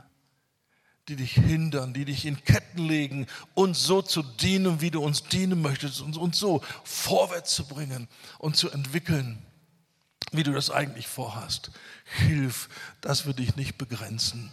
die 1.09 1.15
dich 1.15 1.33
hindern, 1.33 1.93
die 1.93 2.05
dich 2.05 2.25
in 2.25 2.43
Ketten 2.43 2.87
legen, 2.87 3.27
uns 3.53 3.83
so 3.83 4.01
zu 4.01 4.23
dienen, 4.23 4.81
wie 4.81 4.91
du 4.91 5.01
uns 5.01 5.23
dienen 5.23 5.61
möchtest, 5.61 6.01
uns, 6.01 6.17
uns 6.17 6.37
so 6.37 6.61
vorwärts 6.83 7.55
zu 7.55 7.67
bringen 7.67 8.07
und 8.37 8.55
zu 8.55 8.69
entwickeln, 8.69 9.43
wie 10.31 10.43
du 10.43 10.53
das 10.53 10.69
eigentlich 10.69 11.07
vorhast. 11.07 11.71
Hilf, 12.05 12.69
dass 13.01 13.25
wir 13.25 13.33
dich 13.33 13.55
nicht 13.55 13.77
begrenzen 13.77 14.51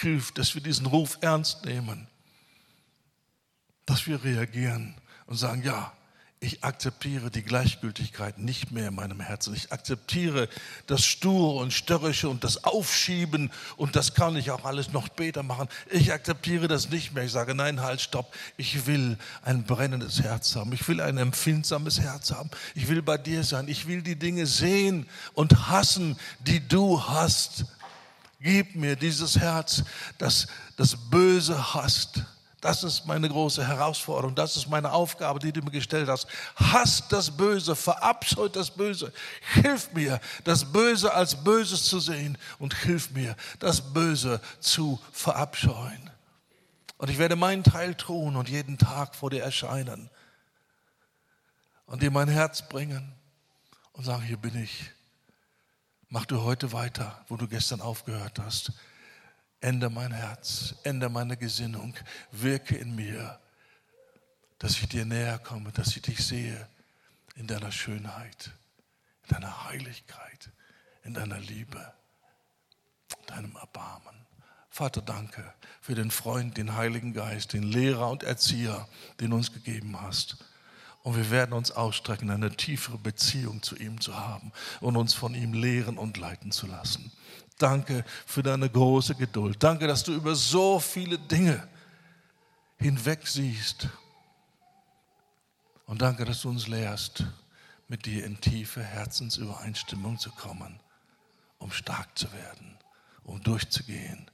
hilft, 0.00 0.38
dass 0.38 0.54
wir 0.54 0.62
diesen 0.62 0.86
Ruf 0.86 1.18
ernst 1.20 1.64
nehmen, 1.64 2.08
dass 3.86 4.06
wir 4.06 4.22
reagieren 4.24 4.94
und 5.26 5.36
sagen, 5.36 5.62
ja, 5.62 5.92
ich 6.44 6.62
akzeptiere 6.62 7.30
die 7.30 7.42
Gleichgültigkeit 7.42 8.38
nicht 8.38 8.70
mehr 8.70 8.88
in 8.88 8.94
meinem 8.94 9.20
Herzen. 9.20 9.54
Ich 9.54 9.72
akzeptiere 9.72 10.48
das 10.86 11.04
Sture 11.04 11.60
und 11.60 11.72
Störrische 11.72 12.28
und 12.28 12.44
das 12.44 12.64
Aufschieben 12.64 13.50
und 13.76 13.96
das 13.96 14.14
kann 14.14 14.36
ich 14.36 14.50
auch 14.50 14.64
alles 14.64 14.92
noch 14.92 15.06
später 15.06 15.42
machen. 15.42 15.68
Ich 15.90 16.12
akzeptiere 16.12 16.68
das 16.68 16.90
nicht 16.90 17.14
mehr. 17.14 17.24
Ich 17.24 17.32
sage, 17.32 17.54
nein, 17.54 17.80
halt, 17.80 18.00
stopp. 18.00 18.34
Ich 18.56 18.86
will 18.86 19.16
ein 19.42 19.64
brennendes 19.64 20.22
Herz 20.22 20.54
haben. 20.54 20.72
Ich 20.72 20.86
will 20.86 21.00
ein 21.00 21.16
empfindsames 21.16 22.00
Herz 22.00 22.30
haben. 22.30 22.50
Ich 22.74 22.88
will 22.88 23.00
bei 23.00 23.16
dir 23.16 23.42
sein. 23.42 23.66
Ich 23.68 23.86
will 23.86 24.02
die 24.02 24.16
Dinge 24.16 24.46
sehen 24.46 25.06
und 25.32 25.68
hassen, 25.68 26.16
die 26.40 26.66
du 26.66 27.02
hast. 27.02 27.64
Gib 28.40 28.74
mir 28.76 28.96
dieses 28.96 29.38
Herz, 29.38 29.82
das 30.18 30.46
das 30.76 30.96
Böse 30.96 31.74
hasst. 31.74 32.24
Das 32.64 32.82
ist 32.82 33.04
meine 33.04 33.28
große 33.28 33.68
Herausforderung. 33.68 34.34
Das 34.34 34.56
ist 34.56 34.70
meine 34.70 34.90
Aufgabe, 34.90 35.38
die 35.38 35.52
du 35.52 35.60
mir 35.60 35.70
gestellt 35.70 36.08
hast. 36.08 36.26
Hasst 36.56 37.12
das 37.12 37.30
Böse, 37.30 37.76
verabscheut 37.76 38.56
das 38.56 38.70
Böse. 38.70 39.12
Hilf 39.52 39.92
mir, 39.92 40.18
das 40.44 40.72
Böse 40.72 41.12
als 41.12 41.44
Böses 41.44 41.84
zu 41.84 42.00
sehen 42.00 42.38
und 42.58 42.72
hilf 42.72 43.10
mir, 43.10 43.36
das 43.58 43.92
Böse 43.92 44.40
zu 44.60 44.98
verabscheuen. 45.12 46.08
Und 46.96 47.10
ich 47.10 47.18
werde 47.18 47.36
meinen 47.36 47.64
Teil 47.64 47.96
tun 47.96 48.34
und 48.34 48.48
jeden 48.48 48.78
Tag 48.78 49.14
vor 49.14 49.28
dir 49.28 49.42
erscheinen 49.42 50.08
und 51.84 52.00
dir 52.00 52.10
mein 52.10 52.28
Herz 52.28 52.66
bringen 52.66 53.14
und 53.92 54.04
sagen, 54.04 54.22
hier 54.22 54.38
bin 54.38 54.56
ich. 54.56 54.90
Mach 56.08 56.24
du 56.24 56.40
heute 56.40 56.72
weiter, 56.72 57.22
wo 57.28 57.36
du 57.36 57.46
gestern 57.46 57.82
aufgehört 57.82 58.38
hast. 58.38 58.72
Ändere 59.64 59.88
mein 59.88 60.12
Herz, 60.12 60.74
ändere 60.82 61.08
meine 61.08 61.38
Gesinnung, 61.38 61.94
wirke 62.32 62.76
in 62.76 62.94
mir, 62.94 63.40
dass 64.58 64.72
ich 64.72 64.86
dir 64.90 65.06
näher 65.06 65.38
komme, 65.38 65.72
dass 65.72 65.96
ich 65.96 66.02
dich 66.02 66.18
sehe 66.18 66.68
in 67.34 67.46
deiner 67.46 67.72
Schönheit, 67.72 68.50
in 69.22 69.30
deiner 69.30 69.64
Heiligkeit, 69.64 70.50
in 71.02 71.14
deiner 71.14 71.38
Liebe, 71.38 71.94
in 73.20 73.26
deinem 73.34 73.56
Erbarmen. 73.56 74.26
Vater, 74.68 75.00
danke 75.00 75.54
für 75.80 75.94
den 75.94 76.10
Freund, 76.10 76.58
den 76.58 76.76
Heiligen 76.76 77.14
Geist, 77.14 77.54
den 77.54 77.62
Lehrer 77.62 78.10
und 78.10 78.22
Erzieher, 78.22 78.86
den 79.18 79.30
du 79.30 79.36
uns 79.36 79.50
gegeben 79.50 79.98
hast. 79.98 80.44
Und 81.04 81.16
wir 81.16 81.30
werden 81.30 81.54
uns 81.54 81.70
ausstrecken, 81.70 82.30
eine 82.30 82.54
tiefere 82.54 82.98
Beziehung 82.98 83.62
zu 83.62 83.76
ihm 83.76 83.98
zu 83.98 84.14
haben 84.14 84.52
und 84.82 84.96
uns 84.96 85.14
von 85.14 85.34
ihm 85.34 85.54
lehren 85.54 85.96
und 85.96 86.18
leiten 86.18 86.52
zu 86.52 86.66
lassen. 86.66 87.10
Danke 87.58 88.04
für 88.26 88.42
deine 88.42 88.68
große 88.68 89.14
Geduld. 89.14 89.62
Danke, 89.62 89.86
dass 89.86 90.02
du 90.02 90.12
über 90.12 90.34
so 90.34 90.80
viele 90.80 91.18
Dinge 91.18 91.66
hinweg 92.78 93.26
siehst. 93.26 93.88
Und 95.86 96.02
danke, 96.02 96.24
dass 96.24 96.42
du 96.42 96.48
uns 96.48 96.66
lehrst, 96.66 97.24
mit 97.88 98.06
dir 98.06 98.24
in 98.24 98.40
tiefe 98.40 98.82
Herzensübereinstimmung 98.82 100.18
zu 100.18 100.30
kommen, 100.30 100.80
um 101.58 101.70
stark 101.70 102.16
zu 102.16 102.32
werden, 102.32 102.78
um 103.24 103.42
durchzugehen 103.42 104.30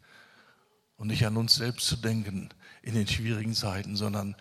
und 0.96 1.08
nicht 1.08 1.26
an 1.26 1.36
uns 1.36 1.56
selbst 1.56 1.86
zu 1.86 1.96
denken 1.96 2.50
in 2.82 2.94
den 2.94 3.06
schwierigen 3.06 3.54
Zeiten, 3.54 3.96
sondern 3.96 4.36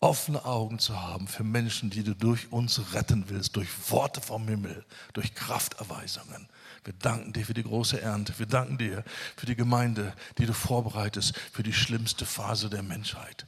offene 0.00 0.44
Augen 0.44 0.78
zu 0.78 1.00
haben 1.00 1.26
für 1.26 1.44
Menschen, 1.44 1.88
die 1.88 2.02
du 2.02 2.14
durch 2.14 2.52
uns 2.52 2.92
retten 2.92 3.28
willst, 3.28 3.56
durch 3.56 3.68
Worte 3.90 4.20
vom 4.20 4.46
Himmel, 4.46 4.84
durch 5.14 5.34
Krafterweisungen. 5.34 6.48
Wir 6.84 6.92
danken 6.92 7.32
dir 7.32 7.46
für 7.46 7.54
die 7.54 7.62
große 7.62 8.00
Ernte. 8.00 8.38
Wir 8.38 8.46
danken 8.46 8.76
dir 8.78 9.04
für 9.36 9.46
die 9.46 9.56
Gemeinde, 9.56 10.14
die 10.38 10.46
du 10.46 10.52
vorbereitest 10.52 11.36
für 11.52 11.62
die 11.62 11.72
schlimmste 11.72 12.26
Phase 12.26 12.68
der 12.68 12.82
Menschheit. 12.82 13.46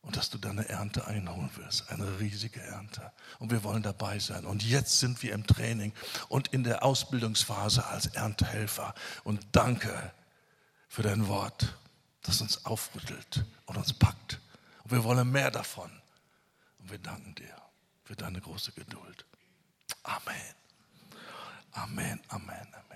Und 0.00 0.16
dass 0.16 0.30
du 0.30 0.38
deine 0.38 0.66
Ernte 0.68 1.06
einholen 1.06 1.50
wirst, 1.56 1.90
eine 1.90 2.18
riesige 2.18 2.60
Ernte. 2.62 3.12
Und 3.38 3.50
wir 3.50 3.62
wollen 3.62 3.82
dabei 3.82 4.18
sein. 4.18 4.46
Und 4.46 4.62
jetzt 4.62 5.00
sind 5.00 5.22
wir 5.22 5.34
im 5.34 5.46
Training 5.46 5.92
und 6.28 6.48
in 6.48 6.64
der 6.64 6.82
Ausbildungsphase 6.82 7.84
als 7.84 8.06
Erntehelfer. 8.06 8.94
Und 9.22 9.46
danke 9.52 10.12
für 10.88 11.02
dein 11.02 11.28
Wort, 11.28 11.76
das 12.22 12.40
uns 12.40 12.64
aufrüttelt 12.64 13.44
und 13.66 13.76
uns 13.76 13.92
packt. 13.92 14.40
Und 14.84 14.92
wir 14.92 15.04
wollen 15.04 15.30
mehr 15.30 15.50
davon. 15.50 15.90
Und 16.78 16.90
wir 16.90 16.98
danken 16.98 17.34
dir 17.34 17.54
für 18.04 18.16
deine 18.16 18.40
große 18.40 18.72
Geduld. 18.72 19.26
Amen, 21.78 22.20
amen, 22.32 22.66
amen. 22.74 22.87